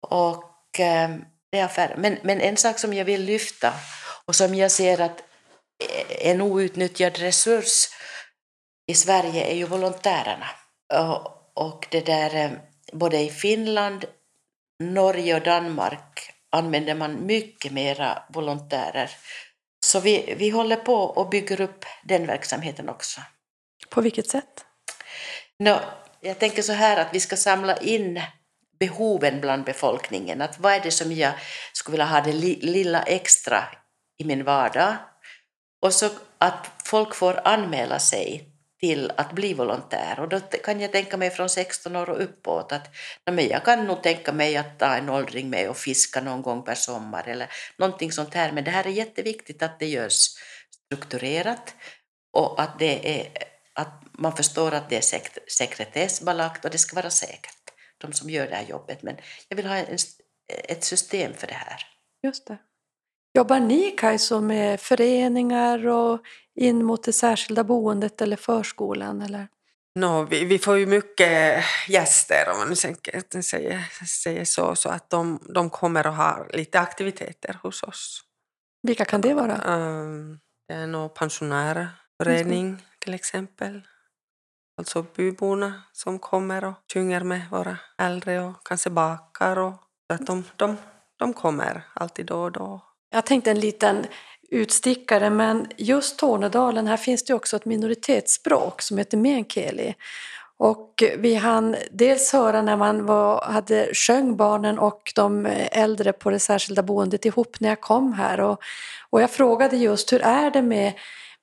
Och 0.02 0.80
eh, 0.80 1.10
det 1.52 1.60
är 1.60 1.66
affär. 1.66 1.96
Men, 1.98 2.18
men 2.22 2.42
en 2.42 2.58
sak 2.58 2.80
som 2.80 2.94
jag 2.94 3.06
vill 3.06 3.24
lyfta 3.24 3.74
och 4.26 4.36
som 4.36 4.56
jag 4.56 4.72
ser 4.72 5.02
att 5.02 5.24
en 6.10 6.42
outnyttjad 6.42 7.18
resurs 7.18 7.90
i 8.88 8.94
Sverige 8.94 9.46
är 9.46 9.56
ju 9.56 9.66
volontärerna. 9.66 10.48
Och 11.54 11.88
det 11.92 12.06
där, 12.06 12.36
eh, 12.36 12.52
både 12.94 13.20
i 13.20 13.30
Finland, 13.30 14.06
Norge 14.84 15.36
och 15.36 15.42
Danmark 15.42 16.32
använder 16.52 16.96
man 16.96 17.26
mycket 17.26 17.72
mera 17.72 18.24
volontärer. 18.30 19.12
Så 19.86 20.00
vi, 20.00 20.36
vi 20.38 20.50
håller 20.50 20.76
på 20.76 20.96
och 20.96 21.30
bygger 21.30 21.62
upp 21.62 21.86
den 22.04 22.28
verksamheten 22.28 22.90
också. 22.90 23.22
På 23.90 24.02
vilket 24.02 24.30
sätt? 24.30 24.66
No, 25.60 25.80
jag 26.22 26.40
tänker 26.40 26.62
så 26.62 26.74
här 26.74 26.98
att 26.98 27.14
vi 27.14 27.20
ska 27.20 27.38
samla 27.38 27.78
in 27.78 28.22
behoven 28.80 29.42
bland 29.42 29.64
befolkningen. 29.64 30.42
Att 30.42 30.60
vad 30.60 30.74
är 30.74 30.80
det 30.80 30.92
som 30.92 31.12
jag 31.12 31.34
skulle 31.74 31.94
vilja 31.94 32.06
ha 32.06 32.22
det 32.22 32.34
lilla 32.62 33.04
extra 33.04 33.64
i 34.18 34.26
min 34.26 34.44
vardag? 34.44 34.96
Och 35.82 35.94
så 35.94 36.10
att 36.38 36.72
folk 36.84 37.16
får 37.16 37.48
anmäla 37.48 38.00
sig 38.00 38.52
till 38.80 39.12
att 39.18 39.32
bli 39.32 39.54
volontär. 39.54 40.20
Och 40.20 40.30
då 40.30 40.40
kan 40.40 40.80
jag 40.82 40.92
tänka 40.92 41.18
mig 41.18 41.30
från 41.30 41.50
16 41.50 41.96
år 41.96 42.10
och 42.10 42.24
uppåt 42.24 42.72
att 42.72 42.90
men 43.26 43.48
jag 43.48 43.66
kan 43.66 43.86
nog 43.86 44.04
tänka 44.04 44.32
mig 44.32 44.58
att 44.58 44.80
ta 44.80 44.96
en 44.96 45.10
åldring 45.10 45.50
med 45.50 45.70
och 45.70 45.78
fiska 45.78 46.22
någon 46.22 46.42
gång 46.42 46.64
per 46.64 46.76
sommar 46.76 47.28
eller 47.28 47.52
någonting 47.78 48.12
sånt 48.12 48.34
här. 48.34 48.52
Men 48.52 48.64
det 48.64 48.72
här 48.72 48.88
är 48.88 48.90
jätteviktigt 48.90 49.64
att 49.64 49.80
det 49.80 49.88
görs 49.88 50.30
strukturerat 50.86 51.76
och 52.34 52.62
att, 52.62 52.80
det 52.80 53.20
är, 53.20 53.30
att 53.74 54.04
man 54.12 54.36
förstår 54.36 54.72
att 54.72 54.90
det 54.90 54.98
är 54.98 55.22
sekretessbelagt 55.48 56.66
och 56.66 56.72
det 56.72 56.78
ska 56.78 56.96
vara 56.96 57.10
säkert, 57.10 57.72
de 57.98 58.14
som 58.14 58.30
gör 58.30 58.48
det 58.48 58.56
här 58.56 58.66
jobbet. 58.66 59.04
Men 59.04 59.18
jag 59.48 59.56
vill 59.56 59.66
ha 59.66 59.76
en, 59.76 59.98
ett 60.48 60.84
system 60.84 61.34
för 61.34 61.48
det 61.48 61.54
här. 61.54 61.88
Just 62.24 62.48
det. 62.48 62.58
Jobbar 63.34 63.60
ni 63.60 63.92
Kajso 63.92 64.42
med 64.42 64.80
föreningar 64.80 65.88
och 65.88 66.22
in 66.56 66.86
mot 66.86 67.04
det 67.04 67.14
särskilda 67.14 67.64
boendet 67.64 68.22
eller 68.22 68.38
förskolan? 68.38 69.22
Eller? 69.22 69.48
No, 70.00 70.24
vi, 70.30 70.46
vi 70.46 70.60
får 70.60 70.78
ju 70.78 70.86
mycket 70.86 71.64
gäster 71.88 72.52
om 72.52 72.58
man 72.58 72.70
nu 72.70 72.76
säger, 72.76 74.06
säger 74.24 74.46
så, 74.46 74.76
så 74.76 74.90
att 74.90 75.10
de, 75.10 75.40
de 75.54 75.70
kommer 75.70 76.08
att 76.08 76.16
ha 76.16 76.46
lite 76.54 76.80
aktiviteter 76.80 77.60
hos 77.64 77.84
oss. 77.84 78.24
Vilka 78.84 79.06
kan 79.06 79.22
det 79.22 79.34
vara? 79.34 79.78
Um, 79.78 80.40
det 80.68 80.74
är 80.74 80.88
nog 80.88 81.14
pensionärförening 81.14 82.86
till 83.00 83.14
exempel. 83.14 83.82
Alltså 84.78 85.06
byborna 85.16 85.84
som 85.92 86.20
kommer 86.20 86.64
och 86.64 86.74
sjunger 86.94 87.24
med 87.24 87.50
våra 87.50 87.78
äldre 87.98 88.42
och 88.42 88.68
kanske 88.68 88.90
bakar. 88.90 89.58
Och, 89.58 89.74
att 90.14 90.26
de, 90.26 90.44
de, 90.56 90.78
de 91.18 91.34
kommer 91.34 91.84
alltid 91.94 92.26
då 92.26 92.42
och 92.44 92.52
då. 92.52 92.91
Jag 93.14 93.26
tänkte 93.26 93.52
en 93.52 93.60
liten 93.60 94.06
utstickare, 94.50 95.30
men 95.30 95.68
just 95.78 96.20
Tornedalen, 96.20 96.88
här 96.88 96.98
finns 96.98 97.24
det 97.24 97.34
också 97.34 97.56
ett 97.56 97.66
minoritetsspråk 97.66 98.82
som 98.82 98.98
heter 98.98 99.18
meänkieli. 99.18 99.96
Och 100.58 101.04
vi 101.18 101.36
hann 101.36 101.76
dels 101.92 102.34
höra 102.34 102.62
när 102.62 102.78
man 102.78 103.06
var, 103.06 103.42
hade 103.42 103.90
sjöng 103.94 104.36
barnen 104.36 104.80
och 104.80 105.12
de 105.16 105.46
äldre 105.72 106.14
på 106.14 106.30
det 106.30 106.40
särskilda 106.40 106.84
boendet 106.84 107.26
ihop 107.26 107.60
när 107.60 107.70
jag 107.70 107.82
kom 107.82 108.14
här. 108.14 108.40
Och, 108.40 108.60
och 109.10 109.22
jag 109.22 109.32
frågade 109.32 109.78
just 109.78 110.14
hur 110.14 110.22
är 110.22 110.52
det 110.52 110.62
med 110.62 110.94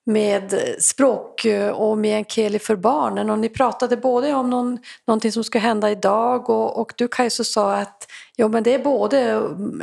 med 0.08 0.74
språk 0.78 1.46
och 1.74 1.98
meänkieli 1.98 2.58
för 2.58 2.76
barnen 2.76 3.30
och 3.30 3.38
ni 3.38 3.48
pratade 3.48 3.96
både 3.96 4.34
om 4.34 4.50
någon, 4.50 4.78
någonting 5.06 5.32
som 5.32 5.44
ska 5.44 5.58
hända 5.58 5.90
idag 5.90 6.50
och, 6.50 6.80
och 6.80 6.92
du 6.96 7.08
Kajso 7.08 7.44
sa 7.44 7.74
att 7.74 8.10
ja, 8.36 8.48
men 8.48 8.62
det 8.62 8.74
är 8.74 8.78
både, 8.78 9.42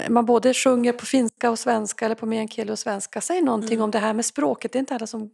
man 0.10 0.26
både 0.26 0.54
sjunger 0.54 0.94
på 0.94 1.06
finska 1.06 1.50
och 1.50 1.60
svenska 1.60 2.06
eller 2.06 2.16
på 2.16 2.26
meänkieli 2.26 2.72
och 2.72 2.80
svenska. 2.80 3.22
Säg 3.22 3.42
någonting 3.42 3.74
mm. 3.74 3.84
om 3.84 3.92
det 3.92 4.00
här 4.00 4.14
med 4.14 4.26
språket, 4.26 4.72
det 4.72 4.78
är 4.78 4.80
inte 4.80 4.96
alla 4.96 5.08
som 5.08 5.30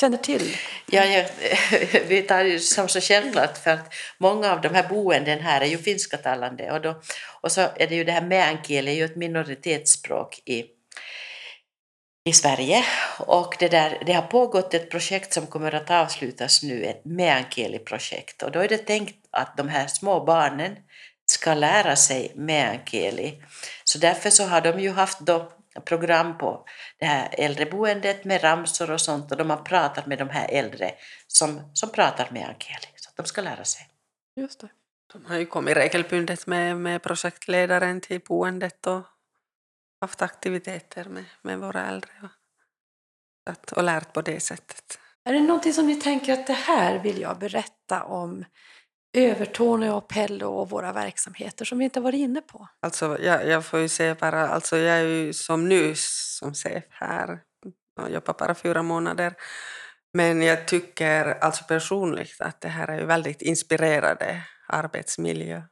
känner 0.00 0.18
till. 0.18 0.56
Ja, 0.86 1.04
ja 1.04 1.24
vi 2.08 2.22
tar 2.28 2.44
det 2.44 2.58
som 2.58 2.88
så 2.88 3.00
självklart 3.00 3.58
för 3.58 3.70
att 3.70 3.94
många 4.18 4.52
av 4.52 4.60
de 4.60 4.68
här 4.68 4.88
boenden 4.88 5.38
här 5.38 5.60
är 5.60 5.66
ju 5.66 5.78
finskatalande 5.78 6.72
och, 6.72 6.80
då, 6.80 7.00
och 7.40 7.52
så 7.52 7.60
är 7.60 7.86
det 7.86 7.94
ju 7.94 8.04
det 8.04 8.12
här 8.12 8.26
meänkieli 8.26 8.90
är 8.90 8.96
ju 8.96 9.04
ett 9.04 9.16
minoritetsspråk 9.16 10.42
i 10.44 10.64
i 12.24 12.32
Sverige 12.32 12.84
och 13.18 13.56
det, 13.58 13.68
där, 13.68 14.02
det 14.06 14.12
har 14.12 14.22
pågått 14.22 14.74
ett 14.74 14.90
projekt 14.90 15.32
som 15.32 15.46
kommer 15.46 15.74
att 15.74 15.90
avslutas 15.90 16.62
nu, 16.62 16.84
ett 16.84 17.04
meänkieli-projekt 17.04 18.42
och 18.42 18.52
då 18.52 18.58
är 18.58 18.68
det 18.68 18.78
tänkt 18.78 19.16
att 19.30 19.56
de 19.56 19.68
här 19.68 19.86
små 19.86 20.24
barnen 20.24 20.76
ska 21.26 21.54
lära 21.54 21.96
sig 21.96 22.32
meänkieli. 22.34 23.42
Så 23.84 23.98
därför 23.98 24.30
så 24.30 24.44
har 24.44 24.60
de 24.60 24.80
ju 24.80 24.90
haft 24.90 25.20
då 25.20 25.52
program 25.84 26.38
på 26.38 26.64
det 26.98 27.06
här 27.06 27.28
äldreboendet 27.32 28.24
med 28.24 28.44
ramsor 28.44 28.90
och 28.90 29.00
sånt 29.00 29.30
och 29.32 29.38
de 29.38 29.50
har 29.50 29.56
pratat 29.56 30.06
med 30.06 30.18
de 30.18 30.28
här 30.28 30.48
äldre 30.50 30.94
som, 31.26 31.60
som 31.72 31.90
pratar 31.90 32.28
meänkieli 32.30 32.86
så 32.96 33.10
att 33.10 33.16
de 33.16 33.26
ska 33.26 33.40
lära 33.40 33.64
sig. 33.64 33.88
Just 34.36 34.60
det. 34.60 34.68
De 35.12 35.24
har 35.26 35.38
ju 35.38 35.46
kommit 35.46 35.76
regelbundet 35.76 36.46
med, 36.46 36.76
med 36.76 37.02
projektledaren 37.02 38.00
till 38.00 38.20
boendet 38.20 38.86
och 38.86 39.02
haft 40.02 40.22
aktiviteter 40.22 41.04
med, 41.04 41.24
med 41.42 41.58
våra 41.58 41.86
äldre 41.86 42.10
och, 43.50 43.72
och 43.76 43.82
lärt 43.82 44.12
på 44.12 44.22
det 44.22 44.40
sättet. 44.40 44.98
Är 45.24 45.32
det 45.32 45.40
någonting 45.40 45.72
som 45.72 45.86
ni 45.86 46.00
tänker 46.00 46.32
att 46.32 46.46
det 46.46 46.52
här 46.52 46.98
vill 46.98 47.20
jag 47.20 47.38
berätta 47.38 48.04
om 48.04 48.44
Övertorneå, 49.16 50.00
Pello 50.00 50.46
och 50.46 50.70
våra 50.70 50.92
verksamheter 50.92 51.64
som 51.64 51.78
vi 51.78 51.84
inte 51.84 52.00
varit 52.00 52.18
inne 52.18 52.40
på? 52.40 52.68
Alltså, 52.80 53.18
jag, 53.20 53.48
jag 53.48 53.64
får 53.64 53.80
ju 53.80 53.88
säga 53.88 54.14
bara, 54.14 54.48
alltså 54.48 54.76
jag 54.76 54.96
är 54.96 55.04
ju 55.04 55.32
som 55.32 55.68
ny 55.68 55.94
som 55.96 56.54
chef 56.54 56.84
här. 56.90 57.40
Jag 57.96 58.10
jobbar 58.10 58.34
bara 58.38 58.54
fyra 58.54 58.82
månader. 58.82 59.34
Men 60.14 60.42
jag 60.42 60.68
tycker 60.68 61.24
alltså 61.44 61.64
personligt 61.64 62.40
att 62.40 62.60
det 62.60 62.68
här 62.68 62.88
är 62.88 62.98
ju 62.98 63.06
väldigt 63.06 63.42
inspirerande 63.42 64.42
arbetsmiljö. 64.68 65.62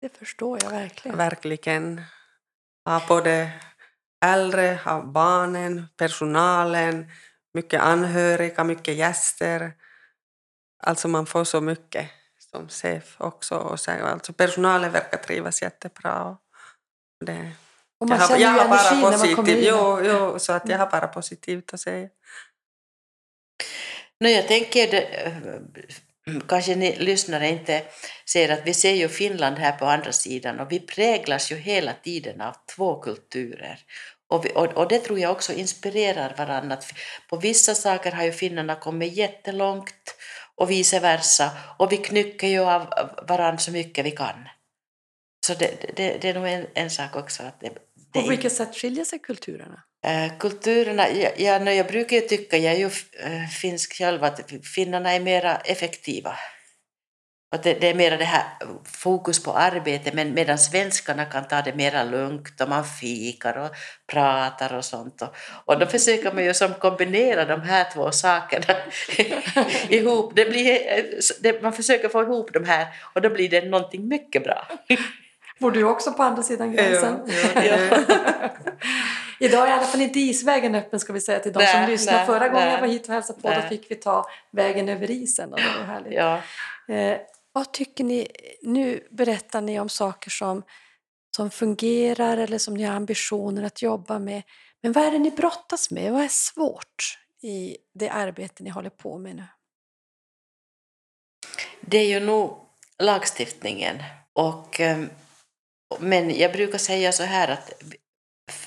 Det 0.00 0.16
förstår 0.18 0.58
jag 0.62 0.70
verkligen. 0.70 1.16
Verkligen. 1.16 2.02
Av 2.84 3.02
både 3.08 3.50
äldre, 4.24 4.80
av 4.84 5.12
barnen, 5.12 5.86
personalen, 5.96 7.10
mycket 7.54 7.80
anhöriga, 7.80 8.64
mycket 8.64 8.94
gäster. 8.94 9.72
Alltså 10.82 11.08
man 11.08 11.26
får 11.26 11.44
så 11.44 11.60
mycket 11.60 12.10
som 12.38 12.68
chef 12.68 13.16
också. 13.18 13.54
Och 13.56 13.80
sen, 13.80 14.04
alltså 14.04 14.32
personalen 14.32 14.92
verkar 14.92 15.18
trivas 15.18 15.62
jättebra. 15.62 16.36
Det, 17.26 17.52
Och 18.00 18.08
man 18.08 18.18
jag 18.18 18.26
har, 18.26 18.36
jag 18.36 18.50
har 18.50 18.68
bara 18.68 19.50
in. 19.50 19.58
jo, 19.64 20.00
jo, 20.04 20.38
så 20.38 20.52
att 20.52 20.68
jag 20.68 20.78
har 20.78 20.90
bara 20.90 21.06
positivt 21.08 21.74
att 21.74 21.80
säga. 21.80 22.08
No, 24.20 24.28
jag 24.28 24.48
tänker, 24.48 24.94
eh, 24.94 25.32
kanske 26.48 26.74
ni 26.74 26.96
lyssnare 26.96 27.48
inte 27.48 27.82
ser 28.32 28.48
att 28.48 28.66
vi 28.66 28.74
ser 28.74 28.94
ju 28.94 29.08
Finland 29.08 29.58
här 29.58 29.72
på 29.72 29.86
andra 29.86 30.12
sidan 30.12 30.60
och 30.60 30.72
vi 30.72 30.80
präglas 30.80 31.52
ju 31.52 31.56
hela 31.56 31.92
tiden 31.92 32.40
av 32.40 32.56
två 32.76 33.00
kulturer. 33.00 33.78
Och, 34.28 34.44
vi, 34.44 34.50
och, 34.54 34.66
och 34.66 34.88
det 34.88 34.98
tror 34.98 35.18
jag 35.18 35.32
också 35.32 35.52
inspirerar 35.52 36.34
varandra. 36.38 36.78
På 37.28 37.36
vissa 37.36 37.74
saker 37.74 38.12
har 38.12 38.24
ju 38.24 38.32
finnarna 38.32 38.74
kommit 38.74 39.12
jättelångt 39.12 40.14
och 40.54 40.70
vice 40.70 41.00
versa. 41.00 41.50
Och 41.78 41.92
vi 41.92 41.96
knycker 41.96 42.48
ju 42.48 42.60
av 42.60 42.86
varandra 43.28 43.58
så 43.58 43.72
mycket 43.72 44.06
vi 44.06 44.10
kan. 44.10 44.48
Så 45.46 45.54
det, 45.54 45.96
det, 45.96 46.18
det 46.22 46.28
är 46.28 46.34
nog 46.34 46.48
en, 46.48 46.66
en 46.74 46.90
sak 46.90 47.16
också. 47.16 47.42
Att 47.42 47.60
det, 47.60 47.68
det 48.12 48.22
På 48.22 48.28
vilket 48.28 48.52
sätt 48.52 48.76
skiljer 48.76 49.04
sig 49.04 49.18
kulturerna? 49.18 49.82
Eh, 50.06 50.38
kulturerna, 50.38 51.10
ja, 51.10 51.30
ja, 51.36 51.72
jag 51.72 51.86
brukar 51.86 52.16
ju 52.16 52.22
tycka, 52.22 52.56
jag 52.56 52.74
är 52.74 52.78
ju 52.78 52.90
eh, 53.24 53.48
finsk 53.48 53.98
själv, 53.98 54.24
att 54.24 54.52
finnarna 54.74 55.12
är 55.12 55.20
mera 55.20 55.56
effektiva. 55.56 56.36
Att 57.52 57.62
det, 57.62 57.74
det 57.74 57.88
är 57.88 57.94
mera 57.94 58.16
det 58.16 58.24
här 58.24 58.44
fokus 58.84 59.42
på 59.42 59.52
arbete, 59.52 60.10
men 60.14 60.34
medan 60.34 60.58
svenskarna 60.58 61.24
kan 61.24 61.48
ta 61.48 61.62
det 61.62 61.74
mera 61.74 62.04
lugnt 62.04 62.60
och 62.60 62.68
man 62.68 62.84
fikar 62.84 63.58
och 63.58 63.70
pratar 64.06 64.74
och 64.74 64.84
sånt. 64.84 65.22
Och, 65.22 65.34
och 65.64 65.78
då 65.78 65.86
försöker 65.86 66.32
man 66.32 66.44
ju 66.44 66.54
som 66.54 66.74
kombinera 66.74 67.44
de 67.44 67.60
här 67.60 67.86
två 67.94 68.10
sakerna 68.12 68.74
ihop. 69.88 70.32
Det 70.36 70.44
blir, 70.44 70.70
eh, 70.70 71.04
det, 71.40 71.62
man 71.62 71.72
försöker 71.72 72.08
få 72.08 72.22
ihop 72.22 72.52
de 72.52 72.64
här 72.64 72.86
och 73.14 73.22
då 73.22 73.30
blir 73.30 73.48
det 73.48 73.64
någonting 73.64 74.08
mycket 74.08 74.44
bra. 74.44 74.68
Bor 75.60 75.70
du 75.70 75.84
också 75.84 76.12
på 76.12 76.22
andra 76.22 76.42
sidan 76.42 76.72
gränsen? 76.72 77.20
Ja, 77.54 77.64
ja, 77.64 78.00
Idag 79.42 79.66
är 79.66 79.70
i 79.70 79.72
alla 79.72 79.86
fall 79.86 80.00
inte 80.00 80.20
isvägen 80.20 80.74
öppen 80.74 81.00
ska 81.00 81.12
vi 81.12 81.20
säga 81.20 81.38
till 81.38 81.52
de 81.52 81.66
som 81.66 81.80
Nej, 81.80 81.90
lyssnar. 81.90 82.12
nej, 82.12 82.26
Förra 82.26 82.48
gången 82.48 82.64
nej. 82.64 82.74
jag 82.74 82.80
var 82.80 82.88
hit 82.88 83.08
och 83.08 83.14
hälsade 83.14 83.40
på 83.40 83.50
då 83.50 83.68
fick 83.68 83.90
vi 83.90 83.94
ta 83.94 84.26
vägen 84.50 84.88
över 84.88 85.10
isen 85.10 85.52
och 85.52 85.58
det 85.58 85.78
var 85.78 85.84
härligt. 85.84 86.12
Ja. 86.12 86.40
Eh, 86.94 87.18
vad 87.52 87.72
tycker 87.72 88.04
ni, 88.04 88.28
nu 88.62 89.06
berättar 89.10 89.60
ni 89.60 89.80
om 89.80 89.88
saker 89.88 90.30
som, 90.30 90.62
som 91.36 91.50
fungerar 91.50 92.36
eller 92.36 92.58
som 92.58 92.74
ni 92.74 92.82
har 92.82 92.94
ambitioner 92.94 93.62
att 93.62 93.82
jobba 93.82 94.18
med. 94.18 94.42
Men 94.82 94.92
vad 94.92 95.04
är 95.04 95.10
det 95.10 95.18
ni 95.18 95.30
brottas 95.30 95.90
med? 95.90 96.12
Vad 96.12 96.22
är 96.22 96.28
svårt 96.28 97.18
i 97.42 97.76
det 97.94 98.08
arbete 98.08 98.62
ni 98.62 98.70
håller 98.70 98.90
på 98.90 99.18
med 99.18 99.36
nu? 99.36 99.44
Det 101.80 101.98
är 101.98 102.06
ju 102.06 102.20
nog 102.20 102.66
lagstiftningen. 102.98 103.96
Och, 104.32 104.80
ehm, 104.80 105.10
men 105.98 106.38
jag 106.38 106.52
brukar 106.52 106.78
säga 106.78 107.12
så 107.12 107.22
här 107.22 107.48
att 107.48 107.82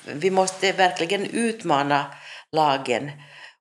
vi 0.06 0.30
måste 0.30 0.72
verkligen 0.72 1.26
utmana 1.26 2.14
lagen. 2.52 3.10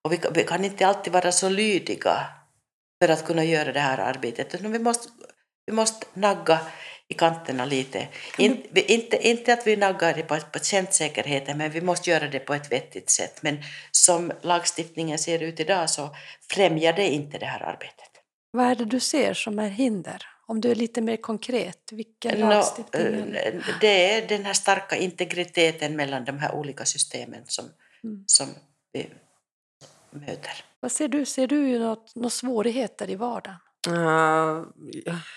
Och 0.02 0.14
vi, 0.14 0.44
kan 0.44 0.66
inte 0.66 0.88
alltid 0.88 1.14
vara 1.14 1.32
så 1.32 1.50
lydiga 1.50 2.28
för 3.02 3.10
att 3.10 3.26
kunna 3.26 3.44
göra 3.44 3.72
det 3.72 3.80
här 3.80 3.98
arbetet. 3.98 4.62
Vi, 4.62 4.80
måste, 4.80 5.10
vi 5.66 5.74
måste 5.74 6.06
nagga 6.14 6.60
i 7.08 7.14
kanterna 7.14 7.66
lite. 7.66 8.08
In, 8.38 8.64
inte, 8.74 9.28
inte 9.28 9.54
att 9.54 9.68
vi 9.68 9.76
naggar 9.76 10.14
det 10.14 10.24
på 10.24 10.40
patientsäkerheten, 10.40 11.58
men 11.58 11.72
vi 11.72 11.82
måste 11.82 12.10
göra 12.10 12.28
det 12.28 12.40
på 12.40 12.54
ett 12.54 12.72
vettigt 12.72 13.10
sätt. 13.10 13.44
Men 13.44 13.64
som 13.92 14.32
lagstiftningen 14.42 15.20
ser 15.20 15.44
ut 15.44 15.60
idag 15.60 15.90
så 15.90 16.16
främjar 16.52 16.94
det 16.94 17.10
inte 17.10 17.38
det 17.38 17.46
här 17.46 17.64
arbetet. 17.64 18.10
Vad 18.52 18.66
är 18.66 18.76
det 18.76 18.86
du 18.86 19.00
ser 19.00 19.34
som 19.34 19.60
är 19.60 19.70
hinder? 19.70 20.33
Om 20.48 20.62
du 20.62 20.72
är 20.72 20.76
lite 20.76 21.02
mer 21.02 21.18
konkret, 21.18 21.92
vilken 21.92 22.40
lagstiftning? 22.40 23.02
eh, 23.02 23.22
eller- 23.22 23.78
det 23.82 24.14
är 24.18 24.28
den 24.28 24.46
här 24.46 24.54
starka 24.54 24.96
integriteten 24.96 25.96
mellan 25.96 26.26
de 26.26 26.38
här 26.40 26.56
olika 26.56 26.86
systemen 26.86 27.44
som, 27.48 27.66
Mm. 28.04 28.24
som 28.28 28.48
vi 28.94 29.10
möter. 30.12 30.52
Vad 30.80 30.92
ser 30.92 31.08
du? 31.08 31.26
Ser 31.26 31.48
du 31.48 31.80
något, 31.80 32.16
några 32.16 32.30
svårigheter 32.30 33.10
i 33.10 33.16
vardagen? 33.16 33.58
Uh, 33.90 34.64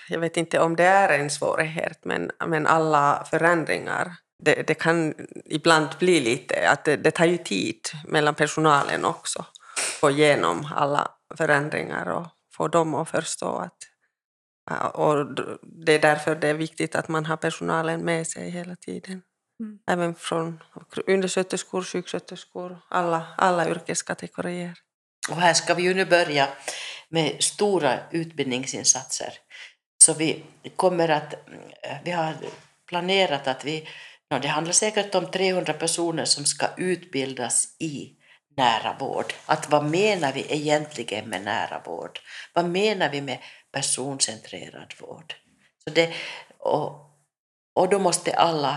jag 0.09 0.21
vet 0.21 0.37
inte 0.37 0.61
om 0.61 0.77
det 0.77 0.85
är 0.85 1.19
en 1.19 1.31
svårighet, 1.31 2.05
men, 2.05 2.31
men 2.47 2.67
alla 2.67 3.27
förändringar, 3.31 4.13
det, 4.43 4.63
det 4.67 4.75
kan 4.75 5.15
ibland 5.45 5.89
bli 5.99 6.21
lite, 6.21 6.71
att 6.71 6.85
det, 6.85 6.97
det 6.97 7.11
tar 7.11 7.25
ju 7.25 7.37
tid 7.39 7.81
mellan 8.05 8.35
personalen 8.35 9.05
också, 9.05 9.45
få 10.01 10.11
igenom 10.11 10.69
alla 10.75 11.11
förändringar 11.37 12.07
och 12.07 12.27
få 12.57 12.69
dem 12.69 12.95
att 12.95 13.11
förstå 13.11 13.49
att 13.59 13.77
och 14.95 15.27
det 15.63 15.93
är 15.93 15.99
därför 15.99 16.35
det 16.35 16.49
är 16.49 16.55
viktigt 16.55 16.95
att 16.95 17.09
man 17.09 17.27
har 17.27 17.37
personalen 17.37 18.01
med 18.01 18.27
sig 18.27 18.51
hela 18.51 18.77
tiden. 18.77 19.23
Mm. 19.61 19.79
Även 19.87 20.15
från 20.15 20.63
undersköterskor, 21.07 21.83
sjuksköterskor, 21.83 22.79
alla, 22.89 23.27
alla 23.37 23.69
yrkeskategorier. 23.71 24.75
Och 25.31 25.37
här 25.37 25.55
ska 25.55 25.75
vi 25.75 25.83
ju 25.83 25.95
nu 25.95 26.05
börja 26.05 26.49
med 27.09 27.43
stora 27.43 27.99
utbildningsinsatser. 28.11 29.33
Så 30.05 30.15
vi 30.15 30.45
kommer 30.77 31.09
att, 31.09 31.33
eh, 31.33 31.97
vi 32.05 32.11
har 32.11 32.35
planerat 32.89 33.47
att 33.47 33.65
vi, 33.65 33.89
nå, 34.31 34.39
det 34.39 34.49
handlar 34.49 34.73
säkert 34.73 35.15
om 35.15 35.31
300 35.31 35.73
personer 35.73 36.25
som 36.25 36.45
ska 36.45 36.67
utbildas 36.77 37.77
i 37.79 38.13
nära 38.57 38.97
vård. 38.99 39.33
Att 39.47 39.71
vad 39.71 39.85
menar 39.85 40.33
vi 40.33 40.47
egentligen 40.49 41.29
med 41.29 41.45
nära 41.45 41.83
vård? 41.85 42.19
Vad 42.53 42.69
menar 42.69 43.09
vi 43.09 43.21
med 43.21 43.39
personcentrerad 43.77 44.95
vård? 45.01 45.35
Så 45.85 45.91
det, 45.91 46.15
och, 46.59 46.91
och 47.75 47.89
då 47.89 47.99
måste 47.99 48.35
alla 48.35 48.77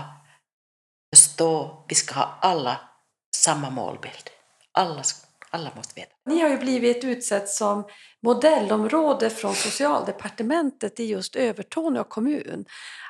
förstå, 1.14 1.84
vi 1.88 1.94
ska 1.94 2.14
ha 2.14 2.38
alla 2.40 2.80
samma 3.36 3.70
målbild. 3.70 4.30
Alla, 4.72 5.02
alla 5.50 5.70
måste 5.76 6.00
veta. 6.00 6.12
Ni 6.26 6.40
har 6.40 6.48
ju 6.48 6.58
blivit 6.58 7.04
utsett 7.04 7.48
som 7.48 7.84
modellområde 8.22 9.30
från 9.30 9.54
Socialdepartementet 9.54 11.00
i 11.00 11.04
just 11.04 11.36
Övertorneå 11.36 12.04
kommun. 12.04 12.64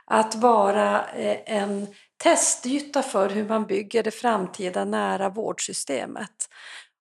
Att 0.04 0.34
vara 0.34 1.08
eh, 1.08 1.56
en 1.56 1.86
testyta 2.22 3.02
för 3.02 3.28
hur 3.28 3.48
man 3.48 3.66
bygger 3.66 4.02
det 4.02 4.10
framtida 4.10 4.84
nära 4.84 5.28
vårdsystemet. 5.28 6.48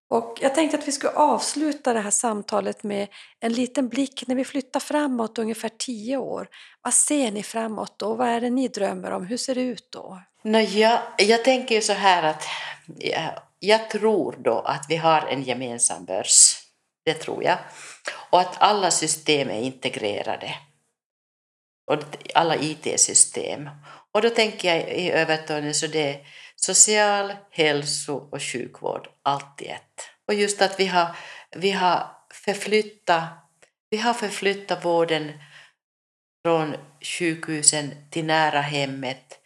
Och 0.09 0.37
jag 0.41 0.55
tänkte 0.55 0.77
att 0.77 0.87
vi 0.87 0.91
skulle 0.91 1.13
avsluta 1.13 1.93
det 1.93 1.99
här 1.99 2.11
samtalet 2.11 2.83
med 2.83 3.07
en 3.39 3.53
liten 3.53 3.89
blick 3.89 4.23
när 4.27 4.35
vi 4.35 4.45
flyttar 4.45 4.79
framåt 4.79 5.37
ungefär 5.37 5.71
tio 5.77 6.17
år. 6.17 6.47
Vad 6.81 6.93
ser 6.93 7.31
ni 7.31 7.43
framåt 7.43 7.99
då? 7.99 8.13
Vad 8.13 8.27
är 8.27 8.41
det 8.41 8.49
ni 8.49 8.67
drömmer 8.67 9.11
om? 9.11 9.25
Hur 9.25 9.37
ser 9.37 9.55
det 9.55 9.61
ut 9.61 9.91
då? 9.91 10.21
Nå, 10.43 10.59
jag, 10.59 10.99
jag 11.17 11.43
tänker 11.43 11.75
ju 11.75 11.81
så 11.81 11.93
här 11.93 12.23
att 12.23 12.43
jag, 12.97 13.31
jag 13.59 13.89
tror 13.89 14.35
då 14.39 14.59
att 14.59 14.85
vi 14.89 14.95
har 14.95 15.21
en 15.21 15.43
gemensam 15.43 16.05
börs. 16.05 16.55
Det 17.05 17.13
tror 17.13 17.43
jag. 17.43 17.57
Och 18.29 18.39
att 18.39 18.61
alla 18.61 18.91
system 18.91 19.49
är 19.49 19.61
integrerade. 19.61 20.55
Och 21.91 21.99
alla 22.33 22.55
IT-system. 22.55 23.69
Och 24.11 24.21
då 24.21 24.29
tänker 24.29 24.75
jag 24.75 24.97
i 24.97 25.11
Övertorneå 25.11 25.73
så 25.73 25.87
det 25.87 26.13
är 26.13 26.19
social, 26.65 27.33
hälso 27.51 28.13
och 28.13 28.41
sjukvård, 28.41 29.09
allt 29.21 29.61
i 29.61 29.67
ett. 29.67 30.01
Och 30.27 30.33
just 30.33 30.61
att 30.61 30.79
vi 30.79 30.85
har, 30.85 31.15
vi 31.55 31.71
har 31.71 32.11
förflyttat 32.33 33.29
vi 33.89 33.97
har 33.97 34.13
förflyttat 34.13 34.85
vården 34.85 35.33
från 36.45 36.75
sjukhusen 37.01 37.91
till 38.09 38.25
nära 38.25 38.61
hemmet, 38.61 39.39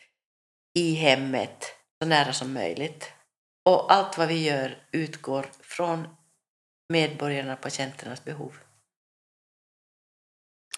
i 0.74 0.94
hemmet, 0.94 1.76
så 2.02 2.08
nära 2.08 2.34
som 2.34 2.54
möjligt. 2.54 3.12
Och 3.66 3.94
allt 3.94 4.18
vad 4.18 4.28
vi 4.28 4.44
gör 4.44 4.88
utgår 4.92 5.46
från 5.60 6.08
medborgarna 6.90 7.54
och 7.54 7.62
patienternas 7.62 8.24
behov. 8.24 8.56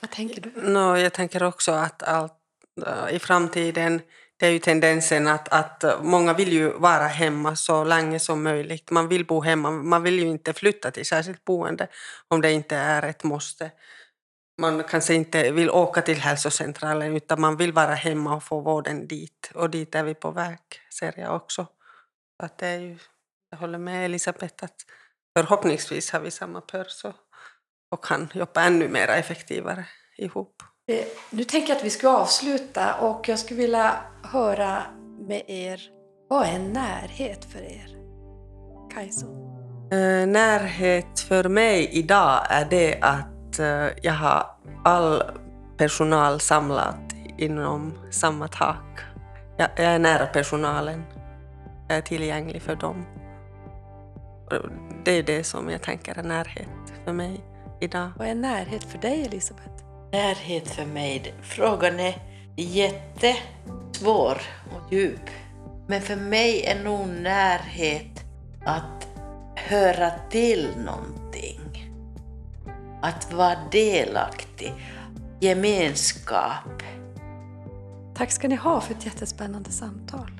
Vad 0.01 0.11
tänker 0.11 0.41
du? 0.41 0.51
No, 0.61 0.97
jag 0.97 1.13
tänker 1.13 1.43
också 1.43 1.71
att 1.71 2.03
allt, 2.03 2.33
äh, 2.85 3.15
i 3.15 3.19
framtiden, 3.19 4.01
det 4.37 4.47
är 4.47 4.51
ju 4.51 4.59
tendensen 4.59 5.27
att, 5.27 5.49
att 5.49 6.03
många 6.03 6.33
vill 6.33 6.53
ju 6.53 6.69
vara 6.69 7.07
hemma 7.07 7.55
så 7.55 7.83
länge 7.83 8.19
som 8.19 8.43
möjligt. 8.43 8.91
Man 8.91 9.07
vill 9.07 9.25
bo 9.25 9.41
hemma, 9.41 9.71
man 9.71 10.03
vill 10.03 10.19
ju 10.19 10.27
inte 10.27 10.53
flytta 10.53 10.91
till 10.91 11.05
särskilt 11.05 11.45
boende 11.45 11.87
om 12.27 12.41
det 12.41 12.51
inte 12.51 12.75
är 12.75 13.03
ett 13.03 13.23
måste. 13.23 13.71
man 14.61 14.83
kanske 14.83 15.13
inte 15.13 15.51
vill 15.51 15.69
åka 15.69 16.01
till 16.01 16.17
hälsocentralen 16.17 17.15
utan 17.15 17.41
man 17.41 17.57
vill 17.57 17.73
vara 17.73 17.93
hemma 17.93 18.35
och 18.35 18.43
få 18.43 18.61
vården 18.61 19.07
dit. 19.07 19.51
Och 19.55 19.69
dit 19.69 19.95
är 19.95 20.03
vi 20.03 20.13
på 20.13 20.31
väg, 20.31 20.59
ser 20.99 21.19
jag 21.19 21.35
också. 21.35 21.67
Att 22.43 22.57
det 22.57 22.67
är 22.67 22.79
ju, 22.79 22.97
jag 23.49 23.57
håller 23.57 23.79
med 23.79 24.05
Elisabeth 24.05 24.63
att 24.63 24.75
förhoppningsvis 25.37 26.11
har 26.11 26.19
vi 26.19 26.31
samma 26.31 26.61
pörs 26.61 27.05
och, 27.05 27.15
och 27.91 28.03
kan 28.05 28.29
jobba 28.33 28.61
ännu 28.61 28.87
mer 28.87 29.07
effektivare 29.07 29.85
ihop. 30.17 30.63
Eh, 30.87 31.05
Nu 31.29 31.43
tänker 31.43 31.69
jag 31.69 31.77
att 31.77 31.83
vi 31.85 31.89
ska 31.89 32.09
avsluta 32.09 32.95
och 32.95 33.29
jag 33.29 33.39
skulle 33.39 33.59
vilja 33.61 33.93
höra 34.23 34.83
med 35.27 35.43
er, 35.47 35.81
vad 36.29 36.47
är 36.47 36.59
närhet 36.59 37.45
för 37.45 37.59
er? 37.59 37.97
Kajso? 38.93 39.25
Eh, 39.91 40.27
närhet 40.27 41.19
för 41.19 41.49
mig 41.49 41.89
idag 41.91 42.39
är 42.49 42.65
det 42.69 42.99
att 43.01 43.59
eh, 43.59 43.87
jag 44.01 44.13
har 44.13 44.45
all 44.83 45.23
personal 45.77 46.39
samlat 46.39 47.15
inom 47.37 47.93
samma 48.11 48.47
tak. 48.47 48.99
Jag, 49.57 49.69
jag 49.75 49.85
är 49.85 49.99
nära 49.99 50.25
personalen. 50.25 51.03
Jag 51.87 51.97
är 51.97 52.01
tillgänglig 52.01 52.61
för 52.61 52.75
dem. 52.75 53.05
Det 55.05 55.11
är 55.11 55.23
det 55.23 55.43
som 55.43 55.69
jag 55.69 55.81
tänker 55.81 56.19
är 56.19 56.23
närhet 56.23 56.67
för 57.05 57.13
mig 57.13 57.43
idag. 57.81 58.11
Vad 58.17 58.27
är 58.27 58.35
närhet 58.35 58.83
för 58.83 58.97
dig 58.97 59.25
Elisabeth? 59.25 59.84
Närhet 60.11 60.69
för 60.69 60.85
mig, 60.85 61.33
frågan 61.41 61.99
är 61.99 62.21
jättesvår 62.55 64.41
och 64.75 64.93
djup. 64.93 65.29
Men 65.87 66.01
för 66.01 66.15
mig 66.15 66.65
är 66.65 66.83
nog 66.83 67.07
närhet 67.07 68.23
att 68.65 69.07
höra 69.55 70.11
till 70.29 70.69
någonting. 70.85 71.91
Att 73.01 73.33
vara 73.33 73.57
delaktig. 73.71 74.73
Gemenskap. 75.39 76.83
Tack 78.15 78.31
ska 78.31 78.47
ni 78.47 78.55
ha 78.55 78.81
för 78.81 78.93
ett 78.93 79.05
jättespännande 79.05 79.71
samtal. 79.71 80.31